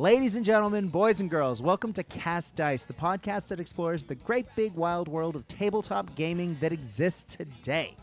Ladies 0.00 0.34
and 0.34 0.46
gentlemen, 0.46 0.88
boys 0.88 1.20
and 1.20 1.28
girls, 1.28 1.60
welcome 1.60 1.92
to 1.92 2.02
Cast 2.02 2.56
Dice, 2.56 2.86
the 2.86 2.94
podcast 2.94 3.48
that 3.48 3.60
explores 3.60 4.02
the 4.02 4.14
great 4.14 4.46
big 4.56 4.72
wild 4.72 5.08
world 5.08 5.36
of 5.36 5.46
tabletop 5.46 6.14
gaming 6.14 6.56
that 6.62 6.72
exists 6.72 7.36
today. 7.36 7.94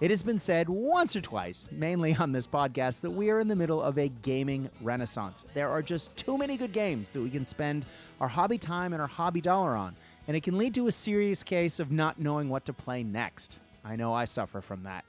It 0.00 0.10
has 0.10 0.24
been 0.24 0.40
said 0.40 0.68
once 0.68 1.14
or 1.14 1.20
twice, 1.20 1.68
mainly 1.70 2.16
on 2.16 2.32
this 2.32 2.48
podcast, 2.48 3.02
that 3.02 3.10
we 3.12 3.30
are 3.30 3.38
in 3.38 3.46
the 3.46 3.54
middle 3.54 3.80
of 3.80 3.98
a 3.98 4.08
gaming 4.22 4.68
renaissance. 4.82 5.46
There 5.54 5.70
are 5.70 5.80
just 5.80 6.16
too 6.16 6.36
many 6.36 6.56
good 6.56 6.72
games 6.72 7.10
that 7.10 7.20
we 7.20 7.30
can 7.30 7.46
spend 7.46 7.86
our 8.20 8.26
hobby 8.26 8.58
time 8.58 8.92
and 8.92 9.00
our 9.00 9.06
hobby 9.06 9.40
dollar 9.40 9.76
on, 9.76 9.94
and 10.26 10.36
it 10.36 10.42
can 10.42 10.58
lead 10.58 10.74
to 10.74 10.88
a 10.88 10.92
serious 10.92 11.44
case 11.44 11.78
of 11.78 11.92
not 11.92 12.18
knowing 12.18 12.48
what 12.48 12.64
to 12.64 12.72
play 12.72 13.04
next. 13.04 13.60
I 13.84 13.94
know 13.94 14.12
I 14.12 14.24
suffer 14.24 14.60
from 14.60 14.82
that. 14.82 15.04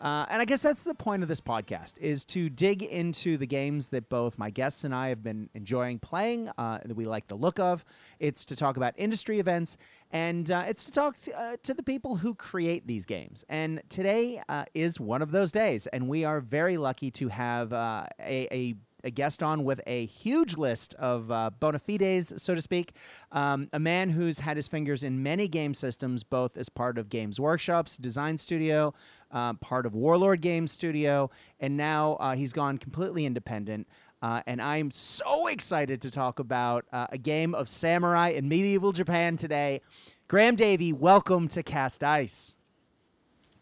Uh, 0.00 0.26
and 0.30 0.40
I 0.40 0.44
guess 0.44 0.62
that's 0.62 0.84
the 0.84 0.94
point 0.94 1.22
of 1.22 1.28
this 1.28 1.40
podcast 1.40 1.98
is 1.98 2.24
to 2.26 2.48
dig 2.48 2.82
into 2.82 3.36
the 3.36 3.46
games 3.46 3.88
that 3.88 4.08
both 4.08 4.38
my 4.38 4.50
guests 4.50 4.84
and 4.84 4.94
I 4.94 5.08
have 5.08 5.22
been 5.22 5.48
enjoying 5.54 5.98
playing, 5.98 6.50
uh, 6.58 6.78
that 6.84 6.96
we 6.96 7.04
like 7.04 7.26
the 7.26 7.34
look 7.34 7.58
of. 7.58 7.84
It's 8.20 8.44
to 8.46 8.56
talk 8.56 8.76
about 8.76 8.94
industry 8.96 9.40
events, 9.40 9.76
and 10.12 10.50
uh, 10.50 10.64
it's 10.68 10.84
to 10.86 10.92
talk 10.92 11.16
to, 11.18 11.40
uh, 11.40 11.56
to, 11.64 11.74
the 11.74 11.82
people 11.82 12.16
who 12.16 12.34
create 12.34 12.86
these 12.86 13.04
games. 13.06 13.44
And 13.48 13.82
today 13.88 14.40
uh, 14.48 14.64
is 14.74 15.00
one 15.00 15.22
of 15.22 15.30
those 15.32 15.52
days, 15.52 15.86
and 15.88 16.08
we 16.08 16.24
are 16.24 16.40
very 16.40 16.76
lucky 16.76 17.10
to 17.12 17.28
have 17.28 17.72
uh, 17.72 18.06
a, 18.20 18.48
a 18.52 18.74
a 19.04 19.10
guest 19.10 19.42
on 19.42 19.64
with 19.64 19.80
a 19.86 20.06
huge 20.06 20.56
list 20.56 20.94
of 20.94 21.30
uh, 21.30 21.50
bona 21.60 21.78
fides, 21.78 22.42
so 22.42 22.54
to 22.54 22.62
speak. 22.62 22.92
Um, 23.32 23.68
a 23.72 23.78
man 23.78 24.10
who's 24.10 24.40
had 24.40 24.56
his 24.56 24.68
fingers 24.68 25.04
in 25.04 25.22
many 25.22 25.48
game 25.48 25.74
systems, 25.74 26.24
both 26.24 26.56
as 26.56 26.68
part 26.68 26.98
of 26.98 27.08
Games 27.08 27.38
Workshop's 27.38 27.96
design 27.96 28.36
studio, 28.38 28.92
uh, 29.30 29.54
part 29.54 29.86
of 29.86 29.94
Warlord 29.94 30.40
Games 30.40 30.72
Studio, 30.72 31.30
and 31.60 31.76
now 31.76 32.14
uh, 32.14 32.34
he's 32.34 32.52
gone 32.52 32.78
completely 32.78 33.26
independent. 33.26 33.86
Uh, 34.20 34.42
and 34.46 34.60
I'm 34.60 34.90
so 34.90 35.46
excited 35.46 36.00
to 36.02 36.10
talk 36.10 36.38
about 36.40 36.84
uh, 36.92 37.06
a 37.10 37.18
game 37.18 37.54
of 37.54 37.68
samurai 37.68 38.30
in 38.30 38.48
medieval 38.48 38.92
Japan 38.92 39.36
today. 39.36 39.80
Graham 40.26 40.56
Davey, 40.56 40.92
welcome 40.92 41.46
to 41.48 41.62
Cast 41.62 42.00
Dice. 42.00 42.54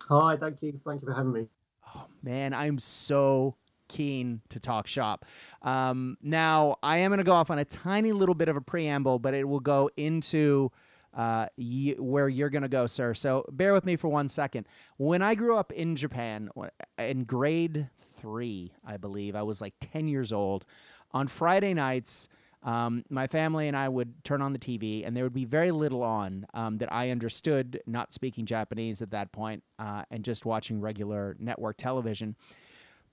Hi, 0.09 0.37
thank 0.37 0.63
you. 0.63 0.73
Thank 0.73 1.03
you 1.03 1.09
for 1.09 1.15
having 1.15 1.33
me. 1.33 1.47
Oh, 1.95 2.07
man, 2.23 2.55
I'm 2.55 2.79
so 2.79 3.57
keen 3.89 4.41
to 4.49 4.59
talk 4.59 4.87
shop. 4.87 5.25
Um, 5.63 6.17
now, 6.23 6.77
I 6.83 6.99
am 6.99 7.11
going 7.11 7.19
to 7.19 7.25
go 7.25 7.33
off 7.33 7.51
on 7.51 7.59
a 7.59 7.65
tiny 7.65 8.13
little 8.13 8.35
bit 8.35 8.49
of 8.49 8.57
a 8.57 8.61
preamble, 8.61 9.19
but 9.19 9.35
it 9.35 9.47
will 9.47 9.61
go 9.61 9.91
into 9.97 10.71
uh, 11.17 11.47
y- 11.57 11.97
where 11.99 12.29
you're 12.29 12.51
going 12.51 12.63
to 12.63 12.69
go, 12.69 12.87
sir. 12.87 13.15
So 13.15 13.45
bear 13.51 13.73
with 13.73 13.87
me 13.87 13.97
for 13.97 14.09
one 14.09 14.29
second. 14.29 14.67
When 14.99 15.23
I 15.23 15.35
grew 15.35 15.57
up 15.57 15.73
in 15.73 15.97
Japan, 15.97 16.51
in 16.99 17.25
grade 17.25 17.89
three, 18.15 18.73
I 18.85 18.99
believe, 18.99 19.35
I 19.35 19.43
was 19.43 19.61
like 19.61 19.75
10 19.81 20.09
years 20.09 20.33
old. 20.33 20.67
On 21.13 21.27
Friday 21.27 21.73
nights, 21.73 22.29
um, 22.63 23.05
my 23.09 23.27
family 23.27 23.69
and 23.69 23.77
I 23.77 23.89
would 23.89 24.25
turn 24.25 24.43
on 24.43 24.53
the 24.53 24.59
TV, 24.59 25.07
and 25.07 25.17
there 25.17 25.25
would 25.25 25.33
be 25.33 25.45
very 25.45 25.71
little 25.71 26.03
on 26.03 26.47
um, 26.53 26.79
that 26.79 26.93
I 26.93 27.11
understood, 27.11 27.81
not 27.87 28.13
speaking 28.13 28.45
Japanese 28.45 29.01
at 29.01 29.11
that 29.13 29.33
point, 29.33 29.63
uh, 29.79 30.03
and 30.11 30.25
just 30.25 30.45
watching 30.45 30.81
regular 30.81 31.37
network 31.39 31.77
television. 31.77 32.37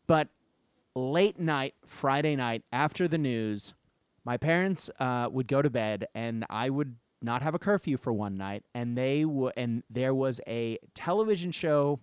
But 0.08 0.28
late 0.96 1.40
night, 1.40 1.76
Friday 1.86 2.36
night, 2.36 2.64
after 2.74 3.08
the 3.08 3.18
news, 3.18 3.76
my 4.26 4.38
parents 4.38 4.90
uh, 5.00 5.30
would 5.32 5.48
go 5.48 5.62
to 5.62 5.70
bed, 5.70 6.08
and 6.16 6.46
I 6.50 6.70
would 6.70 6.96
not 7.24 7.42
have 7.42 7.56
a 7.56 7.60
curfew 7.60 7.98
for 7.98 8.14
one 8.14 8.38
night, 8.38 8.64
and 8.74 8.98
they 8.98 9.24
w- 9.24 9.52
and 9.56 9.84
there 9.90 10.14
was 10.14 10.42
a 10.48 10.78
television 10.94 11.52
show 11.52 12.00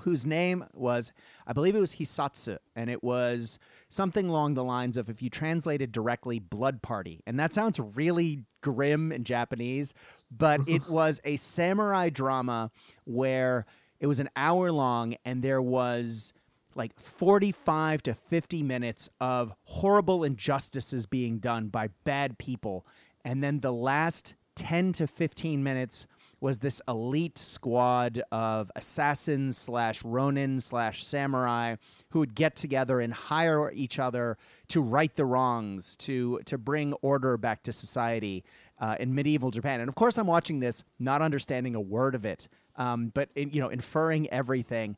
whose 0.00 0.26
name 0.26 0.64
was 0.72 1.12
I 1.46 1.52
believe 1.52 1.76
it 1.76 1.80
was 1.80 1.94
Hisatsu, 1.94 2.58
and 2.74 2.90
it 2.90 3.04
was 3.04 3.58
something 3.88 4.28
along 4.28 4.54
the 4.54 4.64
lines 4.64 4.96
of 4.96 5.08
if 5.08 5.22
you 5.22 5.30
translated 5.30 5.92
directly, 5.92 6.38
blood 6.38 6.82
party, 6.82 7.22
and 7.26 7.38
that 7.38 7.52
sounds 7.52 7.78
really 7.78 8.44
grim 8.60 9.12
in 9.12 9.24
Japanese, 9.24 9.94
but 10.30 10.60
it 10.66 10.82
was 10.90 11.20
a 11.24 11.36
samurai 11.36 12.08
drama 12.08 12.70
where 13.04 13.66
it 14.00 14.06
was 14.06 14.20
an 14.20 14.30
hour 14.36 14.72
long, 14.72 15.16
and 15.24 15.42
there 15.42 15.62
was 15.62 16.32
like 16.74 16.98
45 16.98 18.02
to 18.02 18.14
50 18.14 18.62
minutes 18.62 19.08
of 19.20 19.54
horrible 19.64 20.24
injustices 20.24 21.06
being 21.06 21.38
done 21.38 21.68
by 21.68 21.88
bad 22.04 22.36
people 22.38 22.86
and 23.24 23.42
then 23.42 23.60
the 23.60 23.72
last 23.72 24.34
10 24.56 24.92
to 24.92 25.06
15 25.06 25.62
minutes 25.62 26.06
was 26.40 26.58
this 26.58 26.82
elite 26.88 27.38
squad 27.38 28.22
of 28.30 28.70
assassins 28.76 29.56
slash 29.56 30.04
ronin 30.04 30.60
slash 30.60 31.02
samurai 31.02 31.74
who 32.10 32.18
would 32.18 32.34
get 32.34 32.54
together 32.54 33.00
and 33.00 33.14
hire 33.14 33.72
each 33.74 33.98
other 33.98 34.36
to 34.68 34.82
right 34.82 35.16
the 35.16 35.24
wrongs, 35.24 35.96
to 35.96 36.38
to 36.44 36.58
bring 36.58 36.92
order 37.00 37.36
back 37.36 37.62
to 37.62 37.72
society 37.72 38.44
uh, 38.78 38.96
in 39.00 39.14
medieval 39.14 39.50
Japan. 39.50 39.80
And 39.80 39.88
of 39.88 39.94
course, 39.94 40.18
I'm 40.18 40.26
watching 40.26 40.60
this 40.60 40.84
not 40.98 41.22
understanding 41.22 41.74
a 41.74 41.80
word 41.80 42.14
of 42.14 42.24
it, 42.24 42.46
um, 42.76 43.10
but 43.14 43.30
in, 43.34 43.50
you 43.50 43.60
know, 43.60 43.68
inferring 43.68 44.28
everything. 44.30 44.96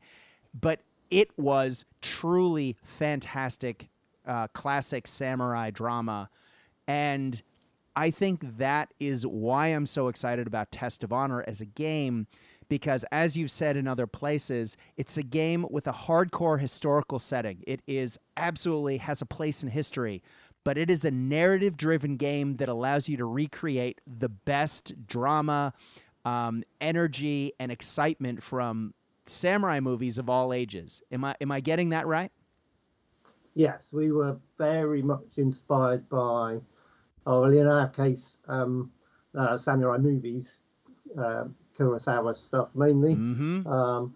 But 0.59 0.81
it 1.09 1.29
was 1.37 1.85
truly 2.01 2.75
fantastic, 2.83 3.89
uh, 4.25 4.47
classic 4.49 5.07
samurai 5.07 5.71
drama, 5.71 6.29
and 6.87 7.41
I 7.97 8.11
think 8.11 8.57
that 8.59 8.93
is 8.99 9.25
why 9.25 9.69
I'm 9.69 9.87
so 9.87 10.07
excited 10.07 10.45
about 10.45 10.71
Test 10.71 11.03
of 11.03 11.11
Honor 11.11 11.43
as 11.47 11.61
a 11.61 11.65
game 11.65 12.27
because 12.69 13.03
as 13.11 13.35
you've 13.35 13.49
said 13.49 13.75
in 13.75 13.87
other 13.87 14.05
places, 14.05 14.77
it's 14.97 15.17
a 15.17 15.23
game 15.23 15.65
with 15.71 15.87
a 15.87 15.91
hardcore 15.91 16.59
historical 16.59 17.17
setting. 17.17 17.63
It 17.65 17.81
is 17.87 18.19
absolutely 18.37 18.97
has 18.97 19.23
a 19.23 19.25
place 19.25 19.63
in 19.63 19.69
history, 19.69 20.21
but 20.63 20.77
it 20.77 20.91
is 20.91 21.05
a 21.05 21.11
narrative 21.11 21.75
driven 21.75 22.17
game 22.17 22.57
that 22.57 22.69
allows 22.69 23.09
you 23.09 23.17
to 23.17 23.25
recreate 23.25 23.99
the 24.05 24.29
best 24.29 24.93
drama, 25.07 25.73
um, 26.23 26.63
energy, 26.79 27.51
and 27.59 27.71
excitement 27.71 28.43
from 28.43 28.93
samurai 29.25 29.79
movies 29.79 30.19
of 30.19 30.29
all 30.29 30.53
ages. 30.53 31.01
Am 31.11 31.23
I 31.23 31.35
am 31.41 31.51
I 31.51 31.61
getting 31.61 31.89
that 31.89 32.05
right? 32.05 32.31
Yes, 33.55 33.91
we 33.91 34.11
were 34.11 34.37
very 34.59 35.01
much 35.01 35.39
inspired 35.39 36.07
by 36.09 36.59
Oh, 37.27 37.41
well, 37.41 37.51
in 37.51 37.67
our 37.67 37.89
case, 37.89 38.39
um, 38.47 38.89
uh, 39.37 39.57
samurai 39.57 39.97
movies, 39.97 40.61
uh, 41.19 41.43
Kurosawa 41.77 42.37
stuff 42.37 42.73
mainly. 42.73 43.15
Mm-hmm. 43.15 43.67
Um, 43.67 44.15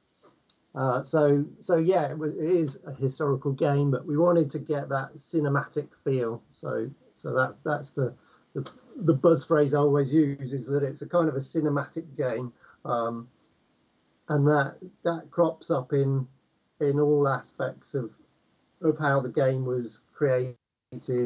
uh, 0.74 1.04
so, 1.04 1.46
so 1.60 1.76
yeah, 1.76 2.10
it, 2.10 2.18
was, 2.18 2.38
it 2.38 2.50
is 2.50 2.82
a 2.88 2.94
historical 2.94 3.52
game, 3.52 3.92
but 3.92 4.06
we 4.06 4.18
wanted 4.18 4.50
to 4.52 4.60
get 4.60 4.88
that 4.90 5.16
cinematic 5.16 5.90
feel. 5.94 6.42
So, 6.52 6.90
so 7.18 7.36
that's 7.36 7.62
that's 7.62 7.92
the 7.92 8.16
the, 8.54 8.72
the 8.96 9.14
buzz 9.14 9.46
phrase 9.46 9.74
I 9.74 9.80
always 9.80 10.14
use 10.14 10.54
is 10.54 10.68
that 10.68 10.84
it's 10.84 11.02
a 11.02 11.10
kind 11.10 11.28
of 11.28 11.36
a 11.36 11.40
cinematic 11.40 12.16
game, 12.16 12.54
um, 12.86 13.28
and 14.30 14.48
that 14.48 14.78
that 15.04 15.30
crops 15.30 15.70
up 15.70 15.92
in 15.92 16.26
in 16.80 16.98
all 16.98 17.28
aspects 17.28 17.94
of 17.94 18.14
of 18.82 18.98
how 18.98 19.20
the 19.20 19.30
game 19.30 19.66
was 19.66 20.02
created 20.14 20.56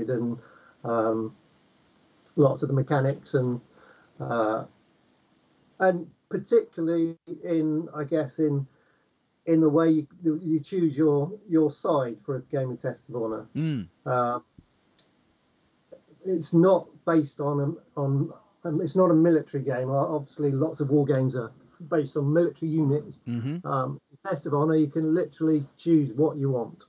and 0.09 0.39
um, 0.83 1.35
lots 2.35 2.63
of 2.63 2.69
the 2.69 2.75
mechanics 2.75 3.33
and 3.33 3.61
uh, 4.19 4.65
and 5.79 6.07
particularly 6.29 7.17
in 7.43 7.87
I 7.95 8.03
guess 8.03 8.39
in 8.39 8.67
in 9.45 9.61
the 9.61 9.69
way 9.69 9.89
you, 9.89 10.07
you 10.23 10.59
choose 10.59 10.97
your 10.97 11.31
your 11.47 11.69
side 11.71 12.19
for 12.19 12.37
a 12.37 12.41
game 12.41 12.71
of 12.71 12.79
Test 12.79 13.09
of 13.09 13.15
Honor. 13.15 13.47
Mm. 13.55 13.87
Uh, 14.05 14.39
it's 16.25 16.53
not 16.53 16.87
based 17.05 17.39
on 17.39 17.77
on 17.95 18.33
um, 18.63 18.81
it's 18.81 18.95
not 18.95 19.11
a 19.11 19.13
military 19.13 19.63
game. 19.63 19.91
Obviously, 19.91 20.51
lots 20.51 20.79
of 20.79 20.89
war 20.89 21.05
games 21.05 21.35
are 21.35 21.51
based 21.89 22.17
on 22.17 22.33
military 22.33 22.71
units. 22.71 23.21
Mm-hmm. 23.27 23.65
Um, 23.67 24.01
Test 24.21 24.47
of 24.47 24.53
Honor, 24.53 24.75
you 24.75 24.87
can 24.87 25.13
literally 25.13 25.61
choose 25.77 26.13
what 26.13 26.37
you 26.37 26.49
want. 26.49 26.85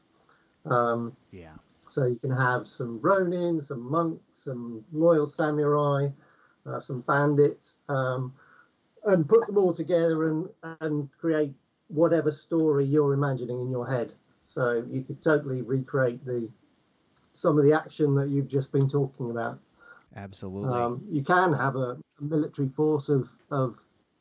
Um, 0.65 1.15
yeah. 1.31 1.53
So 1.89 2.07
you 2.07 2.17
can 2.17 2.31
have 2.31 2.67
some 2.67 3.01
Ronin, 3.01 3.61
some 3.61 3.91
monks, 3.91 4.23
some 4.45 4.85
loyal 4.93 5.27
samurai, 5.27 6.09
uh, 6.67 6.81
some 6.81 7.01
bandits, 7.03 7.79
um, 7.89 8.35
and 9.05 9.29
put 9.29 9.47
them 9.47 9.59
all 9.59 9.73
together 9.73 10.29
and 10.29 10.49
and 10.81 11.09
create 11.21 11.55
whatever 11.89 12.33
story 12.33 12.85
you're 12.85 13.15
imagining 13.15 13.61
in 13.61 13.71
your 13.71 13.87
head. 13.87 14.15
So 14.45 14.85
you 14.91 15.03
could 15.03 15.23
totally 15.23 15.63
recreate 15.63 16.25
the 16.25 16.49
some 17.35 17.59
of 17.59 17.65
the 17.65 17.73
action 17.73 18.15
that 18.17 18.29
you've 18.29 18.49
just 18.49 18.73
been 18.73 18.89
talking 18.89 19.31
about. 19.31 19.59
Absolutely. 20.17 20.73
Um, 20.73 21.05
you 21.11 21.23
can 21.23 21.53
have 21.53 21.77
a, 21.77 21.99
a, 22.21 22.23
military 22.23 22.69
force 22.69 23.09
of 23.09 23.29
of 23.51 23.77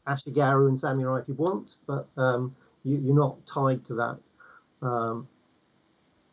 Ashigaru 0.06 0.68
and 0.68 0.78
samurai 0.78 1.20
if 1.20 1.28
you 1.28 1.36
want, 1.36 1.78
but 1.88 2.08
um, 2.18 2.56
you, 2.84 3.12
are 3.12 3.16
not 3.16 3.46
tied 3.48 3.86
to 3.86 3.96
that. 3.96 4.20
Um, 4.82 5.28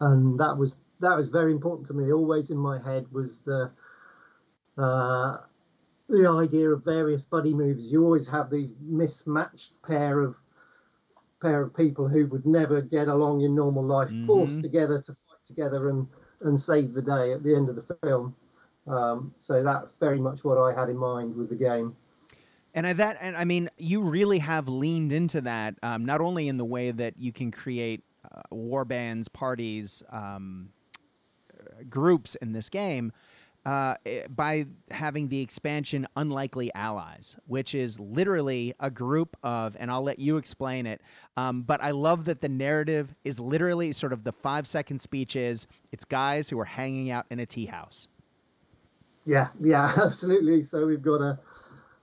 and 0.00 0.40
that 0.40 0.56
was 0.58 0.76
that 1.02 1.16
was 1.16 1.28
very 1.28 1.52
important 1.52 1.86
to 1.88 1.94
me. 1.94 2.12
Always 2.12 2.50
in 2.50 2.58
my 2.58 2.78
head 2.82 3.06
was 3.12 3.42
the 3.42 3.70
uh, 4.78 5.38
the 6.08 6.28
idea 6.28 6.70
of 6.70 6.84
various 6.84 7.26
buddy 7.26 7.54
movies. 7.54 7.92
You 7.92 8.04
always 8.04 8.28
have 8.28 8.50
these 8.50 8.74
mismatched 8.80 9.82
pair 9.82 10.20
of 10.20 10.36
pair 11.40 11.62
of 11.62 11.76
people 11.76 12.08
who 12.08 12.26
would 12.28 12.46
never 12.46 12.80
get 12.80 13.08
along 13.08 13.42
in 13.42 13.54
normal 13.54 13.84
life, 13.84 14.08
mm-hmm. 14.08 14.26
forced 14.26 14.62
together 14.62 15.00
to 15.00 15.12
fight 15.12 15.44
together 15.44 15.90
and 15.90 16.06
and 16.40 16.58
save 16.58 16.94
the 16.94 17.02
day 17.02 17.32
at 17.32 17.42
the 17.42 17.54
end 17.54 17.68
of 17.68 17.76
the 17.76 17.96
film. 18.02 18.34
Um, 18.86 19.34
so 19.38 19.62
that's 19.62 19.94
very 20.00 20.18
much 20.18 20.44
what 20.44 20.58
I 20.58 20.78
had 20.78 20.88
in 20.88 20.96
mind 20.96 21.36
with 21.36 21.48
the 21.50 21.56
game. 21.56 21.96
And 22.74 22.86
I, 22.86 22.94
that, 22.94 23.18
and 23.20 23.36
I 23.36 23.44
mean, 23.44 23.68
you 23.76 24.00
really 24.00 24.38
have 24.38 24.66
leaned 24.66 25.12
into 25.12 25.40
that, 25.42 25.74
um, 25.82 26.04
not 26.04 26.20
only 26.20 26.48
in 26.48 26.56
the 26.56 26.64
way 26.64 26.90
that 26.90 27.14
you 27.18 27.30
can 27.30 27.50
create 27.50 28.02
uh, 28.24 28.40
war 28.50 28.84
bands, 28.84 29.28
parties, 29.28 30.02
um, 30.10 30.70
groups 31.88 32.34
in 32.36 32.52
this 32.52 32.68
game, 32.68 33.12
uh, 33.64 33.94
eh, 34.06 34.26
by 34.28 34.66
having 34.90 35.28
the 35.28 35.40
expansion 35.40 36.06
Unlikely 36.16 36.72
Allies, 36.74 37.36
which 37.46 37.74
is 37.74 38.00
literally 38.00 38.74
a 38.80 38.90
group 38.90 39.36
of, 39.42 39.76
and 39.78 39.90
I'll 39.90 40.02
let 40.02 40.18
you 40.18 40.36
explain 40.36 40.86
it. 40.86 41.00
Um, 41.36 41.62
but 41.62 41.82
I 41.82 41.92
love 41.92 42.24
that 42.24 42.40
the 42.40 42.48
narrative 42.48 43.14
is 43.24 43.38
literally 43.38 43.92
sort 43.92 44.12
of 44.12 44.24
the 44.24 44.32
five 44.32 44.66
second 44.66 45.00
speech 45.00 45.36
is 45.36 45.66
it's 45.92 46.04
guys 46.04 46.48
who 46.48 46.58
are 46.58 46.64
hanging 46.64 47.10
out 47.10 47.26
in 47.30 47.38
a 47.38 47.46
tea 47.46 47.66
house. 47.66 48.08
Yeah, 49.24 49.48
yeah, 49.60 49.88
absolutely. 50.02 50.62
So 50.62 50.86
we've 50.86 51.02
got 51.02 51.20
a 51.20 51.38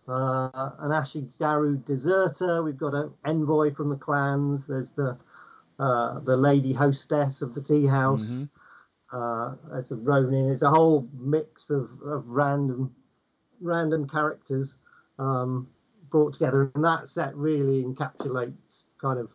uh, 0.07 0.71
an 0.79 0.89
Ashigaru 0.89 1.85
deserter. 1.85 2.63
We've 2.63 2.77
got 2.77 2.93
an 2.95 3.11
envoy 3.25 3.71
from 3.71 3.89
the 3.89 3.95
clans. 3.95 4.65
There's 4.65 4.93
the 4.93 5.17
uh, 5.77 6.19
the 6.21 6.35
lady 6.35 6.73
hostess 6.73 7.41
of 7.41 7.53
the 7.53 7.61
tea 7.61 7.85
house. 7.85 8.31
Mm-hmm 8.31 8.58
uh, 9.11 9.55
as 9.73 9.91
a 9.91 9.95
Ronin. 9.95 10.49
It's 10.49 10.61
a 10.61 10.69
whole 10.69 11.07
mix 11.17 11.69
of, 11.69 11.89
of 12.03 12.27
random 12.29 12.95
random 13.61 14.07
characters 14.07 14.77
um, 15.17 15.67
brought 16.09 16.33
together, 16.33 16.71
and 16.75 16.83
that 16.83 17.07
set 17.07 17.35
really 17.35 17.83
encapsulates 17.83 18.85
kind 19.01 19.19
of 19.19 19.31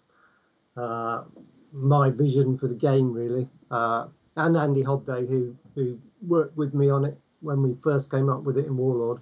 uh, 0.77 1.25
my 1.73 2.11
vision 2.11 2.57
for 2.57 2.69
the 2.69 2.75
game, 2.75 3.13
really. 3.13 3.49
Uh, 3.71 4.07
and 4.37 4.57
Andy 4.57 4.83
Hobday, 4.83 5.29
who 5.29 5.57
who 5.75 5.99
worked 6.27 6.57
with 6.57 6.75
me 6.75 6.91
on 6.91 7.05
it 7.05 7.19
when 7.41 7.63
we 7.63 7.75
first 7.75 8.11
came 8.11 8.29
up 8.29 8.43
with 8.43 8.59
it 8.59 8.67
in 8.67 8.77
Warlord. 8.77 9.21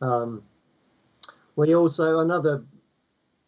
Um, 0.00 0.42
we 1.56 1.74
also 1.74 2.20
another 2.20 2.64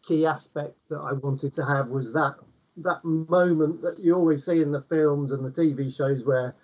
key 0.02 0.26
aspect 0.26 0.76
that 0.88 0.98
I 0.98 1.12
wanted 1.12 1.54
to 1.54 1.64
have 1.64 1.88
was 1.88 2.12
that 2.14 2.34
that 2.82 3.04
moment 3.04 3.82
that 3.82 3.98
you 4.02 4.14
always 4.14 4.44
see 4.44 4.60
in 4.60 4.72
the 4.72 4.80
films 4.80 5.32
and 5.32 5.44
the 5.44 5.50
TV 5.50 5.94
shows 5.94 6.26
where 6.26 6.54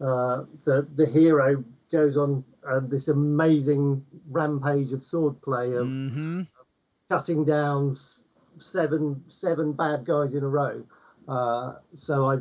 uh, 0.00 0.44
the 0.64 0.86
the 0.94 1.06
hero 1.06 1.64
goes 1.90 2.16
on 2.16 2.44
uh, 2.68 2.80
this 2.82 3.08
amazing 3.08 4.04
rampage 4.30 4.92
of 4.92 5.00
swordplay 5.00 5.80
of 5.80 5.88
mm-hmm. 5.88 6.42
cutting 7.08 7.44
down 7.44 7.96
seven 8.58 9.22
seven 9.26 9.72
bad 9.72 10.04
guys 10.04 10.34
in 10.34 10.42
a 10.42 10.48
row. 10.48 10.84
Uh, 11.28 11.74
so 11.94 12.30
I 12.30 12.38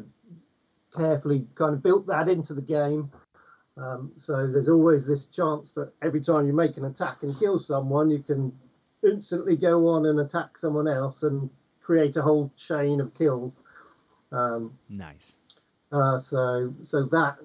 carefully 0.96 1.48
kind 1.56 1.74
of 1.74 1.84
built 1.84 2.08
that 2.08 2.30
into 2.30 2.54
the 2.54 2.62
game. 2.62 3.12
Um, 3.78 4.14
so 4.16 4.48
there's 4.48 4.70
always 4.70 5.06
this 5.06 5.28
chance 5.28 5.74
that 5.74 5.92
every 6.02 6.22
time 6.22 6.48
you 6.48 6.54
make 6.54 6.78
an 6.78 6.86
attack 6.86 7.24
and 7.24 7.38
kill 7.38 7.60
someone, 7.60 8.10
you 8.10 8.20
can 8.20 8.58
instantly 9.04 9.58
go 9.58 9.90
on 9.90 10.06
and 10.06 10.20
attack 10.20 10.58
someone 10.58 10.88
else 10.88 11.24
and 11.24 11.50
create 11.86 12.18
a 12.18 12.22
whole 12.22 12.52
chain 12.58 13.00
of 13.00 13.14
kills. 13.14 13.64
Um, 14.32 14.78
nice. 14.90 15.38
Uh, 15.92 16.18
so 16.18 16.74
so 16.82 17.06
that 17.06 17.38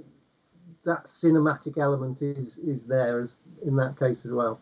that 0.85 1.05
cinematic 1.05 1.79
element 1.79 2.23
is 2.23 2.59
is 2.59 2.87
there 2.87 3.21
as 3.21 3.37
in 3.65 3.77
that 3.77 3.99
case 3.99 4.25
as 4.25 4.33
well. 4.33 4.59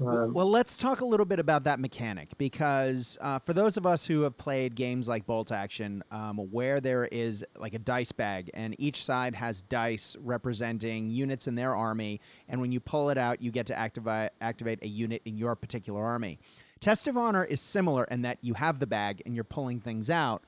Um, 0.00 0.32
well, 0.32 0.48
let's 0.48 0.78
talk 0.78 1.02
a 1.02 1.04
little 1.04 1.26
bit 1.26 1.38
about 1.38 1.64
that 1.64 1.78
mechanic 1.78 2.30
because 2.38 3.18
uh, 3.20 3.38
for 3.38 3.52
those 3.52 3.76
of 3.76 3.84
us 3.84 4.06
who 4.06 4.22
have 4.22 4.34
played 4.38 4.74
games 4.74 5.06
like 5.06 5.26
Bolt 5.26 5.52
Action, 5.52 6.02
um, 6.10 6.38
where 6.50 6.80
there 6.80 7.04
is 7.12 7.44
like 7.58 7.74
a 7.74 7.78
dice 7.78 8.10
bag 8.10 8.50
and 8.54 8.74
each 8.78 9.04
side 9.04 9.34
has 9.34 9.60
dice 9.60 10.16
representing 10.22 11.10
units 11.10 11.48
in 11.48 11.54
their 11.54 11.76
army, 11.76 12.18
and 12.48 12.62
when 12.62 12.72
you 12.72 12.80
pull 12.80 13.10
it 13.10 13.18
out, 13.18 13.42
you 13.42 13.50
get 13.50 13.66
to 13.66 13.78
activate 13.78 14.30
activate 14.40 14.82
a 14.82 14.88
unit 14.88 15.20
in 15.26 15.36
your 15.36 15.54
particular 15.54 16.02
army. 16.02 16.38
Test 16.80 17.08
of 17.08 17.16
Honor 17.18 17.44
is 17.44 17.60
similar 17.60 18.04
in 18.04 18.22
that 18.22 18.38
you 18.40 18.54
have 18.54 18.78
the 18.78 18.86
bag 18.86 19.20
and 19.26 19.34
you're 19.34 19.44
pulling 19.44 19.80
things 19.80 20.08
out, 20.08 20.42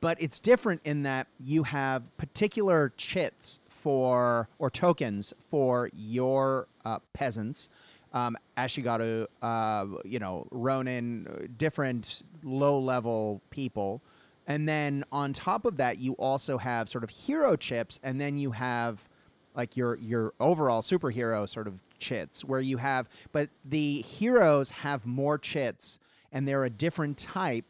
but 0.00 0.20
it's 0.20 0.40
different 0.40 0.80
in 0.84 1.02
that 1.02 1.26
you 1.38 1.62
have 1.64 2.16
particular 2.16 2.92
chits 2.96 3.60
for 3.68 4.48
or 4.58 4.70
tokens 4.70 5.34
for 5.50 5.90
your 5.92 6.68
uh, 6.86 7.00
peasants. 7.12 7.68
Um, 8.14 8.36
Ashigaru, 8.56 9.26
uh, 9.42 9.86
you 10.04 10.20
know, 10.20 10.46
Ronin, 10.50 11.52
different 11.58 12.22
low 12.42 12.78
level 12.78 13.42
people. 13.50 14.00
And 14.46 14.66
then 14.66 15.04
on 15.12 15.34
top 15.34 15.66
of 15.66 15.76
that, 15.76 15.98
you 15.98 16.14
also 16.14 16.56
have 16.56 16.88
sort 16.88 17.04
of 17.04 17.10
hero 17.10 17.56
chips, 17.56 18.00
and 18.02 18.18
then 18.18 18.38
you 18.38 18.52
have 18.52 19.06
like 19.54 19.76
your 19.76 19.96
your 19.96 20.32
overall 20.40 20.80
superhero 20.80 21.48
sort 21.48 21.66
of 21.66 21.78
chits 21.98 22.44
where 22.44 22.60
you 22.60 22.76
have 22.76 23.08
but 23.32 23.48
the 23.64 24.02
heroes 24.02 24.70
have 24.70 25.06
more 25.06 25.38
chits 25.38 25.98
and 26.32 26.46
they're 26.46 26.64
a 26.64 26.70
different 26.70 27.16
type 27.16 27.64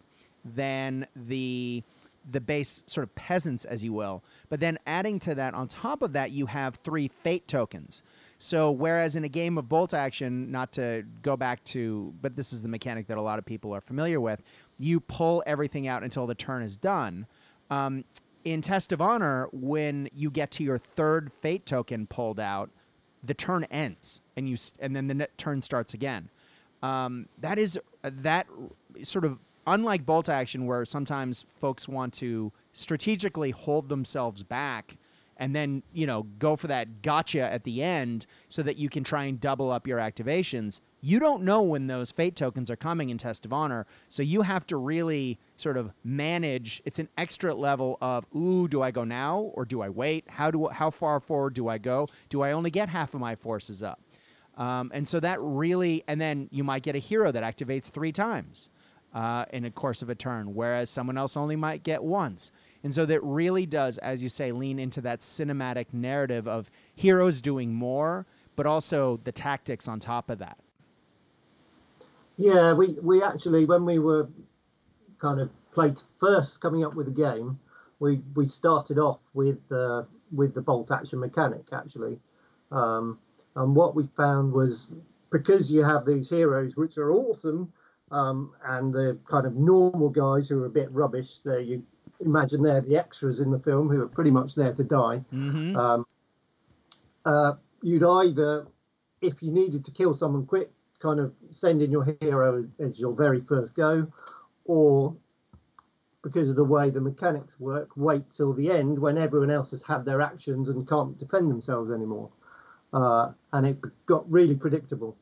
than 0.44 1.06
the 1.14 1.82
the 2.30 2.40
base 2.40 2.82
sort 2.86 3.04
of 3.04 3.14
peasants 3.14 3.64
as 3.66 3.84
you 3.84 3.92
will. 3.92 4.24
But 4.48 4.58
then 4.60 4.78
adding 4.86 5.18
to 5.20 5.34
that 5.34 5.52
on 5.54 5.68
top 5.68 6.02
of 6.02 6.14
that 6.14 6.30
you 6.30 6.46
have 6.46 6.76
three 6.76 7.08
fate 7.08 7.46
tokens. 7.46 8.02
So 8.38 8.70
whereas 8.70 9.14
in 9.16 9.24
a 9.24 9.28
game 9.28 9.58
of 9.58 9.68
bolt 9.68 9.94
action 9.94 10.50
not 10.50 10.72
to 10.72 11.04
go 11.22 11.36
back 11.36 11.62
to 11.64 12.14
but 12.22 12.34
this 12.34 12.52
is 12.52 12.62
the 12.62 12.68
mechanic 12.68 13.06
that 13.08 13.18
a 13.18 13.22
lot 13.22 13.38
of 13.38 13.44
people 13.44 13.74
are 13.74 13.80
familiar 13.80 14.20
with 14.20 14.42
you 14.78 15.00
pull 15.00 15.42
everything 15.46 15.86
out 15.86 16.02
until 16.02 16.26
the 16.26 16.34
turn 16.34 16.62
is 16.62 16.76
done. 16.76 17.26
Um, 17.70 18.04
in 18.44 18.60
test 18.60 18.92
of 18.92 19.00
honor 19.00 19.48
when 19.52 20.08
you 20.12 20.30
get 20.30 20.50
to 20.52 20.64
your 20.64 20.78
third 20.78 21.32
fate 21.32 21.64
token 21.66 22.06
pulled 22.06 22.40
out 22.40 22.70
the 23.26 23.34
turn 23.34 23.64
ends 23.64 24.20
and 24.36 24.48
you 24.48 24.56
and 24.80 24.94
then 24.94 25.06
the 25.08 25.28
turn 25.36 25.62
starts 25.62 25.94
again. 25.94 26.30
Um, 26.82 27.28
that 27.38 27.58
is 27.58 27.78
uh, 28.02 28.10
that 28.12 28.46
sort 29.02 29.24
of 29.24 29.38
unlike 29.66 30.04
bolt 30.04 30.28
action 30.28 30.66
where 30.66 30.84
sometimes 30.84 31.46
folks 31.58 31.88
want 31.88 32.12
to 32.14 32.52
strategically 32.72 33.50
hold 33.50 33.88
themselves 33.88 34.42
back 34.42 34.98
and 35.36 35.54
then 35.54 35.82
you 35.92 36.06
know 36.06 36.24
go 36.38 36.56
for 36.56 36.66
that 36.66 37.02
gotcha 37.02 37.40
at 37.40 37.64
the 37.64 37.82
end 37.82 38.26
so 38.48 38.62
that 38.62 38.76
you 38.76 38.88
can 38.88 39.02
try 39.02 39.24
and 39.24 39.40
double 39.40 39.70
up 39.70 39.86
your 39.86 39.98
activations 39.98 40.80
you 41.04 41.18
don't 41.18 41.42
know 41.42 41.60
when 41.62 41.86
those 41.86 42.10
fate 42.10 42.34
tokens 42.34 42.70
are 42.70 42.76
coming 42.76 43.10
in 43.10 43.18
test 43.18 43.44
of 43.44 43.52
honor 43.52 43.86
so 44.08 44.22
you 44.22 44.40
have 44.40 44.66
to 44.66 44.78
really 44.78 45.38
sort 45.56 45.76
of 45.76 45.92
manage 46.02 46.80
it's 46.86 46.98
an 46.98 47.08
extra 47.18 47.54
level 47.54 47.98
of 48.00 48.24
ooh 48.34 48.66
do 48.66 48.80
i 48.80 48.90
go 48.90 49.04
now 49.04 49.50
or 49.54 49.64
do 49.66 49.82
i 49.82 49.88
wait? 49.88 50.24
How 50.28 50.50
do 50.50 50.68
how 50.68 50.90
far 50.90 51.20
forward 51.20 51.54
do 51.54 51.68
i 51.68 51.78
go? 51.78 52.06
Do 52.28 52.42
i 52.42 52.52
only 52.52 52.70
get 52.70 52.88
half 52.88 53.14
of 53.14 53.20
my 53.20 53.34
forces 53.34 53.82
up? 53.82 54.00
Um, 54.56 54.90
and 54.94 55.06
so 55.06 55.20
that 55.20 55.38
really 55.40 56.02
and 56.08 56.20
then 56.20 56.48
you 56.50 56.64
might 56.64 56.82
get 56.82 56.96
a 56.96 56.98
hero 56.98 57.30
that 57.30 57.42
activates 57.42 57.90
three 57.90 58.12
times 58.12 58.68
uh, 59.14 59.44
in 59.52 59.66
a 59.66 59.70
course 59.70 60.00
of 60.02 60.08
a 60.10 60.14
turn 60.14 60.54
whereas 60.54 60.88
someone 60.88 61.18
else 61.18 61.36
only 61.36 61.56
might 61.56 61.82
get 61.82 62.02
once. 62.02 62.50
And 62.82 62.92
so 62.92 63.06
that 63.06 63.22
really 63.22 63.64
does, 63.64 63.96
as 63.98 64.22
you 64.22 64.28
say, 64.28 64.52
lean 64.52 64.78
into 64.78 65.00
that 65.02 65.20
cinematic 65.20 65.94
narrative 65.94 66.46
of 66.46 66.70
heroes 66.94 67.40
doing 67.40 67.72
more, 67.72 68.26
but 68.56 68.66
also 68.66 69.18
the 69.24 69.32
tactics 69.32 69.88
on 69.88 70.00
top 70.00 70.28
of 70.28 70.38
that. 70.38 70.58
Yeah, 72.36 72.72
we, 72.74 72.96
we 73.00 73.22
actually, 73.22 73.64
when 73.64 73.84
we 73.84 73.98
were 73.98 74.28
kind 75.18 75.40
of 75.40 75.50
played 75.72 75.98
first 76.18 76.60
coming 76.60 76.84
up 76.84 76.94
with 76.94 77.06
the 77.06 77.12
game, 77.12 77.58
we, 78.00 78.20
we 78.34 78.46
started 78.46 78.98
off 78.98 79.30
with 79.34 79.70
uh, 79.70 80.02
with 80.32 80.54
the 80.54 80.60
bolt 80.60 80.90
action 80.90 81.20
mechanic 81.20 81.68
actually, 81.72 82.18
um, 82.72 83.18
and 83.54 83.76
what 83.76 83.94
we 83.94 84.02
found 84.04 84.52
was 84.52 84.92
because 85.30 85.72
you 85.72 85.84
have 85.84 86.04
these 86.04 86.28
heroes 86.28 86.76
which 86.76 86.98
are 86.98 87.12
awesome, 87.12 87.72
um, 88.10 88.52
and 88.66 88.92
the 88.92 89.18
kind 89.30 89.46
of 89.46 89.54
normal 89.54 90.08
guys 90.08 90.48
who 90.48 90.62
are 90.62 90.66
a 90.66 90.70
bit 90.70 90.90
rubbish. 90.90 91.38
There 91.40 91.60
you 91.60 91.84
imagine 92.20 92.62
they're 92.62 92.80
the 92.80 92.96
extras 92.96 93.40
in 93.40 93.50
the 93.50 93.58
film 93.58 93.88
who 93.88 94.00
are 94.02 94.08
pretty 94.08 94.30
much 94.30 94.54
there 94.54 94.72
to 94.72 94.84
die. 94.84 95.24
Mm-hmm. 95.32 95.76
Um, 95.76 96.06
uh, 97.24 97.52
you'd 97.82 98.04
either, 98.04 98.66
if 99.20 99.42
you 99.42 99.50
needed 99.50 99.84
to 99.84 99.92
kill 99.92 100.14
someone 100.14 100.46
quick, 100.46 100.70
kind 101.04 101.20
of 101.20 101.32
send 101.50 101.82
in 101.82 101.90
your 101.90 102.06
hero 102.20 102.66
as 102.80 102.98
your 102.98 103.14
very 103.14 103.40
first 103.40 103.76
go, 103.76 104.06
or 104.64 105.14
because 106.22 106.48
of 106.48 106.56
the 106.56 106.64
way 106.64 106.88
the 106.88 107.00
mechanics 107.00 107.60
work, 107.60 107.90
wait 107.96 108.30
till 108.30 108.54
the 108.54 108.70
end 108.70 108.98
when 108.98 109.18
everyone 109.18 109.50
else 109.50 109.70
has 109.72 109.82
had 109.82 110.06
their 110.06 110.22
actions 110.22 110.70
and 110.70 110.88
can't 110.88 111.18
defend 111.18 111.50
themselves 111.50 111.90
anymore. 111.90 112.30
Uh, 112.94 113.32
and 113.52 113.66
it 113.66 113.76
got 114.06 114.24
really 114.32 114.56
predictable. 114.56 115.14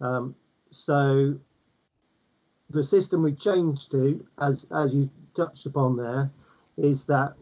Um, 0.00 0.34
so 0.70 1.38
the 2.70 2.82
system 2.82 3.22
we 3.22 3.32
changed 3.34 3.92
to, 3.92 4.26
as 4.40 4.66
as 4.72 4.94
you 4.94 5.08
touched 5.36 5.66
upon 5.66 5.96
there 5.96 6.30
is 6.76 7.06
that 7.06 7.34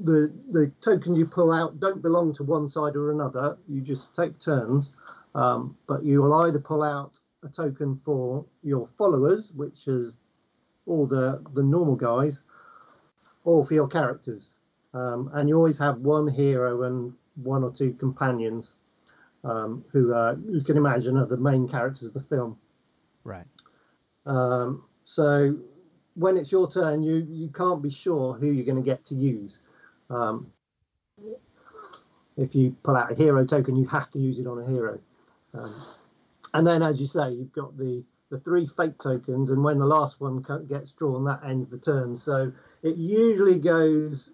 the 0.00 0.32
the 0.50 0.70
tokens 0.80 1.18
you 1.18 1.26
pull 1.26 1.52
out 1.52 1.80
don't 1.80 2.00
belong 2.00 2.32
to 2.34 2.44
one 2.44 2.68
side 2.68 2.96
or 2.96 3.10
another. 3.10 3.58
You 3.68 3.82
just 3.82 4.16
take 4.16 4.38
turns, 4.38 4.94
um, 5.36 5.76
but 5.86 6.02
you 6.02 6.22
will 6.22 6.34
either 6.44 6.58
pull 6.58 6.82
out 6.82 7.20
a 7.44 7.48
token 7.48 7.94
for 7.94 8.44
your 8.62 8.86
followers, 8.86 9.52
which 9.54 9.86
is 9.86 10.16
all 10.86 11.06
the 11.06 11.44
the 11.54 11.62
normal 11.62 11.94
guys, 11.96 12.42
or 13.44 13.64
for 13.64 13.74
your 13.74 13.88
characters. 13.88 14.58
um, 14.94 15.30
and 15.34 15.48
you 15.48 15.56
always 15.56 15.78
have 15.78 15.98
one 15.98 16.26
hero 16.26 16.82
and 16.84 17.12
one 17.42 17.62
or 17.62 17.70
two 17.70 17.92
companions 17.92 18.78
um, 19.44 19.84
who 19.92 20.14
uh, 20.14 20.36
you 20.48 20.62
can 20.62 20.76
imagine 20.76 21.16
are 21.18 21.26
the 21.26 21.36
main 21.36 21.68
characters 21.68 22.08
of 22.08 22.14
the 22.14 22.20
film. 22.20 22.58
Right. 23.24 23.46
Um, 24.24 24.84
so 25.04 25.56
when 26.14 26.36
it's 26.38 26.50
your 26.50 26.70
turn, 26.70 27.02
you 27.02 27.26
you 27.28 27.48
can't 27.48 27.82
be 27.82 27.90
sure 27.90 28.34
who 28.34 28.46
you're 28.46 28.64
going 28.64 28.82
to 28.82 28.90
get 28.90 29.04
to 29.06 29.14
use. 29.14 29.60
Um, 30.08 30.50
if 32.36 32.54
you 32.54 32.76
pull 32.82 32.96
out 32.96 33.12
a 33.12 33.14
hero 33.14 33.44
token, 33.44 33.76
you 33.76 33.86
have 33.86 34.10
to 34.12 34.18
use 34.18 34.38
it 34.38 34.46
on 34.46 34.58
a 34.58 34.66
hero. 34.66 34.98
Um, 35.56 35.70
and 36.54 36.66
then, 36.66 36.82
as 36.82 37.00
you 37.00 37.06
say, 37.06 37.30
you've 37.32 37.52
got 37.52 37.76
the 37.76 38.04
the 38.30 38.38
three 38.40 38.66
fate 38.66 38.98
tokens, 38.98 39.50
and 39.50 39.62
when 39.62 39.78
the 39.78 39.86
last 39.86 40.20
one 40.20 40.44
gets 40.66 40.92
drawn, 40.92 41.24
that 41.24 41.40
ends 41.44 41.68
the 41.68 41.78
turn. 41.78 42.16
So 42.16 42.52
it 42.82 42.96
usually 42.96 43.60
goes 43.60 44.32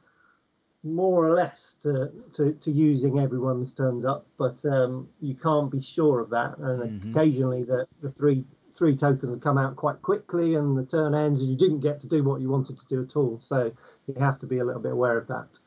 more 0.83 1.25
or 1.25 1.31
less 1.31 1.75
to, 1.83 2.11
to, 2.35 2.55
to 2.55 2.71
using 2.71 3.21
everyone's 3.21 3.75
turns 3.75 4.05
up, 4.05 4.27
but 4.37 4.65
um, 4.65 5.09
you 5.21 5.35
can't 5.35 5.71
be 5.71 5.81
sure 5.81 6.21
of 6.21 6.31
that. 6.31 6.59
And 6.59 6.83
mm-hmm. 6.83 7.11
occasionally, 7.11 7.65
the, 7.65 7.87
the 8.01 8.11
three 8.11 8.45
three 8.75 8.97
tokens 8.97 9.31
will 9.31 9.39
come 9.39 9.59
out 9.59 9.77
quite 9.77 10.01
quickly, 10.01 10.55
and 10.55 10.77
the 10.77 10.87
turn 10.87 11.15
ends, 11.15 11.43
and 11.43 11.51
you 11.51 11.59
didn't 11.59 11.81
get 11.81 12.01
to 12.01 12.09
do 12.09 12.25
what 12.25 12.41
you 12.41 12.49
wanted 12.49 12.79
to 12.79 12.87
do 12.87 13.03
at 13.03 13.17
all. 13.17 13.39
So 13.41 13.73
you 14.07 14.15
have 14.19 14.39
to 14.41 14.47
be 14.47 14.59
a 14.59 14.65
little 14.65 14.81
bit 14.81 14.93
aware 14.93 15.19
of 15.19 15.29
that. 15.29 15.59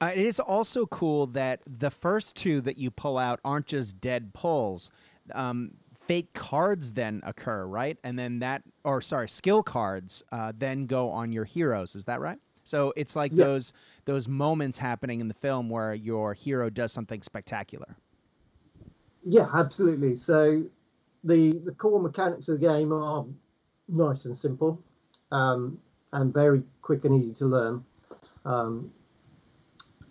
Uh, 0.00 0.10
it 0.14 0.24
is 0.24 0.40
also 0.40 0.86
cool 0.86 1.26
that 1.28 1.60
the 1.66 1.90
first 1.90 2.36
two 2.36 2.60
that 2.60 2.76
you 2.76 2.90
pull 2.90 3.16
out 3.16 3.40
aren't 3.44 3.66
just 3.66 4.00
dead 4.00 4.32
pulls. 4.34 4.90
Um, 5.32 5.72
fake 5.94 6.32
cards 6.34 6.92
then 6.92 7.22
occur, 7.24 7.66
right? 7.66 7.96
And 8.04 8.18
then 8.18 8.40
that, 8.40 8.62
or 8.84 9.00
sorry, 9.00 9.28
skill 9.28 9.62
cards 9.62 10.22
uh, 10.32 10.52
then 10.56 10.86
go 10.86 11.10
on 11.10 11.32
your 11.32 11.44
heroes. 11.44 11.94
Is 11.94 12.04
that 12.04 12.20
right? 12.20 12.38
So 12.64 12.92
it's 12.96 13.14
like 13.14 13.32
yeah. 13.34 13.44
those 13.44 13.72
those 14.06 14.26
moments 14.26 14.78
happening 14.78 15.20
in 15.20 15.28
the 15.28 15.34
film 15.34 15.68
where 15.68 15.94
your 15.94 16.34
hero 16.34 16.70
does 16.70 16.92
something 16.92 17.22
spectacular. 17.22 17.96
Yeah, 19.22 19.46
absolutely. 19.54 20.16
So 20.16 20.64
the 21.22 21.58
the 21.58 21.72
core 21.72 22.00
mechanics 22.00 22.48
of 22.48 22.60
the 22.60 22.66
game 22.66 22.92
are 22.92 23.24
nice 23.88 24.24
and 24.24 24.36
simple, 24.36 24.80
um, 25.30 25.78
and 26.12 26.32
very 26.32 26.62
quick 26.82 27.04
and 27.04 27.22
easy 27.22 27.34
to 27.34 27.46
learn. 27.46 27.84
Um, 28.44 28.90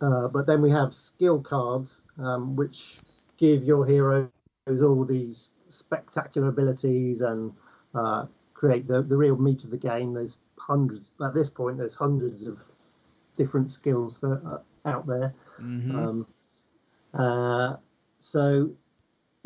uh, 0.04 0.28
but 0.28 0.46
then 0.46 0.60
we 0.60 0.70
have 0.70 0.92
skill 0.92 1.40
cards, 1.40 2.02
um, 2.18 2.56
which 2.56 3.00
give 3.38 3.64
your 3.64 3.86
heroes 3.86 4.28
all 4.82 5.04
these 5.04 5.54
spectacular 5.68 6.48
abilities 6.48 7.22
and 7.22 7.52
uh, 7.94 8.26
create 8.52 8.86
the, 8.86 9.02
the 9.02 9.16
real 9.16 9.36
meat 9.36 9.64
of 9.64 9.70
the 9.70 9.78
game. 9.78 10.12
There's 10.12 10.38
hundreds 10.58 11.12
at 11.24 11.32
this 11.34 11.48
point. 11.48 11.78
There's 11.78 11.94
hundreds 11.94 12.46
of 12.46 12.62
different 13.34 13.70
skills 13.70 14.20
that 14.20 14.42
are 14.44 14.62
out 14.84 15.06
there. 15.06 15.34
Mm-hmm. 15.58 15.96
Um, 15.96 16.26
uh, 17.14 17.76
so 18.20 18.70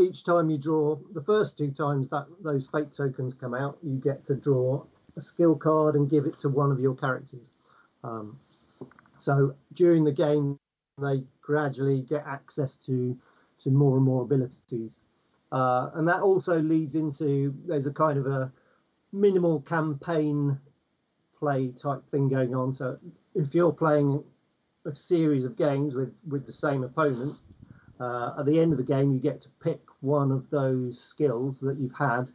each 0.01 0.25
time 0.25 0.51
you 0.51 0.59
draw, 0.59 0.99
the 1.13 1.21
first 1.21 1.57
two 1.57 1.71
times 1.71 2.11
that 2.11 2.27
those 2.43 2.69
fate 2.69 2.93
tokens 2.93 3.35
come 3.35 3.55
out, 3.55 3.79
you 3.83 3.97
get 3.97 4.25
to 4.25 4.35
draw 4.35 4.83
a 5.17 5.21
skill 5.21 5.57
card 5.57 5.95
and 5.95 6.11
give 6.11 6.27
it 6.27 6.35
to 6.35 6.49
one 6.49 6.73
of 6.73 6.81
your 6.81 6.97
characters. 6.97 7.51
Um, 8.03 8.39
so 9.19 9.55
during 9.73 10.05
the 10.05 10.13
game, 10.13 10.59
they 11.01 11.25
gradually 11.41 12.03
get 12.03 12.25
access 12.27 12.77
to 12.87 13.17
to 13.61 13.71
more 13.71 13.97
and 13.97 14.05
more 14.05 14.23
abilities, 14.23 15.05
uh, 15.51 15.91
and 15.95 16.07
that 16.09 16.21
also 16.21 16.61
leads 16.61 16.95
into 16.95 17.55
there's 17.67 17.87
a 17.87 17.93
kind 17.93 18.19
of 18.19 18.27
a 18.27 18.53
minimal 19.13 19.61
campaign 19.61 20.59
play 21.39 21.69
type 21.69 22.07
thing 22.09 22.29
going 22.29 22.55
on. 22.55 22.75
So 22.75 22.99
if 23.35 23.55
you're 23.55 23.73
playing 23.73 24.23
a 24.85 24.95
series 24.95 25.45
of 25.45 25.57
games 25.57 25.95
with 25.95 26.19
with 26.27 26.47
the 26.47 26.53
same 26.53 26.85
opponent, 26.85 27.35
uh, 28.01 28.35
at 28.39 28.47
the 28.47 28.59
end 28.61 28.73
of 28.73 28.79
the 28.79 28.85
game 28.85 29.13
you 29.13 29.21
get 29.21 29.41
to 29.43 29.51
pick 29.63 29.81
one 30.01 30.31
of 30.31 30.51
those 30.51 31.01
skills 31.01 31.61
that 31.61 31.79
you've 31.79 31.97
had 31.99 32.31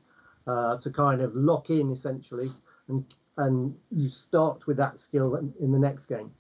uh, 0.48 0.78
to 0.78 0.90
kind 0.92 1.22
of 1.22 1.36
lock 1.36 1.70
in 1.70 1.92
essentially, 1.92 2.48
and 2.88 3.06
and 3.38 3.76
you 3.92 4.08
start 4.08 4.68
with 4.68 4.78
that 4.78 5.00
skill 5.00 5.36
in 5.36 5.72
the 5.72 5.80
next 5.80 6.08
game. 6.08 6.32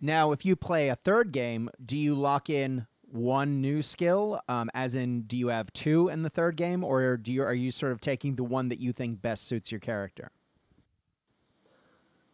Now, 0.00 0.32
if 0.32 0.44
you 0.44 0.56
play 0.56 0.88
a 0.88 0.96
third 0.96 1.32
game, 1.32 1.68
do 1.84 1.96
you 1.96 2.14
lock 2.14 2.48
in 2.48 2.86
one 3.10 3.60
new 3.60 3.82
skill? 3.82 4.40
Um, 4.48 4.70
as 4.74 4.94
in, 4.94 5.22
do 5.22 5.36
you 5.36 5.48
have 5.48 5.72
two 5.72 6.08
in 6.08 6.22
the 6.22 6.30
third 6.30 6.56
game, 6.56 6.84
or 6.84 7.16
do 7.16 7.32
you 7.32 7.42
are 7.42 7.54
you 7.54 7.70
sort 7.70 7.92
of 7.92 8.00
taking 8.00 8.36
the 8.36 8.44
one 8.44 8.68
that 8.68 8.80
you 8.80 8.92
think 8.92 9.20
best 9.20 9.46
suits 9.46 9.70
your 9.70 9.80
character? 9.80 10.30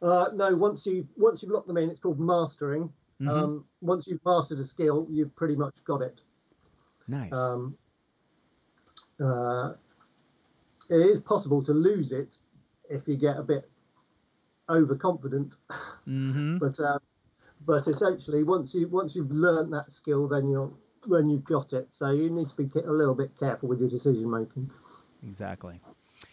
Uh, 0.01 0.27
no, 0.35 0.55
once 0.55 0.87
you 0.87 1.09
once 1.17 1.43
you've 1.43 1.53
locked 1.53 1.67
them 1.67 1.77
in, 1.77 1.91
it's 1.91 2.01
called 2.01 2.21
mastering. 2.21 2.93
Mm-hmm. 3.21 3.29
Um, 3.29 3.65
once 3.81 4.07
you've 4.07 4.25
mastered 4.25 4.59
a 4.59 4.65
skill, 4.65 5.07
you've 5.11 5.35
pretty 5.35 5.57
much 5.57 5.83
got 5.85 6.03
it. 6.03 6.21
Nice. 7.09 7.33
Um, 7.33 7.77
uh, 9.21 9.73
it 10.91 10.95
is 10.95 11.23
possible 11.23 11.63
to 11.63 11.73
lose 11.73 12.13
it 12.13 12.37
if 12.91 13.09
you 13.09 13.17
get 13.17 13.39
a 13.39 13.43
bit 13.43 13.69
overconfident, 14.69 15.57
mm-hmm. 16.07 16.59
but 16.61 16.79
uh, 16.79 16.99
but 17.67 17.87
essentially 17.87 18.43
once 18.43 18.75
you 18.75 18.89
once 18.89 19.17
you've 19.17 19.31
learned 19.31 19.73
that 19.73 19.85
skill 19.85 20.29
then 20.29 20.49
you're 20.49 20.73
when 21.07 21.29
you've 21.29 21.45
got 21.45 21.73
it. 21.73 21.87
So 21.91 22.11
you 22.11 22.31
need 22.31 22.49
to 22.49 22.63
be 22.63 22.81
a 22.81 22.91
little 22.91 23.15
bit 23.15 23.39
careful 23.39 23.69
with 23.69 23.81
your 23.81 23.89
decision 23.89 24.31
making. 24.31 24.71
Exactly. 25.27 25.81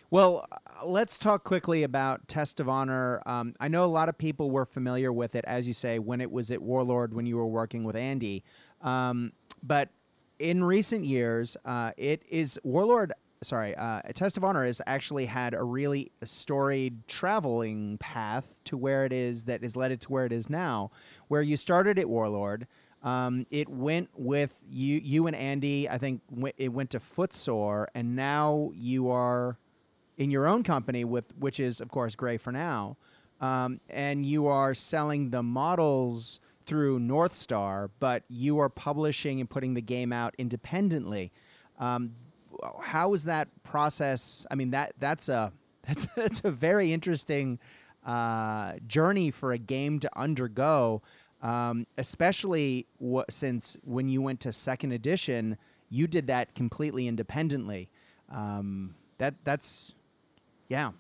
Well 0.10 0.48
let's 0.86 1.18
talk 1.18 1.44
quickly 1.44 1.84
about 1.84 2.28
test 2.28 2.60
of 2.60 2.70
honor. 2.70 3.22
Um, 3.26 3.54
i 3.60 3.68
know 3.68 3.86
a 3.86 3.88
lot 3.88 4.10
of 4.10 4.18
people 4.18 4.52
were 4.52 4.66
familiar 4.66 5.12
with 5.12 5.36
it 5.36 5.46
as 5.48 5.68
you 5.68 5.74
say 5.74 6.00
when 6.00 6.22
it 6.22 6.32
was 6.32 6.52
at 6.52 6.62
warlord 6.62 7.14
when 7.14 7.26
you 7.26 7.38
were 7.38 7.48
working 7.48 7.84
with 7.84 7.96
andy. 7.96 8.44
Um, 8.82 9.34
but 9.62 9.90
in 10.40 10.64
recent 10.64 11.06
years 11.06 11.58
uh, 11.66 11.92
it 11.98 12.24
is 12.30 12.60
warlord 12.64 13.14
sorry, 13.44 13.76
uh, 13.76 14.02
Test 14.14 14.38
of 14.38 14.44
Honor 14.44 14.66
has 14.66 14.82
actually 14.88 15.26
had 15.26 15.54
a 15.54 15.64
really 15.64 16.12
storied 16.24 17.08
traveling 17.08 17.98
path 18.00 18.46
to 18.66 18.78
where 18.78 19.06
it 19.06 19.14
is 19.14 19.44
that 19.44 19.62
has 19.62 19.76
led 19.76 19.92
it 19.92 20.02
to 20.02 20.12
where 20.12 20.26
it 20.26 20.32
is 20.32 20.50
now, 20.50 20.92
where 21.28 21.42
you 21.42 21.56
started 21.58 22.00
at 22.00 22.10
Warlord. 22.10 22.68
Um, 23.04 23.46
it 23.52 23.68
went 23.68 24.10
with 24.16 24.64
you, 24.70 25.00
you 25.04 25.28
and 25.28 25.36
Andy. 25.36 25.90
I 25.90 25.98
think 25.98 26.22
it 26.58 26.70
went 26.70 26.90
to 26.92 27.00
Footsore, 27.00 27.88
and 27.94 28.16
now 28.16 28.72
you 28.74 29.10
are 29.10 29.58
in 30.18 30.32
your 30.32 30.48
own 30.48 30.64
company 30.64 31.04
with, 31.04 31.34
which 31.38 31.60
is 31.60 31.82
of 31.82 31.90
course 31.90 32.16
Gray 32.16 32.38
for 32.38 32.52
now, 32.52 32.98
um, 33.42 33.82
and 33.90 34.26
you 34.26 34.48
are 34.48 34.74
selling 34.74 35.30
the 35.30 35.44
models 35.44 36.40
through 36.66 37.00
North 37.00 37.34
Star, 37.34 37.92
but 38.00 38.24
you 38.30 38.60
are 38.60 38.70
publishing 38.70 39.40
and 39.42 39.50
putting 39.50 39.74
the 39.74 39.82
game 39.82 40.14
out 40.14 40.34
independently. 40.38 41.32
Um, 41.80 42.14
how 42.82 43.14
is 43.14 43.24
that 43.26 43.48
process? 43.64 44.46
I 44.52 44.56
mean 44.56 44.72
that 44.72 44.94
that's 45.00 45.30
a 45.30 45.52
that's 45.88 46.06
that's 46.16 46.42
a 46.44 46.52
very 46.52 46.94
interesting 46.94 47.60
uh, 48.06 48.74
journey 48.88 49.32
for 49.32 49.54
a 49.54 49.58
game 49.58 50.00
to 50.00 50.10
undergo, 50.18 51.02
um, 51.42 51.86
especially 51.98 52.86
w- 53.00 53.26
since 53.30 53.78
when 53.84 54.10
you 54.10 54.22
went 54.22 54.40
to 54.42 54.52
second 54.52 54.92
edition, 54.92 55.58
you 55.90 56.08
did 56.08 56.28
that 56.28 56.54
completely 56.56 57.08
independently. 57.08 57.90
Um, 58.30 58.96
that 59.18 59.36
that's 59.44 59.94
yeah. 60.70 60.92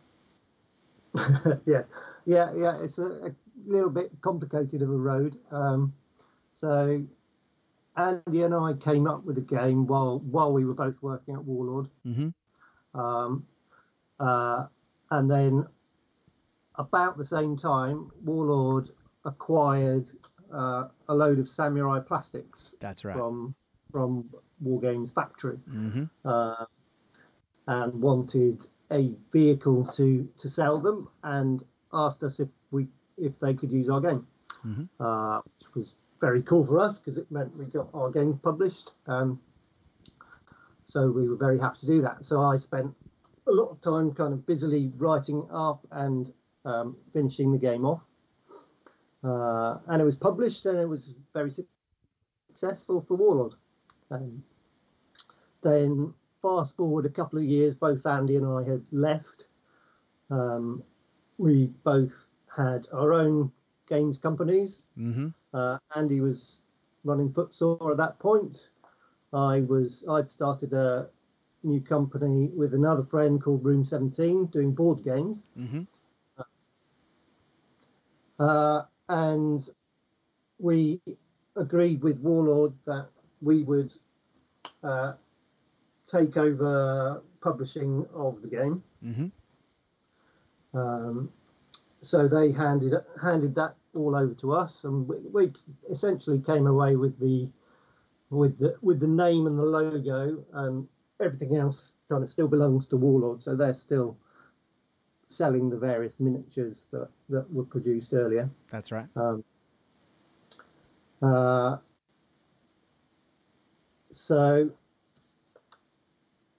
yeah, 1.65 1.84
yeah, 2.25 2.50
yeah. 2.55 2.74
It's 2.82 3.00
a, 3.00 3.05
a, 3.05 3.32
little 3.65 3.89
bit 3.89 4.10
complicated 4.22 4.82
of 4.82 4.89
a 4.89 4.98
road. 4.98 5.38
Um, 5.51 5.93
so 6.51 7.03
Andy 7.96 8.42
and 8.42 8.54
I 8.54 8.74
came 8.74 9.08
up 9.08 9.24
with 9.24 9.38
a 9.38 9.42
game 9.42 9.86
while 9.88 10.20
while 10.20 10.52
we 10.52 10.66
were 10.66 10.74
both 10.74 11.02
working 11.02 11.36
at 11.36 11.44
Warlord. 11.44 11.90
Mm-hmm. 12.06 13.00
Um, 13.00 13.46
uh, 14.20 14.66
and 15.12 15.30
then 15.30 15.68
about 16.76 17.18
the 17.18 17.26
same 17.26 17.56
time, 17.56 18.12
Warlord 18.24 18.90
acquired 19.26 20.10
uh, 20.52 20.88
a 21.08 21.14
load 21.14 21.40
of 21.40 21.48
Samurai 21.48 22.00
plastics. 22.00 22.76
That's 22.80 23.06
right. 23.06 23.16
From 23.16 23.56
from 23.92 24.30
War 24.60 24.82
Games 24.82 25.12
Factory, 25.12 25.60
mm-hmm. 25.70 26.06
uh, 26.26 26.66
and 27.68 28.02
wanted 28.02 28.66
a 28.92 29.14
vehicle 29.32 29.86
to 29.86 30.30
to 30.40 30.50
sell 30.50 30.80
them, 30.80 31.10
and 31.24 31.64
asked 31.94 32.24
us 32.24 32.40
if 32.40 32.52
we 32.72 32.88
if 33.18 33.40
they 33.40 33.54
could 33.54 33.72
use 33.72 33.90
our 33.90 34.02
game, 34.02 34.28
mm-hmm. 34.66 34.84
uh, 35.00 35.42
which 35.42 35.76
was 35.76 35.98
very 36.24 36.42
cool 36.42 36.65
for 36.65 36.80
us 36.80 37.00
because 37.00 37.18
it 37.18 37.30
meant 37.30 37.53
we 37.58 37.65
got 37.65 37.89
our 37.94 38.10
game 38.10 38.39
published. 38.42 38.92
Um, 39.08 39.42
so 40.86 41.12
we 41.12 41.27
were 41.27 41.36
very 41.36 41.60
happy 41.60 41.80
to 41.82 41.86
do 41.86 42.01
that. 42.01 42.24
So 42.24 42.42
I 42.42 42.56
spent 42.56 42.96
a 43.46 43.51
lot 43.51 43.72
of 43.72 43.82
time 43.82 44.13
kind 44.13 44.32
of 44.32 44.48
busily 44.48 44.89
writing 45.00 45.46
up 45.51 45.86
and 45.92 46.32
um, 46.63 46.96
finishing 47.12 47.51
the 47.51 47.58
game 47.58 47.86
off. 47.86 48.06
Uh, 49.22 49.80
and 49.88 50.01
it 50.01 50.06
was 50.06 50.18
published 50.18 50.65
and 50.65 50.80
it 50.80 50.88
was 50.88 51.18
very 51.34 51.51
successful 51.51 53.01
for 53.01 53.18
Warlord. 53.18 53.56
Um, 54.10 54.46
then 55.62 56.13
fast 56.42 56.77
forward 56.77 57.06
a 57.06 57.10
couple 57.10 57.39
of 57.39 57.46
years, 57.46 57.75
both 57.75 58.06
Andy 58.06 58.38
and 58.38 58.48
I 58.48 58.63
had 58.63 58.86
left. 58.94 59.48
Um, 60.30 60.84
we 61.38 61.65
both 61.84 62.27
had 62.56 62.88
our 62.94 63.12
own 63.12 63.51
games 63.88 64.20
companies. 64.20 64.84
Mm-hmm. 64.98 65.28
Uh, 65.54 65.78
Andy 65.96 66.22
was 66.22 66.62
running 67.04 67.32
Footsore 67.32 67.92
at 67.92 67.98
that 67.98 68.20
point. 68.20 68.70
I 69.34 69.62
was 69.62 70.06
I'd 70.10 70.30
started 70.30 70.74
a 70.74 71.10
new 71.63 71.82
company 71.82 72.50
with 72.56 72.74
another 72.74 73.04
friend 73.04 73.42
called 73.42 73.66
Room 73.66 73.86
17 73.86 74.48
doing 74.48 74.74
board 74.74 75.04
games. 75.04 75.46
Mm-hmm. 75.58 75.82
Uh, 78.40 78.82
and 79.10 79.62
we 80.60 81.02
agreed 81.56 82.02
with 82.04 82.20
Warlord 82.22 82.74
that 82.86 83.08
we 83.42 83.63
would 83.63 83.92
uh, 84.84 85.13
take 86.08 86.38
over 86.38 87.22
publishing 87.42 88.06
of 88.13 88.42
the 88.42 88.48
game. 88.48 88.84
Mm-hmm. 89.06 90.78
Um, 90.78 91.30
so 92.04 92.28
they 92.28 92.52
handed 92.52 92.94
handed 93.22 93.56
that 93.56 93.76
all 93.96 94.16
over 94.16 94.34
to 94.36 94.54
us, 94.54 94.84
and 94.84 95.08
we, 95.08 95.18
we 95.32 95.54
essentially 95.90 96.40
came 96.40 96.68
away 96.68 96.96
with 96.96 97.20
the 97.20 97.50
with 98.30 98.60
the 98.60 98.76
with 98.82 99.00
the 99.00 99.08
name 99.08 99.48
and 99.48 99.58
the 99.58 99.64
logo, 99.64 100.44
and 100.54 100.88
everything 101.22 101.56
else 101.56 101.96
kind 102.10 102.24
of 102.24 102.30
still 102.30 102.48
belongs 102.48 102.88
to 102.90 102.98
Warlord. 102.98 103.42
So 103.42 103.56
they're 103.56 103.74
still 103.74 104.18
selling 105.30 105.70
the 105.70 105.78
various 105.78 106.20
miniatures 106.20 106.90
that 106.92 107.10
that 107.30 107.52
were 107.52 107.64
produced 107.64 108.14
earlier. 108.14 108.50
That's 108.70 108.92
right. 108.92 109.08
Um, 109.16 109.44
uh, 111.22 111.78
so, 114.12 114.72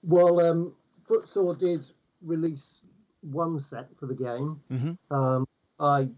while 0.01 0.39
um, 0.39 0.73
Footsore 1.07 1.55
did 1.55 1.85
release 2.23 2.81
one 3.25 3.59
set 3.59 3.95
for 3.97 4.05
the 4.05 4.15
game, 4.15 4.61
Mm-hmm. 4.71 5.15
um, 5.15 5.45
I 5.79 6.09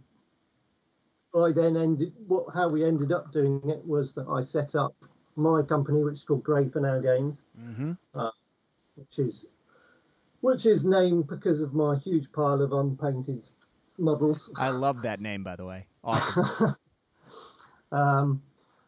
I 1.35 1.51
then 1.51 1.75
ended 1.77 2.13
what 2.27 2.53
how 2.53 2.69
we 2.69 2.83
ended 2.83 3.11
up 3.11 3.31
doing 3.31 3.61
it 3.69 3.85
was 3.85 4.15
that 4.15 4.27
I 4.27 4.41
set 4.41 4.75
up 4.75 4.95
my 5.35 5.61
company, 5.61 6.03
which 6.03 6.13
is 6.15 6.23
called 6.23 6.43
Grey 6.43 6.67
for 6.67 6.79
Now 6.81 6.99
Games, 6.99 7.41
Mm-hmm. 7.59 7.93
which 8.95 9.19
is 9.19 9.47
which 10.41 10.65
is 10.65 10.85
named 10.85 11.27
because 11.27 11.61
of 11.61 11.73
my 11.73 11.95
huge 11.97 12.31
pile 12.31 12.61
of 12.61 12.71
unpainted 12.71 13.49
models. 13.97 14.51
I 14.57 14.69
love 14.69 15.01
that 15.01 15.19
name, 15.19 15.43
by 15.43 15.55
the 15.55 15.65
way. 15.65 15.87
Awesome. 16.03 16.75
Um, 17.91 18.41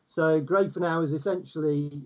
so 0.06 0.42
Grey 0.42 0.68
for 0.68 0.82
Now 0.82 1.02
is 1.02 1.14
essentially 1.14 2.02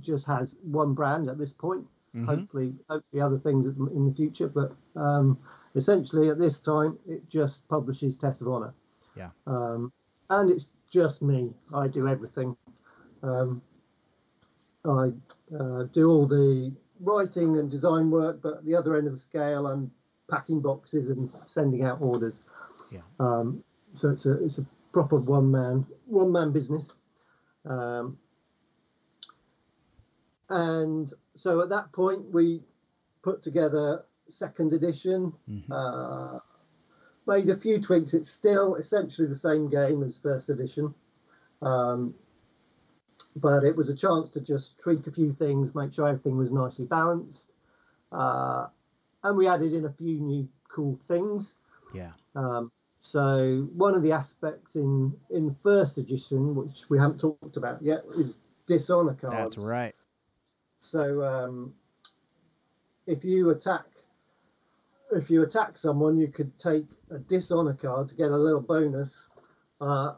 just 0.00 0.26
has 0.28 0.58
one 0.62 0.94
brand 0.94 1.28
at 1.28 1.38
this 1.38 1.52
point. 1.52 1.86
Mhm. 2.16 2.24
Hopefully, 2.24 2.74
hopefully 2.88 3.20
other 3.20 3.38
things 3.38 3.66
in 3.66 4.06
the 4.08 4.14
future, 4.14 4.48
but 4.48 4.74
um, 4.94 5.38
essentially 5.74 6.30
at 6.30 6.38
this 6.38 6.60
time 6.60 6.98
it 7.06 7.28
just 7.28 7.68
publishes 7.68 8.16
Test 8.16 8.40
of 8.40 8.48
Honor. 8.48 8.74
Yeah. 9.14 9.30
Um, 9.46 9.92
and 10.30 10.50
it's 10.50 10.70
just 10.90 11.22
me. 11.22 11.52
I 11.74 11.88
do 11.88 12.08
everything. 12.08 12.56
Um, 13.22 13.62
I 14.84 15.12
uh, 15.58 15.84
do 15.92 16.10
all 16.10 16.26
the 16.26 16.72
writing 17.00 17.58
and 17.58 17.70
design 17.70 18.10
work, 18.10 18.40
but 18.42 18.58
at 18.58 18.64
the 18.64 18.74
other 18.74 18.96
end 18.96 19.06
of 19.06 19.12
the 19.12 19.18
scale, 19.18 19.66
I'm 19.66 19.90
packing 20.30 20.60
boxes 20.60 21.10
and 21.10 21.28
sending 21.28 21.84
out 21.84 22.00
orders. 22.00 22.42
Yeah. 22.90 23.00
Um, 23.20 23.62
so 23.94 24.10
it's 24.10 24.26
a 24.26 24.42
it's 24.42 24.58
a 24.58 24.66
proper 24.92 25.18
one 25.18 25.50
man 25.50 25.86
one 26.06 26.32
man 26.32 26.52
business. 26.52 26.96
Um, 27.66 28.18
and 30.48 31.12
so 31.34 31.60
at 31.60 31.68
that 31.70 31.92
point 31.92 32.32
we 32.32 32.62
put 33.22 33.42
together 33.42 34.04
second 34.28 34.72
edition, 34.72 35.32
Mhm. 35.48 35.64
uh, 35.70 36.38
made 37.26 37.48
a 37.48 37.56
few 37.56 37.80
tweaks. 37.80 38.14
It's 38.14 38.30
still 38.30 38.76
essentially 38.76 39.26
the 39.28 39.34
same 39.34 39.68
game 39.68 40.02
as 40.02 40.16
first 40.18 40.48
edition. 40.48 40.94
Um, 41.62 42.14
but 43.34 43.64
it 43.64 43.76
was 43.76 43.88
a 43.88 43.94
chance 43.94 44.30
to 44.30 44.40
just 44.40 44.78
tweak 44.80 45.06
a 45.06 45.10
few 45.10 45.32
things, 45.32 45.74
make 45.74 45.92
sure 45.92 46.08
everything 46.08 46.36
was 46.36 46.50
nicely 46.50 46.86
balanced. 46.86 47.52
Uh, 48.12 48.68
and 49.22 49.36
we 49.36 49.46
added 49.48 49.72
in 49.72 49.84
a 49.84 49.90
few 49.92 50.20
new 50.20 50.48
cool 50.68 50.96
things. 51.02 51.58
Yeah. 51.94 52.12
Um, 52.34 52.70
so 53.00 53.68
one 53.74 53.94
of 53.94 54.02
the 54.02 54.12
aspects 54.12 54.76
in 54.76 55.16
in 55.30 55.50
first 55.50 55.98
edition, 55.98 56.54
which 56.54 56.88
we 56.88 56.98
haven't 56.98 57.18
talked 57.20 57.56
about 57.56 57.82
yet, 57.82 58.04
is 58.10 58.40
dishonor 58.66 59.14
cards. 59.14 59.56
That's 59.56 59.68
right. 59.68 59.94
So 60.78 61.22
um, 61.22 61.74
if 63.06 63.24
you 63.24 63.50
attack, 63.50 63.84
if 65.12 65.30
you 65.30 65.42
attack 65.42 65.78
someone, 65.78 66.18
you 66.18 66.28
could 66.28 66.58
take 66.58 66.86
a 67.10 67.18
dishonor 67.18 67.74
card 67.74 68.08
to 68.08 68.14
get 68.16 68.30
a 68.30 68.36
little 68.36 68.60
bonus 68.60 69.28
uh, 69.80 70.14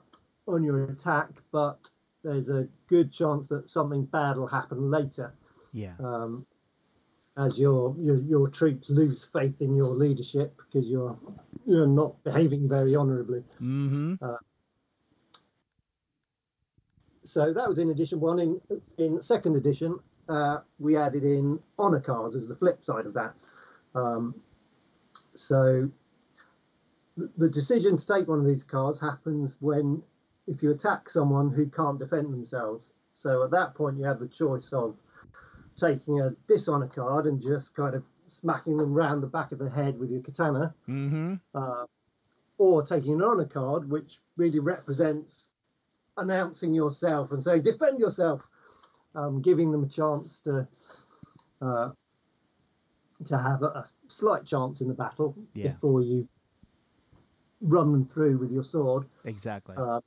on 0.47 0.64
your 0.64 0.85
attack, 0.90 1.29
but 1.53 1.88
there's 2.25 2.51
a 2.51 2.66
good 2.88 3.12
chance 3.12 3.49
that 3.49 3.71
something 3.71 4.05
bad 4.05 4.37
will 4.37 4.47
happen 4.47 4.90
later 4.90 5.35
Yeah. 5.73 5.94
um, 6.01 6.47
as 7.37 7.59
your, 7.59 7.94
your 7.99 8.16
your 8.16 8.49
troops 8.49 8.90
lose 8.90 9.25
faith 9.25 9.62
in 9.62 9.77
your 9.77 9.94
leadership 9.94 10.57
because 10.57 10.90
you're 10.90 11.16
you're 11.66 11.87
not 11.87 12.23
behaving 12.25 12.68
very 12.68 12.97
honourably. 12.97 13.44
Mm-hmm. 13.61 14.14
So 17.23 17.53
that 17.53 17.68
was 17.68 17.79
in 17.79 17.90
edition 17.90 18.21
one. 18.21 18.38
In 18.40 18.61
in 18.97 19.23
second 19.23 19.55
edition, 19.57 19.99
uh, 20.29 20.59
we 20.79 20.97
added 20.97 21.25
in 21.25 21.59
honor 21.79 22.01
cards 22.01 22.37
as 22.37 22.49
the 22.49 22.55
flip 22.55 22.85
side 22.85 23.07
of 23.07 23.14
that. 23.14 23.35
Um, 23.95 24.35
so 25.35 25.91
th- 27.19 27.31
the 27.37 27.49
decision 27.49 27.97
to 27.97 28.07
take 28.07 28.29
one 28.29 28.38
of 28.38 28.47
these 28.47 28.64
cards 28.64 29.01
happens 29.01 29.57
when 29.61 30.03
if 30.47 30.62
you 30.62 30.71
attack 30.71 31.11
someone 31.11 31.51
who 31.51 31.69
can't 31.69 31.99
defend 31.99 32.33
themselves. 32.33 32.91
So 33.12 33.43
at 33.43 33.51
that 33.51 33.75
point, 33.75 33.99
you 33.99 34.05
have 34.05 34.21
the 34.21 34.29
choice 34.29 34.73
of 34.73 34.99
taking 35.77 36.21
a 36.21 36.31
dishonor 36.47 36.87
card 36.87 37.27
and 37.27 37.41
just 37.41 37.75
kind 37.77 37.95
of 37.95 38.09
smacking 38.27 38.77
them 38.77 38.95
round 38.95 39.23
the 39.23 39.27
back 39.27 39.53
of 39.53 39.59
the 39.59 39.71
head 39.71 39.99
with 39.99 40.11
your 40.11 40.23
katana, 40.23 40.75
Mm-hmm. 40.88 41.35
uh, 41.55 41.85
or 42.59 42.83
taking 42.83 43.14
an 43.14 43.23
honor 43.23 43.45
card, 43.45 43.88
which 43.91 44.19
really 44.37 44.59
represents 44.59 45.51
announcing 46.17 46.75
yourself 46.75 47.31
and 47.31 47.43
saying 47.43 47.62
defend 47.62 48.01
yourself, 48.01 48.49
um, 49.14 49.42
giving 49.42 49.73
them 49.73 49.85
a 49.85 49.88
chance 49.88 50.40
to 50.42 50.68
uh, 51.61 51.90
to 53.25 53.37
have 53.37 53.62
a, 53.62 53.66
a 53.66 53.87
slight 54.07 54.47
chance 54.47 54.81
in 54.81 54.88
the 54.88 54.94
battle 54.94 55.35
Yeah. 55.55 55.71
before 55.73 56.03
you 56.03 56.29
run 57.61 57.92
them 57.92 58.07
through 58.07 58.38
with 58.38 58.53
your 58.53 58.62
sword. 58.64 59.07
Exactly. 59.25 59.75
Uh, 59.77 60.01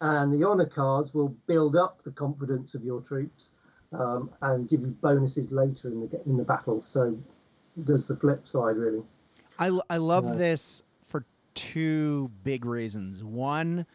and 0.00 0.32
the 0.32 0.46
honor 0.46 0.66
cards 0.66 1.14
will 1.14 1.30
build 1.46 1.76
up 1.76 2.02
the 2.02 2.10
confidence 2.10 2.74
of 2.74 2.84
your 2.84 3.00
troops 3.00 3.52
um, 3.92 4.30
and 4.42 4.68
give 4.68 4.80
you 4.80 4.96
bonuses 5.02 5.50
later 5.52 5.88
in 5.88 6.00
the 6.00 6.22
in 6.26 6.36
the 6.36 6.44
battle. 6.44 6.82
So 6.82 7.18
does 7.84 8.06
the 8.06 8.16
flip 8.16 8.46
side 8.46 8.76
really? 8.76 9.02
I, 9.58 9.78
I 9.88 9.96
love 9.98 10.24
Yeah. 10.24 10.34
this 10.34 10.82
for 11.02 11.24
two 11.54 12.30
big 12.42 12.64
reasons. 12.64 13.22
One, 13.22 13.86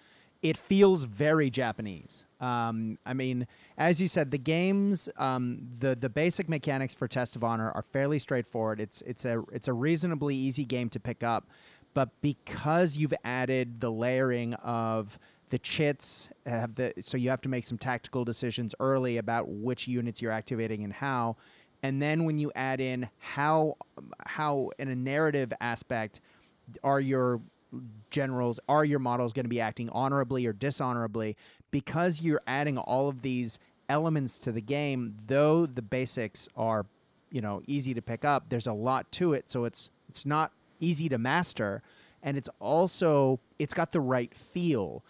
it 0.41 0.57
feels 0.57 1.03
very 1.03 1.49
Japanese. 1.49 2.25
Um, 2.39 2.97
I 3.05 3.13
mean, 3.13 3.45
as 3.77 4.01
you 4.01 4.07
said, 4.07 4.31
the 4.31 4.37
games, 4.37 5.09
um, 5.17 5.67
the 5.79 5.95
the 5.95 6.09
basic 6.09 6.47
mechanics 6.49 6.95
for 6.95 7.07
Test 7.07 7.35
of 7.35 7.43
Honor 7.43 7.71
are 7.71 7.81
fairly 7.81 8.19
straightforward. 8.19 8.79
It's 8.79 9.01
it's 9.03 9.25
a 9.25 9.43
it's 9.51 9.67
a 9.67 9.73
reasonably 9.73 10.35
easy 10.35 10.65
game 10.65 10.89
to 10.89 10.99
pick 10.99 11.23
up, 11.23 11.49
but 11.93 12.09
because 12.21 12.97
you've 12.97 13.13
added 13.23 13.81
the 13.81 13.91
layering 13.91 14.53
of 14.55 15.19
the 15.49 15.59
chits 15.59 16.29
have 16.45 16.75
the 16.75 16.93
so 16.99 17.17
you 17.17 17.29
have 17.29 17.41
to 17.41 17.49
make 17.49 17.65
some 17.65 17.77
tactical 17.77 18.23
decisions 18.23 18.75
early 18.79 19.17
about 19.17 19.49
which 19.49 19.87
units 19.87 20.21
you're 20.21 20.31
activating 20.31 20.83
and 20.83 20.93
how 20.93 21.35
and 21.81 22.01
then 22.01 22.23
when 22.25 22.37
you 22.37 22.51
add 22.55 22.79
in 22.79 23.09
how 23.17 23.75
how 24.25 24.69
in 24.77 24.89
a 24.89 24.95
narrative 24.95 25.51
aspect 25.59 26.21
are 26.83 26.99
your 26.99 27.41
generals 28.09 28.59
are 28.67 28.83
your 28.83 28.99
models 28.99 29.33
going 29.33 29.45
to 29.45 29.49
be 29.49 29.61
acting 29.61 29.89
honorably 29.89 30.45
or 30.45 30.53
dishonorably? 30.53 31.37
Because 31.71 32.21
you're 32.21 32.41
adding 32.47 32.77
all 32.77 33.09
of 33.09 33.21
these 33.21 33.59
elements 33.89 34.37
to 34.37 34.51
the 34.51 34.61
game 34.61 35.15
though 35.25 35.65
the 35.65 35.81
basics 35.81 36.47
are 36.55 36.85
you 37.31 37.41
know 37.41 37.59
easy 37.65 37.91
to 37.91 38.03
pick 38.03 38.23
up 38.23 38.47
there's 38.49 38.67
a 38.67 38.73
lot 38.73 39.11
to 39.11 39.33
it. 39.33 39.49
So 39.49 39.65
it's 39.65 39.89
it's 40.09 40.25
not 40.25 40.51
easy 40.79 41.09
to 41.09 41.17
master 41.17 41.81
and 42.23 42.37
it's 42.37 42.49
also 42.59 43.39
it's 43.59 43.73
got 43.73 43.91
the 43.91 44.01
right 44.01 44.33
feel. 44.33 45.03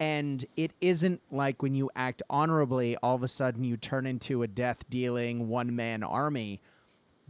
And 0.00 0.44
it 0.56 0.72
isn't 0.80 1.20
like 1.30 1.62
when 1.62 1.74
you 1.74 1.90
act 1.94 2.22
honorably 2.28 2.96
all 2.96 3.14
of 3.14 3.22
a 3.22 3.28
sudden 3.28 3.64
you 3.64 3.76
turn 3.76 4.06
into 4.06 4.42
a 4.42 4.48
death 4.48 4.88
dealing 4.90 5.48
one 5.48 5.74
man 5.74 6.02
army. 6.02 6.60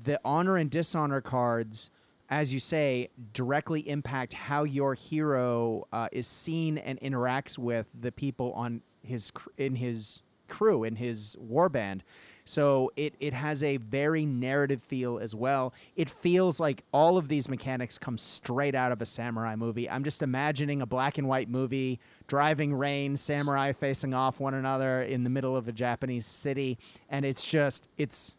The 0.02 0.20
honor 0.24 0.56
and 0.56 0.70
dishonor 0.70 1.20
cards 1.20 1.90
as 2.34 2.52
you 2.52 2.58
say 2.58 3.08
directly 3.32 3.88
impact 3.88 4.32
how 4.32 4.64
your 4.64 4.92
hero 4.94 5.86
uh, 5.92 6.08
is 6.10 6.26
seen 6.26 6.78
and 6.78 6.98
interacts 6.98 7.56
with 7.56 7.86
the 8.00 8.10
people 8.10 8.52
on 8.54 8.82
his 9.02 9.30
cr- 9.30 9.50
in 9.58 9.76
his 9.76 10.20
crew 10.48 10.82
in 10.82 10.96
his 10.96 11.36
war 11.38 11.68
band. 11.68 12.02
So 12.44 12.90
it 12.96 13.14
it 13.20 13.32
has 13.32 13.62
a 13.62 13.76
very 13.76 14.26
narrative 14.26 14.82
feel 14.82 15.18
as 15.20 15.32
well. 15.36 15.74
It 15.94 16.10
feels 16.10 16.58
like 16.58 16.82
all 16.92 17.16
of 17.16 17.28
these 17.28 17.48
mechanics 17.48 17.98
come 17.98 18.18
straight 18.18 18.74
out 18.74 18.90
of 18.90 19.00
a 19.00 19.06
samurai 19.06 19.54
movie. 19.54 19.88
I'm 19.88 20.02
just 20.02 20.20
imagining 20.20 20.82
a 20.82 20.86
black 20.86 21.18
and 21.18 21.28
white 21.28 21.48
movie, 21.48 22.00
driving 22.26 22.74
rain, 22.74 23.16
samurai 23.16 23.70
facing 23.70 24.12
off 24.12 24.40
one 24.40 24.54
another 24.54 25.02
in 25.02 25.22
the 25.22 25.30
middle 25.30 25.56
of 25.56 25.68
a 25.68 25.72
Japanese 25.72 26.26
city, 26.26 26.78
and 27.10 27.24
it's 27.24 27.46
just 27.46 27.88
it's 27.96 28.34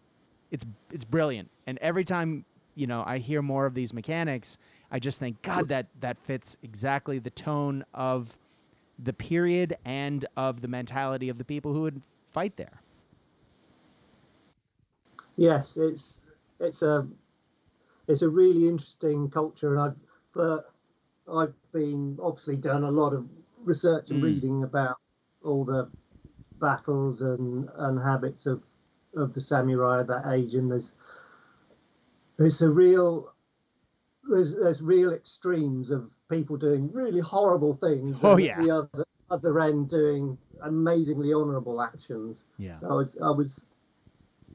it's 0.51 0.65
it's 0.91 1.05
brilliant. 1.05 1.49
And 1.65 1.79
every 1.79 2.03
time 2.03 2.43
you 2.75 2.87
know 2.87 3.03
I 3.05 3.17
hear 3.17 3.41
more 3.41 3.65
of 3.65 3.73
these 3.73 3.93
mechanics, 3.93 4.57
I 4.91 4.99
just 4.99 5.19
think 5.19 5.41
God 5.41 5.69
that 5.69 5.87
that 5.99 6.17
fits 6.17 6.57
exactly 6.63 7.19
the 7.19 7.29
tone 7.31 7.83
of 7.93 8.37
the 8.99 9.13
period 9.13 9.75
and 9.85 10.25
of 10.37 10.61
the 10.61 10.67
mentality 10.67 11.29
of 11.29 11.37
the 11.37 11.45
people 11.45 11.73
who 11.73 11.81
would 11.81 12.01
fight 12.27 12.55
there. 12.57 12.81
Yes, 15.37 15.77
it's 15.77 16.23
it's 16.59 16.81
a 16.81 17.07
it's 18.07 18.21
a 18.21 18.29
really 18.29 18.67
interesting 18.67 19.29
culture, 19.29 19.71
and 19.71 19.79
I've 19.79 19.99
for 20.29 20.65
I've 21.31 21.53
been 21.71 22.17
obviously 22.21 22.57
done 22.57 22.83
a 22.83 22.91
lot 22.91 23.13
of 23.13 23.29
research 23.63 24.11
and 24.11 24.21
Mm. 24.21 24.23
reading 24.23 24.63
about 24.63 24.97
all 25.43 25.65
the 25.65 25.89
battles 26.59 27.21
and 27.21 27.69
and 27.75 27.99
habits 27.99 28.45
of 28.45 28.65
of 29.15 29.33
the 29.33 29.41
samurai 29.41 30.01
at 30.01 30.07
that 30.07 30.27
age, 30.27 30.55
and 30.55 30.71
there's 30.71 30.97
there's 32.37 32.61
a 32.61 32.69
real 32.69 33.31
there's 34.29 34.55
there's 34.55 34.81
real 34.81 35.13
extremes 35.13 35.91
of 35.91 36.11
people 36.29 36.57
doing 36.57 36.91
really 36.91 37.19
horrible 37.19 37.75
things. 37.75 38.19
Oh, 38.23 38.33
and 38.33 38.43
yeah. 38.43 38.57
at 38.57 38.61
the 38.63 38.71
other 38.71 39.05
other 39.29 39.59
end 39.59 39.89
doing 39.89 40.37
amazingly 40.63 41.33
honourable 41.33 41.81
actions. 41.81 42.45
Yeah. 42.57 42.73
So 42.73 42.89
I 42.89 42.93
was 42.93 43.19
I 43.21 43.29
was 43.31 43.69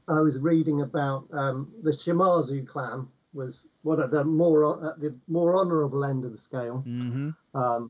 I 0.07 0.19
was 0.19 0.39
reading 0.39 0.81
about 0.81 1.25
um, 1.31 1.71
the 1.81 1.91
Shimazu 1.91 2.67
clan 2.67 3.07
was 3.33 3.69
one 3.83 4.01
of 4.01 4.11
the 4.11 4.23
more 4.25 4.91
at 4.91 4.99
the 4.99 5.15
more 5.27 5.55
honourable 5.59 6.03
end 6.03 6.25
of 6.25 6.31
the 6.31 6.37
scale, 6.37 6.83
Mm-hmm. 6.85 7.29
um, 7.57 7.89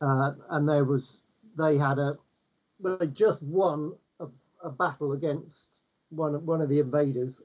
uh, 0.00 0.32
and 0.50 0.68
there 0.68 0.84
was 0.84 1.22
they 1.56 1.76
had 1.76 1.98
a 1.98 2.12
they 2.80 3.06
just 3.08 3.42
won 3.44 3.94
a, 4.20 4.26
a 4.64 4.70
battle 4.70 5.12
against 5.12 5.82
one 6.10 6.34
of- 6.34 6.44
one 6.44 6.60
of 6.60 6.68
the 6.68 6.78
invaders 6.80 7.42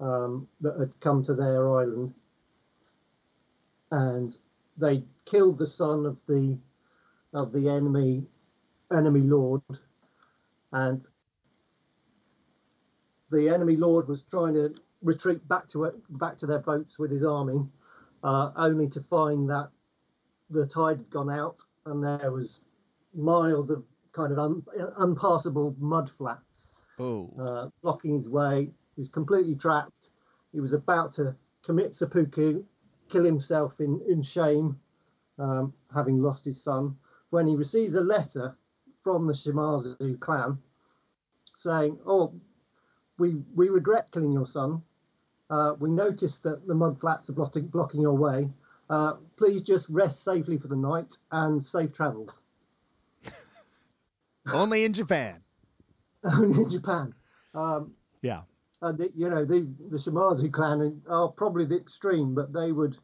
um, 0.00 0.48
that 0.60 0.78
had 0.78 1.00
come 1.00 1.22
to 1.24 1.34
their 1.34 1.72
island, 1.74 2.14
and 3.90 4.36
they 4.76 5.04
killed 5.24 5.58
the 5.58 5.66
son 5.66 6.06
of 6.06 6.24
the 6.26 6.58
of 7.34 7.52
the 7.52 7.68
enemy 7.68 8.26
enemy 8.92 9.20
lord, 9.20 9.62
and 10.72 11.04
the 13.30 13.48
enemy 13.48 13.76
lord 13.76 14.08
was 14.08 14.24
trying 14.24 14.54
to 14.54 14.74
retreat 15.02 15.46
back 15.48 15.68
to 15.68 15.84
it 15.84 15.94
back 16.18 16.38
to 16.38 16.46
their 16.46 16.60
boats 16.60 16.98
with 16.98 17.10
his 17.10 17.24
army, 17.24 17.68
uh, 18.22 18.50
only 18.56 18.88
to 18.88 19.00
find 19.00 19.48
that 19.50 19.70
the 20.50 20.66
tide 20.66 20.98
had 20.98 21.10
gone 21.10 21.30
out 21.30 21.58
and 21.86 22.02
there 22.02 22.32
was 22.32 22.64
miles 23.14 23.70
of 23.70 23.84
kind 24.12 24.32
of 24.32 24.38
un, 24.38 24.64
unpassable 24.98 25.74
mud 25.78 26.08
flats 26.10 26.72
Oh. 26.98 27.30
uh, 27.38 27.68
blocking 27.82 28.14
his 28.14 28.28
way. 28.28 28.70
He 28.98 29.02
was 29.02 29.10
completely 29.10 29.54
trapped. 29.54 30.10
He 30.50 30.58
was 30.58 30.72
about 30.72 31.12
to 31.12 31.36
commit 31.62 31.94
seppuku, 31.94 32.64
kill 33.08 33.24
himself 33.24 33.78
in, 33.78 34.00
in 34.08 34.22
shame, 34.22 34.80
um, 35.38 35.72
having 35.94 36.20
lost 36.20 36.44
his 36.44 36.60
son, 36.60 36.96
when 37.30 37.46
he 37.46 37.54
receives 37.54 37.94
a 37.94 38.00
letter 38.00 38.56
from 38.98 39.28
the 39.28 39.34
Shimazu 39.34 40.18
clan 40.18 40.58
saying, 41.54 42.00
Oh, 42.06 42.34
we, 43.18 43.36
we 43.54 43.68
regret 43.68 44.10
killing 44.10 44.32
your 44.32 44.48
son. 44.48 44.82
Uh, 45.48 45.76
we 45.78 45.90
noticed 45.90 46.42
that 46.42 46.66
the 46.66 46.74
mud 46.74 46.98
flats 46.98 47.30
are 47.30 47.34
blocking, 47.34 47.68
blocking 47.68 48.00
your 48.00 48.16
way. 48.16 48.50
Uh, 48.90 49.12
please 49.36 49.62
just 49.62 49.88
rest 49.90 50.24
safely 50.24 50.58
for 50.58 50.66
the 50.66 50.74
night 50.74 51.14
and 51.30 51.64
safe 51.64 51.92
travels. 51.92 52.40
Only 54.52 54.82
in 54.82 54.92
Japan. 54.92 55.40
Only 56.24 56.64
in 56.64 56.70
Japan. 56.70 57.14
Um, 57.54 57.94
Yeah. 58.22 58.40
And 58.82 58.98
the, 58.98 59.10
you 59.14 59.28
know 59.28 59.44
the 59.44 59.60
the 59.90 59.96
Shimazu 59.96 60.52
clan 60.52 61.02
are 61.08 61.28
probably 61.28 61.64
the 61.64 61.76
extreme, 61.76 62.34
but 62.34 62.52
they 62.52 62.72
would 62.72 62.96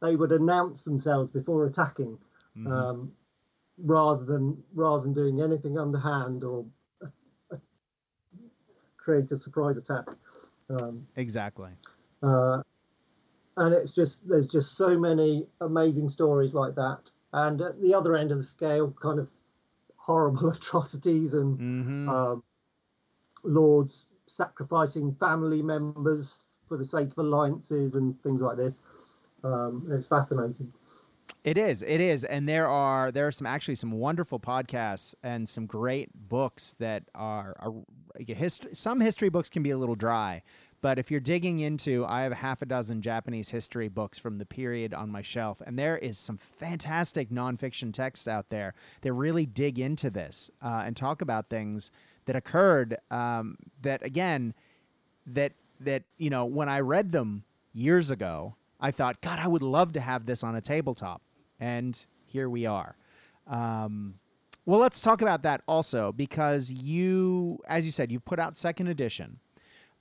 they 0.00 0.16
would 0.16 0.32
announce 0.32 0.84
themselves 0.84 1.30
before 1.30 1.64
attacking, 1.64 2.18
Mhm. 2.56 2.66
um, 2.70 3.12
rather 3.78 4.24
than 4.24 4.62
rather 4.74 5.02
than 5.02 5.12
doing 5.14 5.40
anything 5.40 5.78
underhand 5.78 6.44
or 6.44 6.66
uh, 7.02 7.06
uh, 7.52 7.56
create 8.96 9.30
a 9.32 9.36
surprise 9.36 9.76
attack. 9.76 10.06
Um, 10.70 11.06
exactly. 11.16 11.70
uh, 12.22 12.62
and 13.56 13.74
it's 13.74 13.92
just 13.94 14.28
there's 14.28 14.48
just 14.48 14.76
so 14.76 14.98
many 14.98 15.46
amazing 15.60 16.08
stories 16.08 16.54
like 16.54 16.74
that. 16.76 17.10
And 17.34 17.60
at 17.62 17.80
the 17.80 17.94
other 17.94 18.14
end 18.16 18.30
of 18.30 18.38
the 18.38 18.42
scale, 18.44 18.90
kind 18.92 19.18
of 19.18 19.30
horrible 19.96 20.50
atrocities 20.56 21.34
and 21.34 21.58
Mm-hmm. 21.58 22.08
um, 22.08 22.42
lords 23.44 24.08
sacrificing 24.36 25.12
family 25.12 25.62
members 25.62 26.44
for 26.66 26.76
the 26.76 26.84
sake 26.84 27.10
of 27.12 27.18
alliances 27.18 27.94
and 27.94 28.20
things 28.22 28.40
like 28.40 28.56
this. 28.56 28.82
Um, 29.44 29.88
it's 29.90 30.06
fascinating. 30.06 30.72
It 31.44 31.58
is. 31.58 31.82
It 31.82 32.00
is. 32.00 32.24
And 32.24 32.48
there 32.48 32.68
are 32.68 33.10
there 33.10 33.26
are 33.26 33.32
some 33.32 33.46
actually 33.46 33.74
some 33.74 33.92
wonderful 33.92 34.38
podcasts 34.38 35.14
and 35.22 35.48
some 35.48 35.66
great 35.66 36.10
books 36.28 36.74
that 36.78 37.02
are, 37.14 37.56
are 37.58 37.72
history. 38.26 38.74
Some 38.74 39.00
history 39.00 39.28
books 39.28 39.50
can 39.50 39.62
be 39.62 39.70
a 39.70 39.78
little 39.78 39.96
dry, 39.96 40.42
but 40.82 40.98
if 40.98 41.10
you're 41.10 41.20
digging 41.20 41.60
into, 41.60 42.04
I 42.06 42.22
have 42.22 42.32
half 42.32 42.62
a 42.62 42.66
dozen 42.66 43.02
Japanese 43.02 43.50
history 43.50 43.88
books 43.88 44.18
from 44.18 44.38
the 44.38 44.46
period 44.46 44.94
on 44.94 45.10
my 45.10 45.22
shelf, 45.22 45.60
and 45.64 45.78
there 45.78 45.98
is 45.98 46.18
some 46.18 46.36
fantastic 46.36 47.30
nonfiction 47.30 47.92
texts 47.92 48.28
out 48.28 48.48
there 48.50 48.74
that 49.00 49.12
really 49.12 49.46
dig 49.46 49.80
into 49.80 50.10
this 50.10 50.50
uh, 50.62 50.82
and 50.84 50.96
talk 50.96 51.22
about 51.22 51.48
things 51.48 51.90
that 52.26 52.36
occurred. 52.36 52.96
Um, 53.10 53.56
that 53.82 54.04
again, 54.04 54.54
that 55.26 55.52
that 55.80 56.02
you 56.18 56.30
know 56.30 56.44
when 56.44 56.68
I 56.68 56.80
read 56.80 57.12
them 57.12 57.44
years 57.72 58.10
ago, 58.10 58.54
I 58.80 58.90
thought, 58.90 59.20
God, 59.20 59.38
I 59.38 59.48
would 59.48 59.62
love 59.62 59.92
to 59.94 60.00
have 60.00 60.26
this 60.26 60.42
on 60.42 60.56
a 60.56 60.60
tabletop, 60.60 61.22
and 61.60 62.04
here 62.26 62.48
we 62.48 62.66
are. 62.66 62.96
Um, 63.46 64.14
well, 64.64 64.78
let's 64.78 65.00
talk 65.00 65.22
about 65.22 65.42
that 65.42 65.62
also 65.66 66.12
because 66.12 66.70
you, 66.70 67.58
as 67.66 67.84
you 67.84 67.92
said, 67.92 68.12
you've 68.12 68.24
put 68.24 68.38
out 68.38 68.56
second 68.56 68.88
edition, 68.88 69.38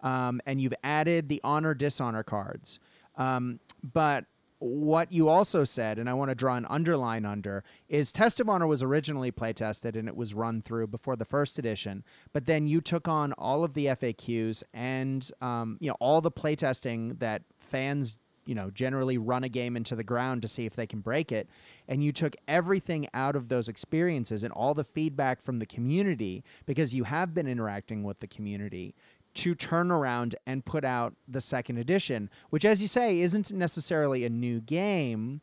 um, 0.01 0.41
and 0.45 0.61
you've 0.61 0.75
added 0.83 1.29
the 1.29 1.41
honor 1.43 1.73
dishonor 1.73 2.23
cards. 2.23 2.79
Um, 3.17 3.59
but 3.93 4.25
what 4.61 5.11
you 5.11 5.27
also 5.27 5.63
said, 5.63 5.97
and 5.97 6.07
I 6.07 6.13
want 6.13 6.29
to 6.29 6.35
draw 6.35 6.55
an 6.55 6.67
underline 6.69 7.25
under, 7.25 7.63
is 7.89 8.11
Test 8.11 8.39
of 8.39 8.47
Honor 8.47 8.67
was 8.67 8.83
originally 8.83 9.31
play 9.31 9.53
tested 9.53 9.95
and 9.95 10.07
it 10.07 10.15
was 10.15 10.35
run 10.35 10.61
through 10.61 10.87
before 10.87 11.15
the 11.15 11.25
first 11.25 11.57
edition. 11.57 12.03
But 12.31 12.45
then 12.45 12.67
you 12.67 12.79
took 12.79 13.07
on 13.07 13.33
all 13.33 13.63
of 13.63 13.73
the 13.73 13.87
FAQs 13.87 14.61
and 14.73 15.29
um, 15.41 15.77
you 15.81 15.89
know 15.89 15.97
all 15.99 16.21
the 16.21 16.29
play 16.29 16.55
testing 16.55 17.15
that 17.15 17.41
fans 17.59 18.17
you 18.45 18.55
know 18.55 18.69
generally 18.71 19.17
run 19.17 19.43
a 19.43 19.49
game 19.49 19.75
into 19.75 19.95
the 19.95 20.03
ground 20.03 20.41
to 20.41 20.47
see 20.47 20.65
if 20.65 20.75
they 20.75 20.87
can 20.87 20.99
break 20.99 21.31
it 21.31 21.47
and 21.87 22.03
you 22.03 22.11
took 22.11 22.35
everything 22.47 23.07
out 23.13 23.35
of 23.35 23.47
those 23.47 23.69
experiences 23.69 24.43
and 24.43 24.51
all 24.53 24.73
the 24.73 24.83
feedback 24.83 25.41
from 25.41 25.57
the 25.57 25.65
community 25.65 26.43
because 26.65 26.93
you 26.93 27.03
have 27.03 27.33
been 27.33 27.47
interacting 27.47 28.03
with 28.03 28.19
the 28.19 28.27
community 28.27 28.95
to 29.33 29.55
turn 29.55 29.91
around 29.91 30.35
and 30.45 30.65
put 30.65 30.83
out 30.83 31.13
the 31.27 31.41
second 31.41 31.77
edition, 31.77 32.29
which, 32.49 32.65
as 32.65 32.81
you 32.81 32.87
say, 32.87 33.21
isn't 33.21 33.51
necessarily 33.53 34.25
a 34.25 34.29
new 34.29 34.59
game, 34.61 35.41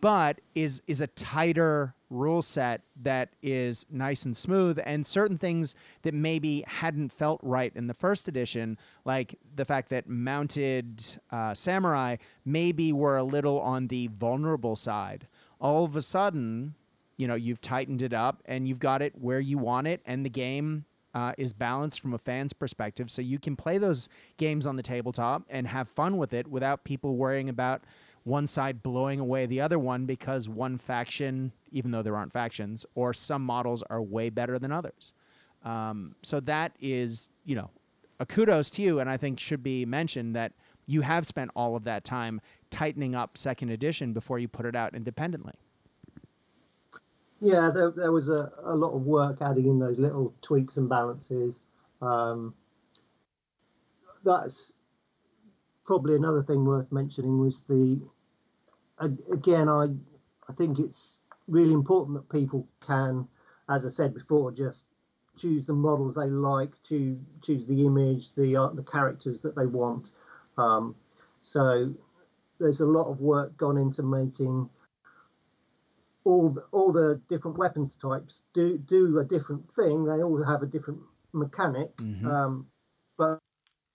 but 0.00 0.40
is 0.54 0.82
is 0.86 1.00
a 1.00 1.06
tighter 1.08 1.94
rule 2.08 2.42
set 2.42 2.82
that 3.02 3.30
is 3.42 3.84
nice 3.90 4.24
and 4.24 4.36
smooth, 4.36 4.78
and 4.84 5.04
certain 5.04 5.36
things 5.36 5.74
that 6.02 6.14
maybe 6.14 6.62
hadn't 6.66 7.10
felt 7.10 7.40
right 7.42 7.72
in 7.74 7.86
the 7.86 7.94
first 7.94 8.28
edition, 8.28 8.78
like 9.04 9.38
the 9.56 9.64
fact 9.64 9.88
that 9.88 10.08
mounted 10.08 11.02
uh, 11.30 11.52
samurai 11.52 12.16
maybe 12.44 12.92
were 12.92 13.16
a 13.16 13.24
little 13.24 13.60
on 13.60 13.88
the 13.88 14.06
vulnerable 14.08 14.76
side. 14.76 15.26
All 15.60 15.84
of 15.84 15.96
a 15.96 16.02
sudden, 16.02 16.74
you 17.16 17.26
know, 17.26 17.34
you've 17.34 17.60
tightened 17.60 18.02
it 18.02 18.12
up 18.12 18.42
and 18.46 18.68
you've 18.68 18.78
got 18.78 19.02
it 19.02 19.14
where 19.18 19.40
you 19.40 19.58
want 19.58 19.86
it, 19.86 20.00
and 20.06 20.24
the 20.24 20.30
game 20.30 20.84
uh, 21.16 21.32
is 21.38 21.54
balanced 21.54 22.00
from 22.00 22.12
a 22.12 22.18
fan's 22.18 22.52
perspective, 22.52 23.10
so 23.10 23.22
you 23.22 23.38
can 23.38 23.56
play 23.56 23.78
those 23.78 24.10
games 24.36 24.66
on 24.66 24.76
the 24.76 24.82
tabletop 24.82 25.42
and 25.48 25.66
have 25.66 25.88
fun 25.88 26.18
with 26.18 26.34
it 26.34 26.46
without 26.46 26.84
people 26.84 27.16
worrying 27.16 27.48
about 27.48 27.84
one 28.24 28.46
side 28.46 28.82
blowing 28.82 29.18
away 29.18 29.46
the 29.46 29.58
other 29.58 29.78
one 29.78 30.04
because 30.04 30.46
one 30.46 30.76
faction, 30.76 31.50
even 31.70 31.90
though 31.90 32.02
there 32.02 32.14
aren't 32.14 32.34
factions, 32.34 32.84
or 32.94 33.14
some 33.14 33.42
models 33.42 33.82
are 33.88 34.02
way 34.02 34.28
better 34.28 34.58
than 34.58 34.70
others. 34.70 35.14
Um, 35.64 36.14
so 36.22 36.38
that 36.40 36.76
is, 36.80 37.30
you 37.46 37.56
know, 37.56 37.70
a 38.20 38.26
kudos 38.26 38.68
to 38.72 38.82
you, 38.82 39.00
and 39.00 39.08
I 39.08 39.16
think 39.16 39.40
should 39.40 39.62
be 39.62 39.86
mentioned 39.86 40.36
that 40.36 40.52
you 40.84 41.00
have 41.00 41.26
spent 41.26 41.50
all 41.56 41.76
of 41.76 41.84
that 41.84 42.04
time 42.04 42.42
tightening 42.68 43.14
up 43.14 43.38
second 43.38 43.70
edition 43.70 44.12
before 44.12 44.38
you 44.38 44.48
put 44.48 44.66
it 44.66 44.76
out 44.76 44.94
independently. 44.94 45.54
Yeah, 47.40 47.70
there, 47.74 47.90
there 47.90 48.12
was 48.12 48.30
a, 48.30 48.50
a 48.62 48.74
lot 48.74 48.94
of 48.94 49.02
work 49.02 49.38
adding 49.42 49.68
in 49.68 49.78
those 49.78 49.98
little 49.98 50.34
tweaks 50.42 50.76
and 50.78 50.88
balances. 50.88 51.62
Um, 52.00 52.54
that's 54.24 54.74
probably 55.84 56.16
another 56.16 56.42
thing 56.42 56.64
worth 56.64 56.90
mentioning 56.92 57.38
was 57.38 57.62
the 57.64 58.00
again 59.30 59.68
I 59.68 59.86
I 60.48 60.52
think 60.54 60.78
it's 60.78 61.20
really 61.48 61.72
important 61.72 62.16
that 62.16 62.28
people 62.36 62.66
can, 62.86 63.28
as 63.68 63.86
I 63.86 63.88
said 63.90 64.14
before, 64.14 64.52
just 64.52 64.88
choose 65.36 65.66
the 65.66 65.74
models 65.74 66.14
they 66.14 66.26
like, 66.26 66.72
choose 66.82 67.18
choose 67.42 67.66
the 67.66 67.86
image, 67.86 68.34
the 68.34 68.56
uh, 68.56 68.68
the 68.68 68.82
characters 68.82 69.40
that 69.42 69.56
they 69.56 69.66
want. 69.66 70.08
Um, 70.58 70.96
so 71.40 71.94
there's 72.58 72.80
a 72.80 72.86
lot 72.86 73.10
of 73.10 73.20
work 73.20 73.56
gone 73.56 73.76
into 73.76 74.02
making 74.02 74.70
all 76.26 76.50
the, 76.50 76.62
all 76.72 76.92
the 76.92 77.22
different 77.28 77.56
weapons 77.56 77.96
types 77.96 78.42
do 78.52 78.76
do 78.78 79.20
a 79.20 79.24
different 79.24 79.70
thing. 79.70 80.04
They 80.04 80.24
all 80.24 80.42
have 80.42 80.60
a 80.60 80.66
different 80.66 80.98
mechanic, 81.32 81.96
mm-hmm. 81.98 82.26
um, 82.26 82.66
but 83.16 83.38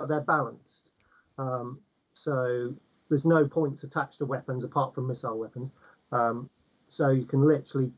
they're 0.07 0.21
balanced. 0.21 0.91
Um, 1.37 1.81
so 2.13 2.73
there's 3.09 3.25
no 3.25 3.45
points 3.45 3.83
attached 3.83 4.19
to 4.19 4.25
weapons 4.25 4.63
apart 4.63 4.95
from 4.95 5.07
missile 5.07 5.37
weapons. 5.37 5.73
Um, 6.13 6.49
so 6.87 7.09
you 7.09 7.25
can 7.25 7.45
literally 7.45 7.91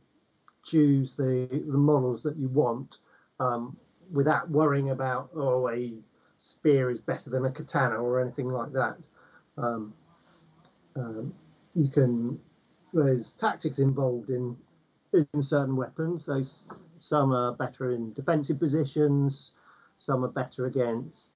choose 0.63 1.15
the 1.15 1.47
the 1.51 1.77
models 1.77 2.23
that 2.23 2.35
you 2.35 2.47
want 2.47 2.97
um, 3.39 3.77
without 4.11 4.49
worrying 4.49 4.89
about 4.89 5.29
oh 5.35 5.69
a 5.69 5.93
spear 6.37 6.89
is 6.89 7.01
better 7.01 7.29
than 7.29 7.45
a 7.45 7.51
katana 7.51 7.97
or 7.97 8.19
anything 8.19 8.49
like 8.49 8.71
that. 8.73 8.97
Um, 9.59 9.93
um, 10.95 11.35
you 11.75 11.89
can 11.89 12.39
there's 12.93 13.33
tactics 13.33 13.79
involved 13.79 14.29
in 14.29 14.55
in 15.13 15.41
certain 15.41 15.75
weapons. 15.75 16.25
So 16.25 16.41
some 16.97 17.31
are 17.31 17.53
better 17.53 17.91
in 17.91 18.13
defensive 18.13 18.59
positions, 18.59 19.53
some 19.97 20.23
are 20.23 20.29
better 20.29 20.65
against 20.65 21.33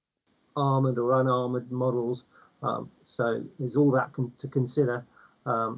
armored 0.56 0.98
or 0.98 1.20
unarmored 1.20 1.70
models. 1.70 2.24
Um, 2.62 2.90
so 3.04 3.44
there's 3.58 3.76
all 3.76 3.92
that 3.92 4.12
con- 4.12 4.32
to 4.38 4.48
consider, 4.48 5.06
um, 5.46 5.76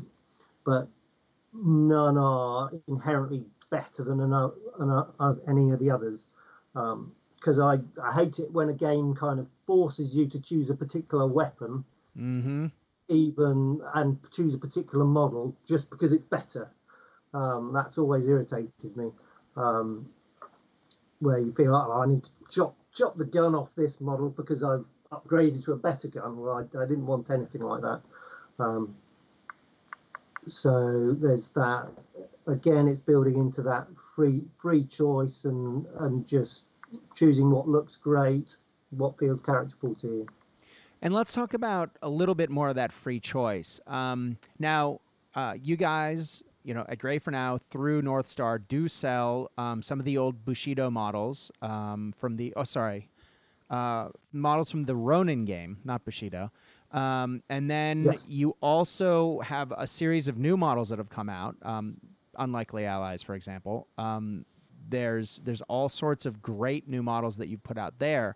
but 0.65 0.89
none 1.53 2.17
are 2.17 2.71
inherently 2.89 3.45
better 3.71 4.03
than 4.03 4.21
another, 4.21 4.55
another, 4.79 5.41
any 5.47 5.71
of 5.73 5.79
the 5.79 5.91
others. 5.91 6.27
Because 6.73 7.61
um, 7.61 7.85
I, 7.99 8.03
I 8.03 8.15
hate 8.15 8.39
it 8.39 8.51
when 8.53 8.71
a 8.71 8.75
game 8.75 9.15
kind 9.15 9.39
of 9.39 9.49
forces 9.67 10.17
you 10.17 10.27
to 10.29 10.41
choose 10.41 10.71
a 10.71 10.75
particular 10.75 11.27
weapon, 11.27 11.85
mm-hmm. 12.17 12.67
Even 13.11 13.83
and 13.95 14.19
choose 14.33 14.55
a 14.55 14.59
particular 14.59 15.05
model 15.05 15.55
just 15.67 15.91
because 15.91 16.13
it's 16.13 16.25
better. 16.25 16.71
Um, 17.35 17.73
that's 17.75 17.99
always 17.99 18.27
irritated 18.27 18.97
me. 18.97 19.11
Um, 19.57 20.09
where 21.19 21.39
you 21.39 21.53
feel 21.53 21.73
like 21.73 21.87
oh, 21.87 22.01
I 22.01 22.07
need 22.07 22.25
to 22.25 22.31
chop 22.51 22.77
chop 22.95 23.17
the 23.17 23.25
gun 23.27 23.55
off 23.55 23.75
this 23.75 24.01
model 24.01 24.31
because 24.31 24.65
I've 24.65 24.87
upgraded 25.13 25.65
to 25.65 25.73
a 25.73 25.77
better 25.77 26.09
gun. 26.09 26.39
Well, 26.39 26.57
I, 26.57 26.79
I 26.79 26.87
didn't 26.87 27.07
want 27.07 27.31
anything 27.31 27.63
like 27.63 27.83
that. 27.83 28.01
Um, 28.59 28.95
so 30.47 31.13
there's 31.13 31.51
that. 31.53 31.89
Again, 32.47 32.89
it's 32.89 33.01
building 33.01 33.37
into 33.37 33.63
that 33.63 33.87
free 33.97 34.43
free 34.57 34.85
choice 34.85 35.45
and 35.45 35.87
and 35.99 36.27
just 36.27 36.69
choosing 37.15 37.51
what 37.51 37.69
looks 37.69 37.97
great, 37.97 38.57
what 38.91 39.19
feels 39.19 39.43
characterful 39.43 39.95
to 39.97 40.07
you. 40.07 40.27
And 41.03 41.15
let's 41.15 41.33
talk 41.33 41.55
about 41.55 41.91
a 42.03 42.09
little 42.09 42.35
bit 42.35 42.51
more 42.51 42.69
of 42.69 42.75
that 42.77 42.93
free 42.93 43.21
choice. 43.21 43.81
Um, 43.87 44.37
now, 44.59 45.01
uh, 45.35 45.55
you 45.63 45.77
guys, 45.77 46.43
you 46.63 46.75
know, 46.75 46.85
at 46.89 46.99
Grey 46.99 47.19
for 47.19 47.31
Now 47.31 47.57
through 47.57 48.03
North 48.03 48.29
Star 48.29 48.59
do 48.59 48.87
sell 48.87 49.51
um, 49.57 49.81
some 49.81 49.99
of 49.99 50.05
the 50.05 50.19
old 50.19 50.45
Bushido 50.45 50.91
models 50.91 51.51
um, 51.63 52.13
from 52.19 52.37
the, 52.37 52.53
oh, 52.57 52.65
sorry, 52.65 53.09
uh, 53.71 54.09
models 54.33 54.71
from 54.71 54.85
the 54.85 54.95
Ronin 54.95 55.45
game, 55.45 55.79
not 55.85 56.05
Bushido. 56.05 56.51
Um, 56.93 57.43
and 57.49 57.71
then 57.71 58.05
yes. 58.05 58.27
you 58.29 58.57
also 58.61 59.39
have 59.41 59.73
a 59.77 59.87
series 59.87 60.29
of 60.29 60.39
new 60.39 60.57
models 60.57 60.89
that 60.89 60.99
have 60.99 61.09
come 61.09 61.29
out, 61.29 61.57
um, 61.63 61.97
Unlikely 62.37 62.85
Allies, 62.85 63.23
for 63.23 63.35
example. 63.35 63.87
Um, 63.97 64.45
there's 64.89 65.41
there's 65.45 65.63
all 65.63 65.89
sorts 65.89 66.27
of 66.27 66.43
great 66.43 66.89
new 66.89 67.03
models 67.03 67.37
that 67.37 67.49
you've 67.49 67.63
put 67.63 67.79
out 67.79 67.99
there. 67.99 68.35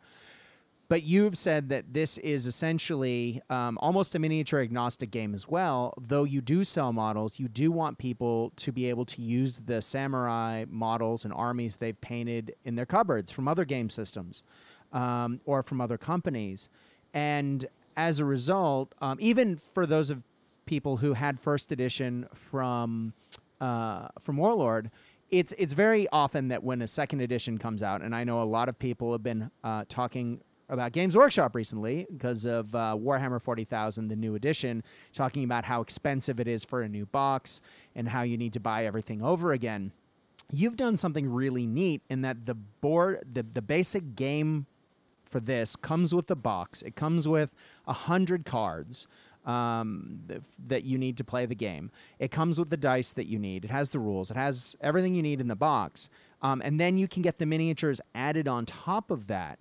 But 0.95 1.03
you've 1.03 1.37
said 1.37 1.71
that 1.71 1.93
this 1.93 2.19
is 2.19 2.47
essentially 2.47 3.43
um, 3.51 3.79
almost 3.83 4.15
a 4.15 4.21
miniature 4.21 4.61
agnostic 4.61 5.11
game 5.11 5.35
as 5.35 5.49
well. 5.49 5.93
Though 6.01 6.23
you 6.23 6.41
do 6.41 6.63
sell 6.63 6.93
models, 6.93 7.41
you 7.41 7.49
do 7.49 7.73
want 7.73 7.99
people 7.99 8.53
to 8.59 8.71
be 8.71 8.89
able 8.89 9.05
to 9.07 9.21
use 9.21 9.59
the 9.59 9.83
samurai 9.83 10.67
models 10.69 11.25
and 11.25 11.35
armies 11.35 11.75
they've 11.75 12.01
painted 12.01 12.55
in 12.65 12.77
their 12.77 12.87
cupboards 12.87 13.33
from 13.33 13.49
other 13.49 13.65
game 13.65 13.91
systems 13.91 14.45
um, 14.93 15.41
or 15.47 15.65
from 15.65 15.81
other 15.81 15.99
companies. 15.99 16.69
And 17.13 17.67
as 17.97 18.21
a 18.21 18.25
result, 18.25 18.95
um, 19.01 19.19
even 19.19 19.57
for 19.57 19.87
those 19.87 20.11
of 20.11 20.23
people 20.65 20.97
who 20.97 21.13
had 21.13 21.41
first 21.41 21.73
edition 21.73 22.29
from 22.35 23.15
uh, 23.61 24.11
from 24.21 24.37
Warlord, 24.37 24.93
it's 25.33 25.53
it's 25.59 25.73
very 25.73 26.07
often 26.13 26.47
that 26.49 26.63
when 26.63 26.83
a 26.83 26.87
second 26.87 27.21
edition 27.21 27.59
comes 27.59 27.83
out, 27.83 28.01
and 28.03 28.15
I 28.15 28.23
know 28.23 28.43
a 28.43 28.45
lot 28.45 28.69
of 28.69 28.79
people 28.79 29.11
have 29.11 29.25
been 29.25 29.51
uh, 29.65 29.87
talking 29.89 30.41
about 30.69 30.93
Games 30.93 31.17
Workshop 31.17 31.55
recently 31.55 32.07
because 32.11 32.45
of 32.45 32.75
uh, 32.75 32.97
Warhammer 32.99 33.41
40,000, 33.41 34.09
the 34.09 34.17
new 34.17 34.35
edition, 34.35 34.83
talking 35.13 35.45
about 35.45 35.65
how 35.65 35.81
expensive 35.81 36.41
it 36.41 36.49
is 36.49 36.65
for 36.65 36.83
a 36.83 36.89
new 36.89 37.07
box 37.07 37.61
and 37.95 38.09
how 38.09 38.23
you 38.23 38.37
need 38.37 38.53
to 38.55 38.61
buy 38.61 38.87
everything 38.87 39.23
over 39.23 39.53
again. 39.53 39.93
You've 40.51 40.77
done 40.77 40.97
something 40.97 41.31
really 41.31 41.67
neat 41.67 42.03
in 42.11 42.23
that 42.23 42.47
the 42.47 42.55
board, 42.55 43.21
the, 43.31 43.43
the 43.43 43.63
basic 43.63 44.15
game 44.15 44.67
for 45.25 45.41
this 45.41 45.75
comes 45.77 46.15
with 46.15 46.27
the 46.27 46.37
box. 46.37 46.83
It 46.83 46.97
comes 46.97 47.27
with 47.27 47.55
a 47.87 47.93
hundred 47.93 48.45
cards 48.45 49.07
um, 49.45 50.21
th- 50.29 50.43
that 50.67 50.85
you 50.85 50.99
need 50.99 51.17
to 51.19 51.25
play 51.25 51.47
the 51.47 51.55
game. 51.55 51.91
It 52.19 52.31
comes 52.31 52.59
with 52.59 52.71
the 52.71 52.77
dice 52.77 53.13
that 53.15 53.27
you 53.27 53.39
need. 53.39 53.65
It 53.65 53.71
has 53.71 53.91
the 53.91 53.99
rules. 53.99 54.31
It 54.31 54.37
has 54.37 54.77
everything 54.81 55.15
you 55.15 55.23
need 55.23 55.41
in 55.41 55.49
the 55.49 55.57
box. 55.57 56.09
Um, 56.43 56.63
and 56.65 56.79
then 56.79 56.99
you 56.99 57.09
can 57.09 57.23
get 57.23 57.39
the 57.39 57.47
miniatures 57.47 58.01
added 58.15 58.49
on 58.49 58.67
top 58.67 59.11
of 59.11 59.27
that. 59.29 59.59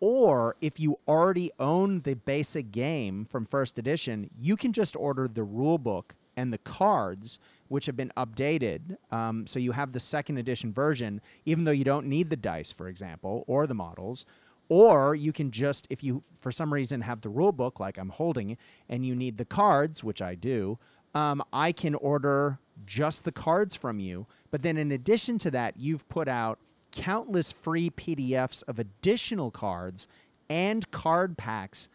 Or 0.00 0.56
if 0.60 0.78
you 0.78 0.98
already 1.08 1.50
own 1.58 2.00
the 2.00 2.14
basic 2.14 2.70
game 2.70 3.24
from 3.24 3.46
first 3.46 3.78
edition, 3.78 4.28
you 4.38 4.56
can 4.56 4.72
just 4.72 4.94
order 4.94 5.26
the 5.26 5.42
rule 5.42 5.78
book 5.78 6.14
and 6.36 6.52
the 6.52 6.58
cards, 6.58 7.38
which 7.68 7.86
have 7.86 7.96
been 7.96 8.12
updated. 8.16 8.96
Um, 9.10 9.46
so 9.46 9.58
you 9.58 9.72
have 9.72 9.92
the 9.92 10.00
second 10.00 10.36
edition 10.36 10.72
version, 10.72 11.20
even 11.46 11.64
though 11.64 11.70
you 11.70 11.84
don't 11.84 12.06
need 12.06 12.28
the 12.28 12.36
dice, 12.36 12.70
for 12.70 12.88
example, 12.88 13.44
or 13.46 13.66
the 13.66 13.74
models. 13.74 14.26
Or 14.68 15.14
you 15.14 15.32
can 15.32 15.50
just, 15.50 15.86
if 15.90 16.04
you 16.04 16.22
for 16.36 16.50
some 16.50 16.72
reason 16.72 17.00
have 17.00 17.22
the 17.22 17.28
rule 17.28 17.52
book 17.52 17.80
like 17.80 17.98
I'm 17.98 18.10
holding, 18.10 18.58
and 18.88 19.06
you 19.06 19.14
need 19.14 19.38
the 19.38 19.44
cards, 19.44 20.04
which 20.04 20.20
I 20.20 20.34
do, 20.34 20.78
um, 21.14 21.42
I 21.52 21.72
can 21.72 21.94
order 21.94 22.58
just 22.84 23.24
the 23.24 23.32
cards 23.32 23.74
from 23.74 23.98
you. 23.98 24.26
But 24.50 24.62
then 24.62 24.76
in 24.76 24.92
addition 24.92 25.38
to 25.38 25.50
that, 25.52 25.78
you've 25.78 26.06
put 26.08 26.28
out 26.28 26.58
countless 26.96 27.52
free 27.52 27.90
PDFs 27.90 28.64
of 28.66 28.78
additional 28.78 29.50
cards 29.50 30.08
and 30.48 30.90
card 30.90 31.36
packs 31.36 31.88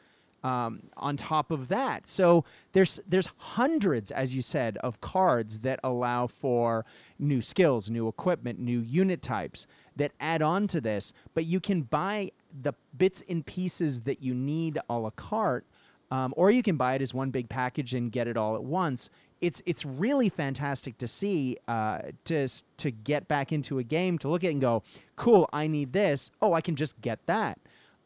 um, 0.44 0.84
on 0.98 1.18
top 1.18 1.52
of 1.52 1.68
that. 1.68 2.08
So 2.08 2.46
there's 2.72 3.00
there's 3.08 3.30
hundreds, 3.38 4.12
as 4.12 4.34
you 4.34 4.42
said, 4.42 4.78
of 4.78 5.02
cards 5.02 5.60
that 5.60 5.80
allow 5.84 6.28
for 6.28 6.86
new 7.20 7.42
skills, 7.42 7.90
new 7.90 8.08
equipment, 8.08 8.60
new 8.60 8.80
unit 8.80 9.22
types 9.22 9.68
that 9.96 10.12
add 10.20 10.42
on 10.42 10.68
to 10.68 10.82
this. 10.82 11.14
But 11.34 11.46
you 11.46 11.60
can 11.60 11.82
buy 11.82 12.30
the 12.62 12.74
bits 12.98 13.24
and 13.30 13.46
pieces 13.46 14.02
that 14.02 14.22
you 14.22 14.34
need 14.34 14.80
a 14.90 14.98
la 14.98 15.12
carte, 15.12 15.66
um, 16.10 16.34
or 16.38 16.52
you 16.52 16.64
can 16.64 16.78
buy 16.78 16.96
it 16.96 17.02
as 17.02 17.14
one 17.14 17.30
big 17.30 17.50
package 17.50 17.94
and 17.94 18.12
get 18.12 18.28
it 18.28 18.38
all 18.38 18.56
at 18.56 18.64
once. 18.64 19.10
It's 19.42 19.62
it's 19.66 19.86
really 19.86 20.30
fantastic 20.30 20.98
to 21.00 21.08
see 21.08 21.58
uh, 21.68 22.00
to 22.26 22.48
to 22.78 22.92
get 22.92 23.28
back 23.28 23.52
into 23.52 23.80
a 23.80 23.84
game 23.84 24.18
to 24.20 24.30
look 24.30 24.44
at 24.44 24.52
and 24.52 24.62
go, 24.62 24.84
cool, 25.16 25.50
I 25.52 25.68
need 25.68 25.94
this. 25.94 26.32
Oh, 26.42 26.54
I 26.54 26.62
can 26.62 26.76
just 26.76 27.00
get 27.02 27.26
that. 27.26 27.60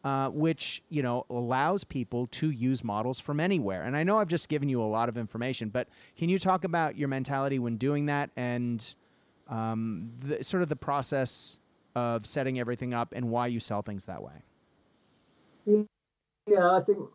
Uh, 0.04 0.30
which 0.30 0.84
you 0.90 1.02
know 1.02 1.26
allows 1.32 1.84
people 1.84 2.28
to 2.28 2.52
use 2.52 2.84
models 2.84 3.20
from 3.20 3.40
anywhere. 3.40 3.84
And 3.84 3.98
I 3.98 4.04
know 4.04 4.20
I've 4.20 4.28
just 4.28 4.50
given 4.50 4.70
you 4.70 4.80
a 4.80 4.86
lot 4.86 5.10
of 5.10 5.18
information, 5.18 5.70
but 5.70 5.88
can 6.16 6.30
you 6.30 6.38
talk 6.38 6.64
about 6.64 6.96
your 6.96 7.08
mentality 7.08 7.58
when 7.58 7.78
doing 7.78 8.06
that 8.06 8.30
and 8.36 8.96
um, 9.48 10.12
the, 10.20 10.44
sort 10.44 10.62
of 10.62 10.70
the 10.70 10.76
process 10.76 11.60
of 11.96 12.26
setting 12.28 12.60
everything 12.60 12.94
up 12.94 13.14
and 13.16 13.30
why 13.32 13.48
you 13.48 13.60
sell 13.60 13.82
things 13.82 14.06
that 14.06 14.22
way? 14.22 14.44
Yeah, 16.48 16.72
I 16.72 16.82
think 16.86 17.10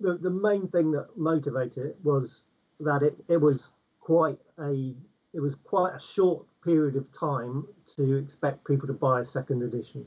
the 0.00 0.18
the 0.18 0.30
main 0.30 0.68
thing 0.68 0.90
that 0.92 1.16
motivated 1.16 1.86
it 1.86 1.96
was 2.02 2.46
that 2.80 3.02
it, 3.02 3.16
it 3.28 3.36
was 3.38 3.74
quite 4.00 4.38
a 4.58 4.94
it 5.34 5.40
was 5.40 5.54
quite 5.54 5.94
a 5.94 6.00
short 6.00 6.44
period 6.62 6.96
of 6.96 7.10
time 7.12 7.66
to 7.96 8.16
expect 8.16 8.66
people 8.66 8.86
to 8.86 8.92
buy 8.92 9.20
a 9.20 9.24
second 9.24 9.62
edition. 9.62 10.06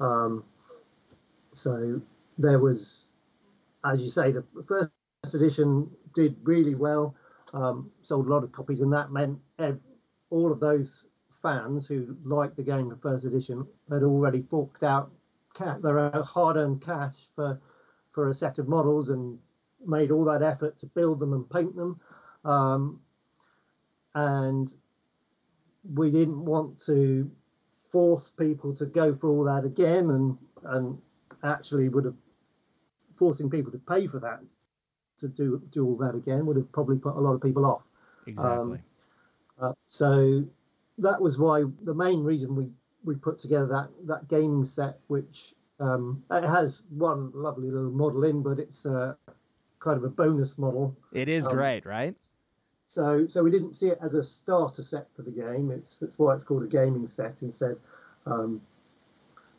Um, 0.00 0.44
so 1.52 2.00
there 2.38 2.58
was, 2.58 3.06
as 3.84 4.02
you 4.02 4.08
say, 4.08 4.32
the 4.32 4.42
first 4.42 4.90
edition 5.34 5.90
did 6.14 6.36
really 6.42 6.74
well, 6.74 7.14
um, 7.54 7.90
sold 8.02 8.26
a 8.26 8.30
lot 8.30 8.42
of 8.42 8.50
copies, 8.50 8.80
and 8.80 8.92
that 8.92 9.12
meant 9.12 9.38
ev- 9.58 9.86
all 10.30 10.50
of 10.50 10.58
those 10.58 11.06
fans 11.42 11.86
who 11.86 12.16
liked 12.24 12.56
the 12.56 12.62
game 12.62 12.88
the 12.88 12.96
first 12.96 13.24
edition 13.24 13.66
had 13.90 14.02
already 14.02 14.42
forked 14.42 14.82
out 14.82 15.10
their 15.82 16.10
hard-earned 16.22 16.80
cash 16.80 17.26
for 17.34 17.60
for 18.10 18.28
a 18.28 18.34
set 18.34 18.58
of 18.58 18.68
models 18.68 19.08
and 19.08 19.38
made 19.86 20.10
all 20.10 20.24
that 20.24 20.42
effort 20.42 20.78
to 20.78 20.86
build 20.86 21.20
them 21.20 21.32
and 21.32 21.48
paint 21.48 21.74
them. 21.76 22.00
Um, 22.44 23.00
and 24.14 24.72
we 25.94 26.10
didn't 26.10 26.44
want 26.44 26.78
to 26.86 27.30
force 27.90 28.30
people 28.30 28.74
to 28.74 28.86
go 28.86 29.14
for 29.14 29.28
all 29.28 29.44
that 29.44 29.64
again 29.64 30.10
and 30.10 30.38
and 30.64 30.98
actually 31.42 31.88
would 31.88 32.04
have 32.04 32.14
forcing 33.16 33.50
people 33.50 33.72
to 33.72 33.78
pay 33.78 34.06
for 34.06 34.20
that 34.20 34.40
to 35.18 35.28
do 35.28 35.62
do 35.70 35.86
all 35.86 35.96
that 35.96 36.14
again 36.14 36.46
would 36.46 36.56
have 36.56 36.70
probably 36.72 36.98
put 36.98 37.16
a 37.16 37.20
lot 37.20 37.34
of 37.34 37.42
people 37.42 37.66
off. 37.66 37.88
Exactly. 38.26 38.78
Um, 38.78 38.80
uh, 39.60 39.72
so 39.86 40.44
that 40.98 41.20
was 41.20 41.38
why 41.38 41.64
the 41.82 41.94
main 41.94 42.24
reason 42.24 42.56
we 42.56 42.70
we 43.04 43.14
put 43.14 43.38
together 43.38 43.66
that 43.66 43.88
that 44.06 44.28
gaming 44.28 44.64
set, 44.64 44.98
which 45.08 45.54
um, 45.78 46.22
it 46.30 46.44
has 46.44 46.84
one 46.90 47.32
lovely 47.34 47.70
little 47.70 47.90
model 47.90 48.24
in, 48.24 48.42
but 48.42 48.58
it's 48.58 48.84
uh, 48.86 49.14
kind 49.80 49.96
of 49.96 50.04
a 50.04 50.08
bonus 50.08 50.58
model. 50.58 50.96
It 51.12 51.28
is 51.28 51.46
um, 51.46 51.54
great, 51.54 51.84
right? 51.84 52.14
So 52.86 53.26
so 53.26 53.42
we 53.42 53.50
didn't 53.50 53.74
see 53.74 53.88
it 53.88 53.98
as 54.02 54.14
a 54.14 54.22
starter 54.22 54.82
set 54.82 55.06
for 55.16 55.22
the 55.22 55.30
game. 55.30 55.70
It's 55.70 55.98
that's 55.98 56.18
why 56.18 56.34
it's 56.34 56.44
called 56.44 56.62
a 56.62 56.68
gaming 56.68 57.08
set 57.08 57.42
instead, 57.42 57.76
um, 58.26 58.60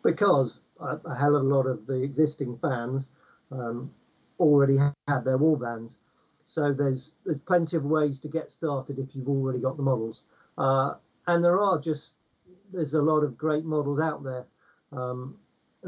because 0.04 0.62
a, 0.80 1.00
a, 1.06 1.16
hell 1.16 1.36
of 1.36 1.46
a 1.46 1.48
lot 1.48 1.66
of 1.66 1.88
the 1.88 2.04
existing 2.04 2.58
fans 2.58 3.10
um, 3.52 3.92
already 4.40 4.78
had 5.08 5.24
their 5.26 5.38
warbands. 5.38 5.98
So 6.46 6.74
there's 6.74 7.16
there's 7.26 7.40
plenty 7.40 7.78
of 7.78 7.86
ways 7.86 8.20
to 8.22 8.28
get 8.28 8.52
started 8.52 9.00
if 9.00 9.16
you've 9.16 9.30
already 9.30 9.60
got 9.60 9.78
the 9.78 9.84
models, 9.84 10.24
uh, 10.58 10.96
and 11.28 11.44
there 11.44 11.62
are 11.62 11.80
just 11.80 12.16
there's 12.74 12.94
a 12.94 13.02
lot 13.02 13.22
of 13.22 13.38
great 13.38 13.66
models 13.66 14.02
out 14.02 14.24
there. 14.24 14.46
Um, 14.92 15.38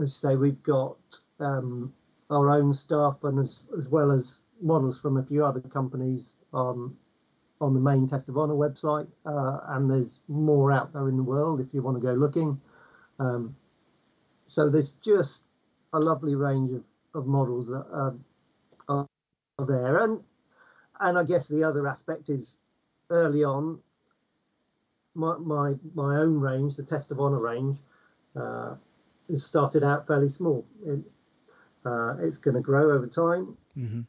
as 0.01 0.03
I 0.25 0.29
say, 0.29 0.35
we've 0.37 0.63
got 0.63 0.97
um, 1.39 1.93
our 2.29 2.51
own 2.51 2.73
stuff, 2.73 3.23
and 3.23 3.39
as 3.39 3.67
as 3.77 3.89
well 3.89 4.11
as 4.11 4.43
models 4.61 4.99
from 4.99 5.17
a 5.17 5.23
few 5.23 5.45
other 5.45 5.59
companies 5.59 6.37
um, 6.53 6.97
on 7.61 7.73
the 7.73 7.79
main 7.79 8.07
Test 8.07 8.29
of 8.29 8.37
Honor 8.37 8.53
website, 8.53 9.07
uh, 9.25 9.59
and 9.75 9.89
there's 9.89 10.23
more 10.27 10.71
out 10.71 10.93
there 10.93 11.07
in 11.09 11.17
the 11.17 11.23
world 11.23 11.59
if 11.59 11.73
you 11.73 11.81
want 11.81 11.97
to 11.97 12.01
go 12.01 12.13
looking. 12.13 12.59
Um, 13.19 13.55
so 14.47 14.69
there's 14.69 14.93
just 14.93 15.47
a 15.93 15.99
lovely 15.99 16.35
range 16.35 16.71
of, 16.71 16.85
of 17.13 17.27
models 17.27 17.67
that 17.67 17.85
are, 17.91 18.15
are, 18.89 19.07
there, 19.65 19.97
and 19.99 20.19
and 20.99 21.17
I 21.17 21.23
guess 21.23 21.47
the 21.47 21.63
other 21.63 21.87
aspect 21.87 22.29
is 22.29 22.57
early 23.09 23.43
on. 23.43 23.79
My 25.15 25.37
my 25.37 25.75
my 25.93 26.17
own 26.17 26.39
range, 26.39 26.75
the 26.75 26.83
Test 26.83 27.11
of 27.11 27.19
Honor 27.19 27.41
range, 27.41 27.77
uh, 28.35 28.75
started 29.35 29.83
out 29.83 30.07
fairly 30.07 30.29
small. 30.29 30.65
It, 30.85 30.99
uh, 31.85 32.15
it's 32.19 32.37
going 32.37 32.55
to 32.55 32.61
grow 32.61 32.91
over 32.91 33.07
time, 33.07 33.57
mm-hmm. 33.77 34.01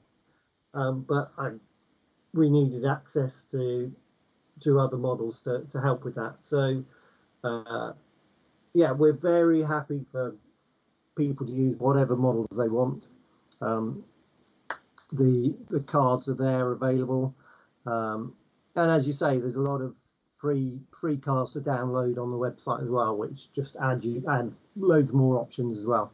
um, 0.79 1.05
but 1.09 1.31
I 1.39 1.53
we 2.33 2.51
needed 2.51 2.85
access 2.85 3.45
to 3.45 3.93
to 4.61 4.79
other 4.79 4.97
models 4.97 5.43
to, 5.43 5.65
to 5.71 5.81
help 5.81 6.05
with 6.05 6.15
that. 6.15 6.37
So, 6.41 6.85
uh, 7.43 7.93
yeah, 8.73 8.93
we're 8.93 9.13
very 9.13 9.63
happy 9.63 10.05
for 10.11 10.37
people 11.17 11.47
to 11.47 11.53
use 11.53 11.77
whatever 11.77 12.17
models 12.17 12.49
they 12.57 12.69
want. 12.69 13.09
Um, 13.61 14.05
the 15.13 15.55
the 15.71 15.81
cards 15.81 16.29
are 16.29 16.35
there 16.35 16.73
available, 16.73 17.35
um, 17.87 18.35
and 18.77 18.91
as 18.91 19.07
you 19.07 19.13
say, 19.13 19.39
there's 19.39 19.57
a 19.57 19.63
lot 19.63 19.81
of 19.81 19.97
free 20.33 20.81
free 20.99 21.17
cards 21.17 21.53
to 21.53 21.61
download 21.61 22.19
on 22.19 22.31
the 22.31 22.37
website 22.37 22.83
as 22.83 22.89
well, 22.89 23.17
which 23.17 23.53
just 23.53 23.77
add 23.81 24.05
you 24.05 24.25
add 24.29 24.53
loads 24.77 25.13
more 25.13 25.39
options 25.39 25.79
as 25.79 25.87
well. 25.87 26.13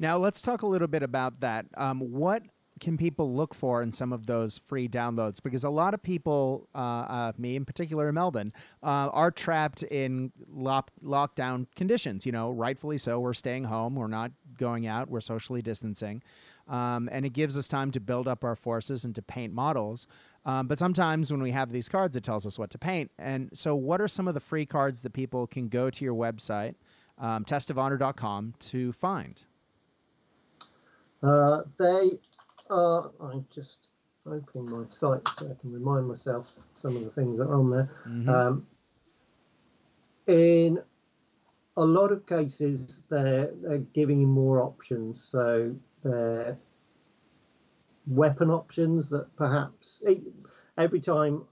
Now 0.00 0.16
let's 0.16 0.40
talk 0.40 0.62
a 0.62 0.66
little 0.66 0.88
bit 0.88 1.02
about 1.02 1.40
that. 1.40 1.66
Um, 1.76 2.00
what 2.00 2.42
can 2.80 2.96
people 2.96 3.34
look 3.34 3.54
for 3.54 3.82
in 3.82 3.92
some 3.92 4.14
of 4.14 4.24
those 4.24 4.56
free 4.56 4.88
downloads? 4.88 5.42
Because 5.42 5.62
a 5.64 5.70
lot 5.70 5.92
of 5.92 6.02
people, 6.02 6.70
uh, 6.74 6.78
uh, 6.78 7.32
me 7.36 7.54
in 7.54 7.66
particular 7.66 8.08
in 8.08 8.14
Melbourne, 8.14 8.54
uh, 8.82 9.10
are 9.12 9.30
trapped 9.30 9.82
in 9.82 10.32
lock- 10.48 10.90
lockdown 11.04 11.66
conditions. 11.76 12.24
You 12.24 12.32
know, 12.32 12.50
rightfully 12.50 12.96
so. 12.96 13.20
We're 13.20 13.34
staying 13.34 13.64
home. 13.64 13.94
We're 13.94 14.06
not 14.06 14.32
going 14.56 14.86
out. 14.86 15.10
We're 15.10 15.20
socially 15.20 15.60
distancing. 15.60 16.22
Um, 16.66 17.10
and 17.12 17.26
it 17.26 17.30
gives 17.34 17.58
us 17.58 17.68
time 17.68 17.90
to 17.90 18.00
build 18.00 18.26
up 18.26 18.42
our 18.42 18.56
forces 18.56 19.04
and 19.04 19.14
to 19.16 19.22
paint 19.22 19.52
models. 19.52 20.06
Um, 20.46 20.66
but 20.66 20.78
sometimes 20.78 21.30
when 21.30 21.42
we 21.42 21.50
have 21.50 21.70
these 21.70 21.90
cards, 21.90 22.16
it 22.16 22.24
tells 22.24 22.46
us 22.46 22.58
what 22.58 22.70
to 22.70 22.78
paint. 22.78 23.10
And 23.18 23.50
so, 23.52 23.74
what 23.74 24.00
are 24.00 24.08
some 24.08 24.28
of 24.28 24.32
the 24.32 24.40
free 24.40 24.64
cards 24.64 25.02
that 25.02 25.12
people 25.12 25.46
can 25.46 25.68
go 25.68 25.90
to 25.90 26.04
your 26.04 26.14
website, 26.14 26.76
um, 27.18 27.44
testofhonor.com, 27.44 28.54
to 28.60 28.92
find? 28.92 29.42
Uh, 31.22 31.62
they 31.78 32.18
are, 32.70 33.10
I'm 33.20 33.46
just 33.52 33.88
opening 34.26 34.70
my 34.70 34.86
site 34.86 35.26
so 35.28 35.50
I 35.50 35.60
can 35.60 35.72
remind 35.72 36.06
myself 36.06 36.54
some 36.74 36.96
of 36.96 37.04
the 37.04 37.10
things 37.10 37.38
that 37.38 37.44
are 37.44 37.54
on 37.54 37.70
there. 37.70 37.90
Mm-hmm. 38.06 38.28
Um, 38.28 38.66
in 40.26 40.78
a 41.76 41.84
lot 41.84 42.12
of 42.12 42.26
cases, 42.26 43.06
they're, 43.10 43.50
they're 43.62 43.78
giving 43.78 44.20
you 44.20 44.26
more 44.26 44.62
options. 44.62 45.22
So 45.22 45.74
they're 46.04 46.58
weapon 48.06 48.50
options 48.50 49.10
that 49.10 49.34
perhaps 49.36 50.02
every 50.76 51.00
time 51.00 51.44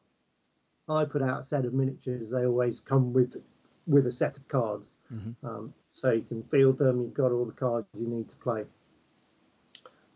I 0.88 1.04
put 1.04 1.22
out 1.22 1.40
a 1.40 1.42
set 1.42 1.64
of 1.64 1.74
miniatures, 1.74 2.30
they 2.30 2.46
always 2.46 2.80
come 2.80 3.12
with 3.12 3.36
with 3.86 4.06
a 4.06 4.12
set 4.12 4.36
of 4.36 4.46
cards. 4.48 4.94
Mm-hmm. 5.12 5.46
Um, 5.46 5.74
so 5.90 6.12
you 6.12 6.22
can 6.22 6.42
field 6.42 6.78
them. 6.78 7.00
You've 7.00 7.14
got 7.14 7.32
all 7.32 7.46
the 7.46 7.52
cards 7.52 7.86
you 7.94 8.06
need 8.06 8.28
to 8.28 8.36
play. 8.36 8.64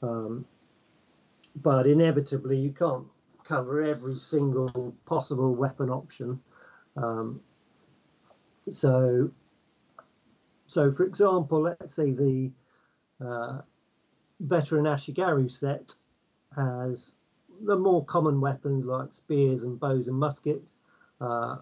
Um, 0.02 0.44
but 1.62 1.86
inevitably 1.86 2.58
you 2.58 2.72
can't 2.72 3.06
cover 3.44 3.82
every 3.82 4.16
single 4.16 4.94
possible 5.04 5.54
weapon 5.54 5.90
option. 5.90 6.40
Um, 6.96 7.40
so, 8.68 9.30
so 10.66 10.90
for 10.92 11.04
example, 11.04 11.60
let's 11.60 11.94
say 11.94 12.12
the 12.12 12.50
uh, 13.24 13.60
veteran 14.40 14.84
Ashigaru 14.84 15.50
set 15.50 15.94
has 16.56 17.14
the 17.64 17.76
more 17.76 18.04
common 18.04 18.40
weapons 18.40 18.84
like 18.84 19.12
spears 19.12 19.62
and 19.62 19.78
bows 19.78 20.08
and 20.08 20.18
muskets, 20.18 20.76
uh, 21.20 21.58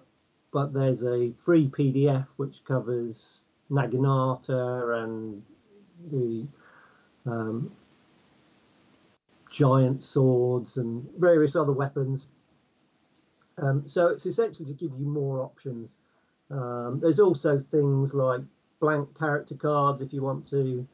but 0.52 0.72
there's 0.72 1.04
a 1.04 1.32
free 1.32 1.68
PDF 1.68 2.26
which 2.36 2.64
covers 2.64 3.44
Naginata 3.70 5.04
and 5.04 5.42
the 6.10 6.46
um, 7.26 7.70
giant 9.50 10.02
swords 10.02 10.76
and 10.76 11.06
various 11.18 11.56
other 11.56 11.72
weapons. 11.72 12.28
Um, 13.58 13.88
so 13.88 14.08
it's 14.08 14.24
essentially 14.24 14.66
to 14.68 14.74
give 14.74 14.98
you 14.98 15.06
more 15.06 15.40
options. 15.40 15.96
Um, 16.50 16.98
there's 16.98 17.20
also 17.20 17.58
things 17.58 18.14
like 18.14 18.40
blank 18.80 19.18
character 19.18 19.54
cards 19.54 20.00
if 20.00 20.12
you 20.12 20.22
want 20.22 20.46
to 20.48 20.86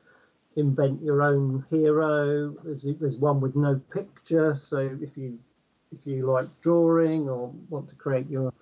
invent 0.57 1.03
your 1.03 1.23
own 1.23 1.65
hero. 1.71 2.57
There's, 2.65 2.83
there's 2.99 3.19
one 3.19 3.41
with 3.41 3.55
no 3.55 3.81
picture, 3.93 4.57
so 4.57 4.99
if 5.01 5.17
you 5.17 5.39
if 5.93 6.05
you 6.05 6.27
like 6.27 6.47
drawing 6.61 7.29
or 7.29 7.53
want 7.71 7.89
to 7.91 7.95
create 7.95 8.29
your 8.29 8.53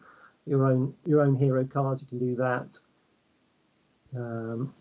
your 0.47 0.67
own 0.67 0.95
your 1.07 1.23
own 1.23 1.37
hero 1.37 1.65
cards, 1.65 2.03
you 2.03 2.09
can 2.09 2.19
do 2.19 2.37
that. 2.37 2.79
Um, 4.15 4.75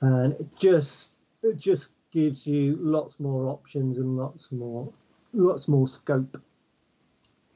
and 0.00 0.34
it 0.34 0.46
just 0.58 1.16
it 1.42 1.56
just 1.58 1.94
gives 2.14 2.46
you 2.46 2.78
lots 2.80 3.18
more 3.18 3.48
options 3.48 3.98
and 3.98 4.16
lots 4.16 4.52
more 4.52 4.90
lots 5.34 5.66
more 5.66 5.88
scope. 5.88 6.40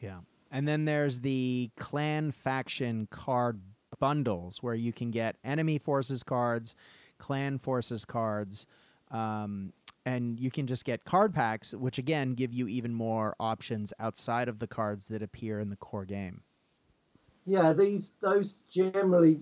Yeah. 0.01 0.19
And 0.51 0.67
then 0.67 0.85
there's 0.85 1.21
the 1.21 1.71
clan 1.77 2.33
faction 2.33 3.07
card 3.11 3.61
bundles 4.01 4.63
where 4.63 4.75
you 4.75 4.93
can 4.93 5.11
get 5.11 5.37
enemy 5.45 5.79
forces 5.79 6.23
cards, 6.23 6.75
clan 7.19 7.59
forces 7.59 8.05
cards, 8.05 8.67
um, 9.13 9.73
and 10.05 10.41
you 10.41 10.51
can 10.51 10.67
just 10.67 10.85
get 10.85 11.05
card 11.05 11.33
packs, 11.33 11.73
which 11.75 11.99
again 11.99 12.35
give 12.35 12.53
you 12.53 12.67
even 12.67 12.93
more 12.93 13.37
options 13.39 13.93
outside 14.01 14.49
of 14.49 14.59
the 14.59 14.67
cards 14.67 15.07
that 15.09 15.23
appear 15.23 15.61
in 15.61 15.71
the 15.71 15.77
core 15.77 16.05
game. 16.05 16.43
Yeah, 17.47 17.73
these 17.73 18.17
those 18.21 18.63
generally 18.71 19.41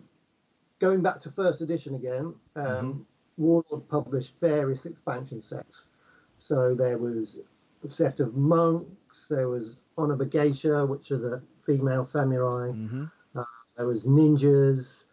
going 0.78 1.02
back 1.02 1.20
to 1.20 1.30
first 1.30 1.62
edition 1.62 1.94
again. 1.94 2.34
Um, 2.54 2.66
mm-hmm. 2.66 3.00
Warlord 3.36 3.88
published 3.88 4.40
various 4.40 4.86
expansion 4.86 5.42
sets. 5.42 5.90
So 6.38 6.74
there 6.74 6.98
was 6.98 7.40
a 7.84 7.90
set 7.90 8.20
of 8.20 8.36
monks, 8.36 9.28
there 9.28 9.48
was 9.48 9.80
Onna 9.98 10.16
Bugeisha, 10.16 10.88
which 10.88 11.10
are 11.10 11.18
the 11.18 11.42
female 11.60 12.04
samurai, 12.04 12.70
mm-hmm. 12.72 13.04
uh, 13.34 13.44
there 13.76 13.86
was 13.86 14.06
ninjas, 14.06 15.06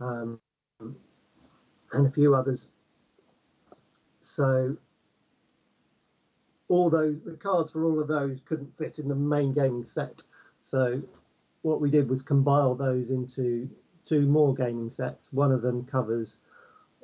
um, 0.00 0.40
and 0.80 2.06
a 2.06 2.10
few 2.10 2.34
others. 2.34 2.70
So 4.20 4.76
all 6.68 6.90
those 6.90 7.22
the 7.22 7.36
cards 7.36 7.70
for 7.70 7.84
all 7.84 8.00
of 8.00 8.08
those 8.08 8.40
couldn't 8.42 8.76
fit 8.76 8.98
in 8.98 9.08
the 9.08 9.14
main 9.14 9.52
gaming 9.52 9.84
set. 9.84 10.22
So 10.60 11.02
what 11.62 11.80
we 11.80 11.90
did 11.90 12.08
was 12.08 12.22
compile 12.22 12.74
those 12.74 13.10
into 13.10 13.70
two 14.04 14.26
more 14.26 14.54
gaming 14.54 14.90
sets. 14.90 15.32
One 15.32 15.52
of 15.52 15.62
them 15.62 15.84
covers 15.84 16.40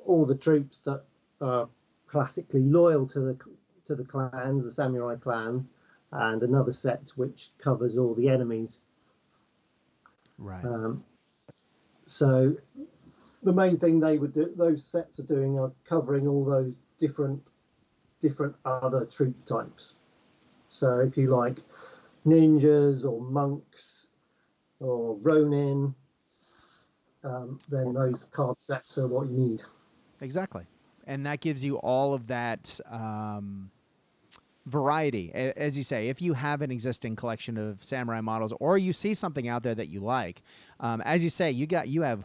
all 0.07 0.26
the 0.26 0.36
troops 0.36 0.80
that 0.80 1.03
are 1.40 1.68
classically 2.07 2.62
loyal 2.62 3.07
to 3.09 3.20
the 3.20 3.38
to 3.86 3.94
the 3.94 4.05
clans, 4.05 4.64
the 4.64 4.70
samurai 4.70 5.16
clans, 5.16 5.70
and 6.12 6.42
another 6.42 6.72
set 6.72 7.11
which 7.16 7.50
covers 7.59 7.98
all 7.98 8.14
the 8.14 8.28
enemies. 8.28 8.82
Right. 10.38 10.64
Um, 10.64 11.05
so 12.07 12.57
the 13.42 13.53
main 13.53 13.76
thing 13.76 13.98
they 13.98 14.18
would 14.18 14.32
do, 14.32 14.53
those 14.57 14.84
sets 14.84 15.18
are 15.18 15.24
doing, 15.24 15.59
are 15.59 15.72
covering 15.84 16.28
all 16.28 16.44
those 16.44 16.78
different 16.98 17.42
different 18.20 18.55
other 18.64 19.05
troop 19.07 19.34
types. 19.46 19.96
So 20.68 21.00
if 21.00 21.16
you 21.16 21.28
like 21.28 21.59
ninjas 22.24 23.05
or 23.05 23.20
monks 23.20 24.07
or 24.78 25.16
ronin, 25.16 25.94
um, 27.24 27.61
then 27.68 27.92
those 27.92 28.24
card 28.24 28.61
sets 28.61 28.96
are 28.98 29.09
what 29.09 29.28
you 29.28 29.36
need. 29.36 29.62
Exactly. 30.22 30.64
And 31.06 31.26
that 31.26 31.40
gives 31.40 31.62
you 31.64 31.76
all 31.78 32.14
of 32.14 32.28
that 32.28 32.80
um, 32.90 33.70
variety. 34.66 35.32
As 35.34 35.76
you 35.76 35.84
say, 35.84 36.08
if 36.08 36.22
you 36.22 36.32
have 36.32 36.62
an 36.62 36.70
existing 36.70 37.16
collection 37.16 37.56
of 37.58 37.82
samurai 37.82 38.20
models 38.20 38.52
or 38.60 38.78
you 38.78 38.92
see 38.92 39.14
something 39.14 39.48
out 39.48 39.62
there 39.62 39.74
that 39.74 39.88
you 39.88 40.00
like, 40.00 40.42
um, 40.80 41.00
as 41.02 41.22
you 41.24 41.30
say, 41.30 41.50
you 41.50 41.66
got 41.66 41.88
you 41.88 42.02
have 42.02 42.24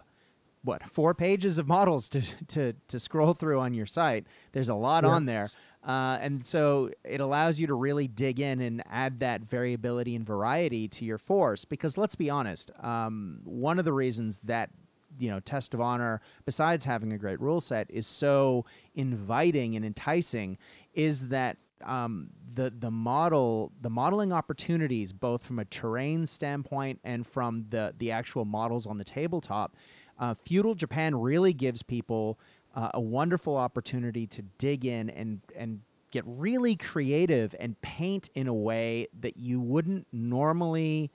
what 0.63 0.83
four 0.87 1.13
pages 1.13 1.57
of 1.57 1.67
models 1.77 2.07
to, 2.09 2.21
to, 2.47 2.73
to 2.87 2.99
scroll 2.99 3.33
through 3.33 3.59
on 3.59 3.73
your 3.73 3.85
site. 3.85 4.27
There's 4.51 4.69
a 4.69 4.75
lot 4.75 5.03
Yeah. 5.03 5.09
on 5.09 5.25
there. 5.25 5.49
Uh, 5.83 6.17
and 6.21 6.45
so 6.45 6.91
it 7.05 7.21
allows 7.21 7.59
you 7.59 7.67
to 7.67 7.73
really 7.73 8.07
dig 8.07 8.39
in 8.41 8.59
and 8.61 8.83
add 8.89 9.21
that 9.21 9.41
variability 9.41 10.15
and 10.15 10.25
variety 10.25 10.87
to 10.89 11.05
your 11.05 11.17
force. 11.17 11.63
Because 11.63 11.97
let's 11.97 12.15
be 12.15 12.29
honest, 12.29 12.71
um, 12.81 13.39
one 13.45 13.79
of 13.79 13.85
the 13.85 13.93
reasons 13.93 14.39
that 14.43 14.69
you 15.18 15.30
know 15.30 15.39
Test 15.39 15.74
of 15.74 15.82
Honor, 15.82 16.22
besides 16.45 16.86
having 16.86 17.13
a 17.13 17.18
great 17.18 17.39
rule 17.39 17.59
set, 17.59 17.89
is 17.89 18.07
so 18.07 18.65
inviting 18.95 19.76
and 19.76 19.86
enticing, 19.86 20.57
is 20.93 21.28
that 21.30 21.57
um, 21.86 22.30
the 22.53 22.72
the 22.80 22.91
model 22.91 23.72
the 23.82 23.89
modeling 23.89 24.32
opportunities, 24.34 25.13
both 25.13 25.45
from 25.45 25.59
a 25.59 25.65
terrain 25.65 26.26
standpoint 26.26 26.99
and 27.03 27.26
from 27.26 27.65
the 27.70 27.93
the 27.97 28.11
actual 28.11 28.45
models 28.45 28.88
on 28.88 28.97
the 28.97 29.03
tabletop, 29.03 29.76
uh, 30.20 30.34
feudal 30.34 30.76
Japan 30.76 31.15
really 31.15 31.53
gives 31.53 31.84
people 31.84 32.39
uh, 32.76 32.89
a 32.93 33.01
wonderful 33.01 33.55
opportunity 33.55 34.28
to 34.28 34.41
dig 34.57 34.86
in 34.86 35.09
and 35.11 35.41
and 35.55 35.82
get 36.11 36.24
really 36.26 36.76
creative 36.76 37.53
and 37.59 37.80
paint 37.82 38.30
in 38.34 38.47
a 38.47 38.53
way 38.53 39.07
that 39.20 39.38
you 39.38 39.59
wouldn't 39.59 40.07
normally 40.11 41.11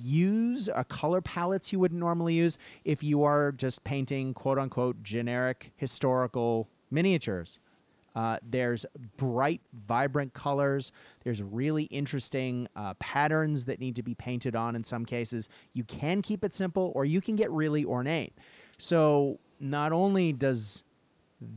use 0.00 0.68
uh, 0.68 0.84
color 0.84 1.20
palettes 1.20 1.72
you 1.72 1.78
wouldn't 1.78 2.00
normally 2.00 2.34
use 2.34 2.58
if 2.84 3.02
you 3.02 3.22
are 3.22 3.52
just 3.52 3.82
painting 3.84 4.34
quote 4.34 4.58
unquote 4.58 5.02
generic 5.02 5.72
historical 5.76 6.68
miniatures. 6.90 7.60
Uh, 8.14 8.36
there's 8.50 8.84
bright, 9.16 9.60
vibrant 9.86 10.34
colors. 10.34 10.92
There's 11.24 11.42
really 11.42 11.84
interesting 11.84 12.68
uh, 12.76 12.94
patterns 12.94 13.64
that 13.64 13.80
need 13.80 13.96
to 13.96 14.02
be 14.02 14.14
painted 14.14 14.54
on 14.54 14.76
in 14.76 14.84
some 14.84 15.06
cases. 15.06 15.48
You 15.72 15.84
can 15.84 16.20
keep 16.20 16.44
it 16.44 16.54
simple 16.54 16.92
or 16.94 17.04
you 17.04 17.20
can 17.20 17.36
get 17.36 17.50
really 17.50 17.84
ornate. 17.84 18.34
So, 18.78 19.38
not 19.60 19.92
only 19.92 20.32
does 20.32 20.82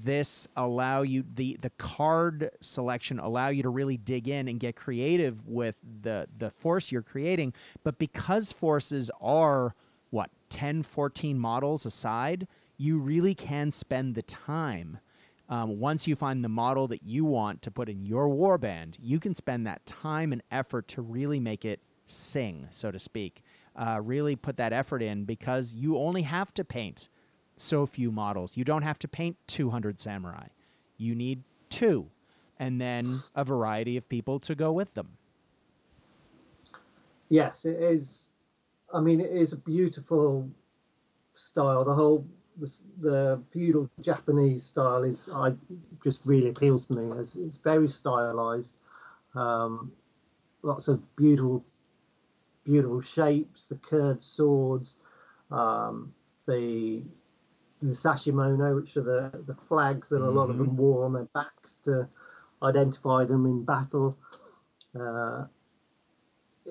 this 0.04 0.48
allow 0.56 1.02
you 1.02 1.24
the 1.36 1.58
the 1.62 1.70
card 1.72 2.50
selection 2.62 3.20
allow 3.20 3.50
you 3.50 3.64
to 3.64 3.70
really 3.70 3.98
dig 3.98 4.28
in 4.28 4.48
and 4.48 4.60
get 4.60 4.76
creative 4.76 5.46
with 5.48 5.80
the 6.02 6.28
the 6.38 6.50
force 6.50 6.92
you're 6.92 7.02
creating. 7.02 7.54
But 7.84 8.00
because 8.00 8.52
forces 8.52 9.12
are 9.22 9.76
what 10.10 10.30
10 10.50 10.84
14 10.84 11.38
models 11.38 11.86
aside 11.86 12.48
you 12.78 13.00
really 13.00 13.34
can 13.34 13.72
spend 13.72 14.16
the 14.16 14.22
time. 14.24 15.00
Um, 15.48 15.80
once 15.80 16.08
you 16.08 16.16
find 16.16 16.44
the 16.44 16.50
model 16.50 16.88
that 16.88 17.04
you 17.04 17.24
want 17.24 17.62
to 17.62 17.72
put 17.72 17.88
in 17.88 18.04
your 18.04 18.28
warband 18.28 18.96
you 19.00 19.20
can 19.20 19.36
spend 19.36 19.68
that 19.68 19.86
time 19.86 20.34
and 20.34 20.42
effort 20.50 20.88
to 20.90 21.02
really 21.02 21.40
make 21.40 21.66
it 21.66 21.80
sing 22.08 22.68
so 22.72 22.92
to 22.92 23.00
speak. 23.00 23.42
Uh, 23.76 24.00
really 24.02 24.36
put 24.36 24.58
that 24.58 24.74
effort 24.74 25.04
in 25.04 25.26
because 25.26 25.76
you 25.76 25.98
only 25.98 26.22
have 26.22 26.54
to 26.54 26.64
paint 26.64 27.10
so 27.58 27.86
few 27.86 28.12
models. 28.12 28.58
You 28.58 28.64
don't 28.64 28.82
have 28.82 29.00
to 29.00 29.08
paint 29.08 29.38
200 29.48 30.00
samurai. 30.00 30.48
You 30.98 31.16
need 31.16 31.44
two, 31.70 32.10
and 32.60 32.80
then 32.80 33.06
a 33.36 33.44
variety 33.44 33.98
of 33.98 34.08
people 34.08 34.40
to 34.42 34.56
go 34.56 34.72
with 34.72 34.94
them. 34.94 35.10
Yes, 37.30 37.66
it 37.66 37.82
is. 37.82 38.32
I 38.94 39.02
mean, 39.02 39.20
it 39.20 39.32
is 39.32 39.54
a 39.54 39.58
beautiful 39.58 40.50
style. 41.34 41.84
The 41.84 41.94
whole 41.94 42.26
the, 42.58 42.72
the 43.02 43.42
feudal 43.52 43.90
Japanese 44.02 44.64
style 44.64 45.04
is 45.04 45.30
I 45.34 45.54
just 46.04 46.26
really 46.26 46.50
appeals 46.50 46.88
to 46.88 46.94
me. 46.94 47.12
It's, 47.20 47.36
it's 47.36 47.58
very 47.58 47.88
stylized. 47.88 48.76
Um, 49.34 49.92
lots 50.62 50.88
of 50.88 51.04
beautiful, 51.16 51.66
beautiful 52.64 53.02
shapes. 53.02 53.68
The 53.68 53.76
curved 53.76 54.24
swords, 54.24 55.00
um, 55.52 56.14
the 56.48 57.04
the 57.82 57.90
sashimono, 57.90 58.76
which 58.76 58.98
are 58.98 59.02
the 59.02 59.44
the 59.46 59.56
flags 59.56 60.10
that 60.10 60.22
a 60.22 60.30
lot 60.30 60.50
of 60.50 60.58
them 60.58 60.78
wore 60.78 61.06
on 61.06 61.14
their 61.14 61.30
backs 61.34 61.80
to 61.80 62.08
identify 62.64 63.26
them 63.26 63.46
in 63.46 63.64
battle. 63.64 64.18
Uh, 65.00 65.46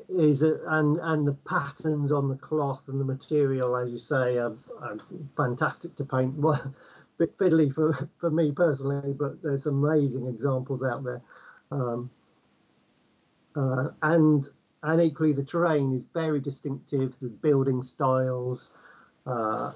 is 0.09 0.43
a, 0.43 0.59
and 0.67 0.99
and 0.99 1.27
the 1.27 1.35
patterns 1.49 2.11
on 2.11 2.29
the 2.29 2.37
cloth 2.37 2.89
and 2.89 3.01
the 3.01 3.05
material, 3.05 3.77
as 3.77 3.91
you 3.91 3.99
say, 3.99 4.39
are, 4.39 4.55
are 4.81 4.97
fantastic 5.37 5.95
to 5.97 6.05
paint. 6.05 6.35
Well, 6.39 6.55
a 6.55 7.27
bit 7.27 7.39
fiddly 7.39 7.73
for 7.73 7.93
for 8.17 8.31
me 8.31 8.51
personally, 8.51 9.13
but 9.13 9.41
there's 9.43 9.67
amazing 9.67 10.27
examples 10.27 10.83
out 10.83 11.05
there. 11.05 11.23
Um, 11.71 12.11
uh, 13.55 13.91
and 14.03 14.45
and 14.83 15.01
equally, 15.01 15.33
the 15.33 15.45
terrain 15.45 15.95
is 15.95 16.07
very 16.07 16.41
distinctive. 16.41 17.19
The 17.21 17.29
building 17.29 17.83
styles, 17.83 18.73
uh, 19.27 19.71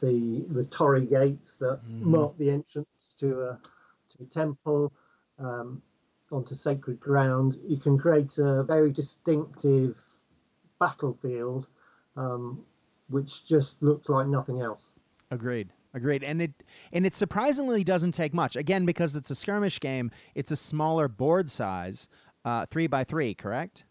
the 0.00 0.44
the 0.48 0.64
torii 0.64 1.06
gates 1.06 1.58
that 1.58 1.80
Mhm. 1.84 2.02
mark 2.02 2.36
the 2.38 2.50
entrance 2.50 3.14
to 3.18 3.42
a 3.42 3.60
to 4.10 4.22
a 4.22 4.26
temple. 4.26 4.92
Um, 5.38 5.82
onto 6.32 6.54
sacred 6.54 7.00
ground, 7.00 7.58
you 7.66 7.76
can 7.76 7.98
create 7.98 8.38
a 8.38 8.62
very 8.62 8.92
distinctive 8.92 10.00
battlefield, 10.78 11.68
um, 12.16 12.64
which 13.08 13.46
just 13.48 13.82
looks 13.82 14.08
like 14.08 14.28
nothing 14.28 14.60
else. 14.60 14.92
Agreed. 15.32 15.72
Agreed. 15.92 16.22
And 16.22 16.40
it 16.40 16.52
and 16.92 17.04
it 17.04 17.14
surprisingly 17.14 17.82
doesn't 17.82 18.12
take 18.12 18.32
much. 18.32 18.54
Again, 18.54 18.86
because 18.86 19.16
it's 19.16 19.30
a 19.30 19.34
skirmish 19.34 19.80
game, 19.80 20.12
it's 20.36 20.52
a 20.52 20.56
smaller 20.56 21.08
board 21.08 21.50
size, 21.50 22.08
uh, 22.44 22.66
three 22.66 22.86
by 22.86 23.02
three, 23.02 23.34
correct? 23.34 23.84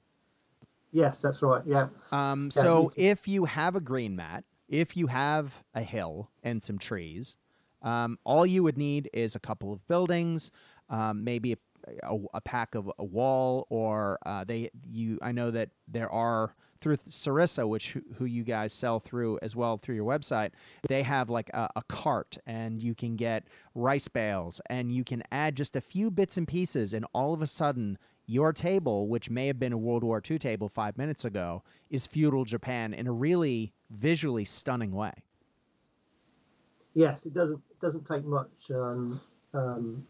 Yes, 0.91 1.21
that's 1.21 1.43
right. 1.43 1.61
Yeah, 1.65 1.89
Um, 2.11 2.45
Yeah, 2.45 2.61
so 2.61 2.91
if 2.95 3.27
you 3.27 3.45
have 3.45 3.75
a 3.75 3.81
green 3.81 4.15
mat, 4.15 4.43
if 4.69 4.95
you 4.95 5.07
have 5.07 5.63
a 5.73 5.81
hill 5.81 6.29
and 6.43 6.61
some 6.63 6.77
trees, 6.77 7.35
um, 7.81 8.17
all 8.23 8.45
you 8.45 8.63
would 8.63 8.77
need 8.77 9.09
is 9.13 9.35
a 9.35 9.39
couple 9.39 9.73
of 9.73 9.85
buildings, 9.87 10.51
um, 10.89 11.23
maybe 11.23 11.53
a, 11.53 11.57
a, 12.03 12.17
a 12.35 12.41
pack 12.41 12.75
of 12.75 12.91
a 12.99 13.03
wall, 13.03 13.65
or 13.69 14.19
uh, 14.25 14.43
they 14.43 14.69
you. 14.89 15.17
I 15.21 15.31
know 15.31 15.51
that 15.51 15.69
there 15.87 16.09
are 16.11 16.53
through 16.81 16.97
Sarissa, 16.97 17.67
which 17.67 17.97
who- 18.17 18.25
you 18.25 18.43
guys 18.43 18.71
sell 18.71 18.99
through 18.99 19.37
as 19.41 19.55
well 19.55 19.77
through 19.77 19.95
your 19.95 20.05
website. 20.05 20.51
They 20.87 21.03
have 21.03 21.29
like 21.29 21.49
a, 21.53 21.69
a 21.75 21.81
cart, 21.83 22.37
and 22.45 22.81
you 22.83 22.95
can 22.95 23.15
get 23.15 23.45
rice 23.75 24.07
bales, 24.07 24.61
and 24.69 24.91
you 24.91 25.03
can 25.03 25.23
add 25.31 25.55
just 25.55 25.75
a 25.75 25.81
few 25.81 26.11
bits 26.11 26.37
and 26.37 26.47
pieces, 26.47 26.93
and 26.93 27.05
all 27.13 27.33
of 27.33 27.41
a 27.41 27.47
sudden 27.47 27.97
your 28.29 28.53
table, 28.53 29.07
which 29.07 29.29
may 29.29 29.47
have 29.47 29.59
been 29.59 29.73
a 29.73 29.77
World 29.77 30.03
War 30.03 30.21
II 30.29 30.37
table 30.37 30.69
five 30.69 30.97
minutes 30.97 31.25
ago, 31.25 31.63
is 31.89 32.05
feudal 32.05 32.45
Japan 32.45 32.93
in 32.93 33.07
a 33.07 33.11
really 33.11 33.73
visually 33.89 34.45
stunning 34.45 34.91
way. 34.91 35.13
yes, 36.93 37.25
it 37.25 37.33
doesn't 37.33 37.61
doesn't 37.81 38.05
take 38.05 38.25
much. 38.25 38.71
Um, 38.73 39.19
um, 39.53 40.05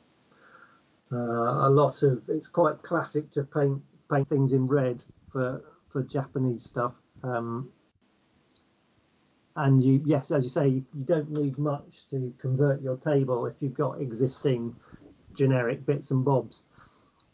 uh, 1.12 1.68
a 1.68 1.70
lot 1.70 2.04
of 2.04 2.24
it's 2.28 2.48
quite 2.48 2.82
classic 2.82 3.30
to 3.32 3.44
paint 3.44 3.82
paint 4.12 4.28
things 4.28 4.54
in 4.54 4.68
red 4.68 5.04
for 5.30 5.64
for 5.88 6.04
Japanese 6.04 6.64
stuff. 6.64 7.02
Um, 7.24 7.70
and 9.56 9.84
you, 9.84 10.02
yes, 10.06 10.32
as 10.32 10.44
you 10.44 10.50
say, 10.50 10.68
you, 10.68 10.86
you 10.94 11.04
don't 11.04 11.32
need 11.32 11.58
much 11.58 12.08
to 12.10 12.34
convert 12.38 12.82
your 12.82 12.98
table 12.98 13.46
if 13.46 13.62
you've 13.62 13.74
got 13.74 14.00
existing 14.00 14.76
generic 15.36 15.86
bits 15.86 16.12
and 16.12 16.24
bobs. 16.24 16.66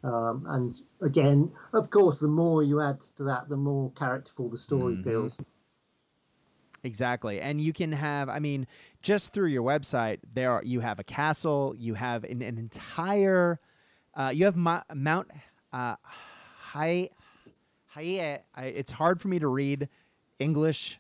Um, 0.06 0.46
and 0.48 0.76
again, 1.02 1.52
of 1.74 1.90
course, 1.90 2.20
the 2.20 2.28
more 2.28 2.62
you 2.62 2.80
add 2.80 3.02
to 3.18 3.24
that, 3.24 3.50
the 3.50 3.58
more 3.58 3.92
characterful 3.94 4.50
the 4.50 4.58
story 4.58 4.94
Mhm. 4.94 5.04
feels. 5.04 5.38
Exactly. 6.84 7.42
And 7.42 7.60
you 7.60 7.74
can 7.74 7.92
have, 7.92 8.30
I 8.30 8.38
mean, 8.38 8.68
just 9.02 9.34
through 9.34 9.48
your 9.48 9.64
website, 9.64 10.20
there 10.32 10.52
are, 10.52 10.62
you 10.64 10.82
have 10.82 11.00
a 11.00 11.04
castle, 11.04 11.74
you 11.76 11.96
have 11.96 12.24
an, 12.24 12.44
an 12.44 12.60
entire, 12.60 13.60
uh, 14.14 14.32
you 14.34 14.46
have 14.46 14.56
Ma- 14.56 14.84
Mount 14.94 15.32
uh, 15.74 15.96
Hai, 16.04 17.10
Hai, 17.88 18.44
I, 18.54 18.66
it's 18.66 18.92
hard 18.92 19.20
for 19.20 19.30
me 19.30 19.40
to 19.40 19.48
read 19.48 19.90
English 20.38 21.00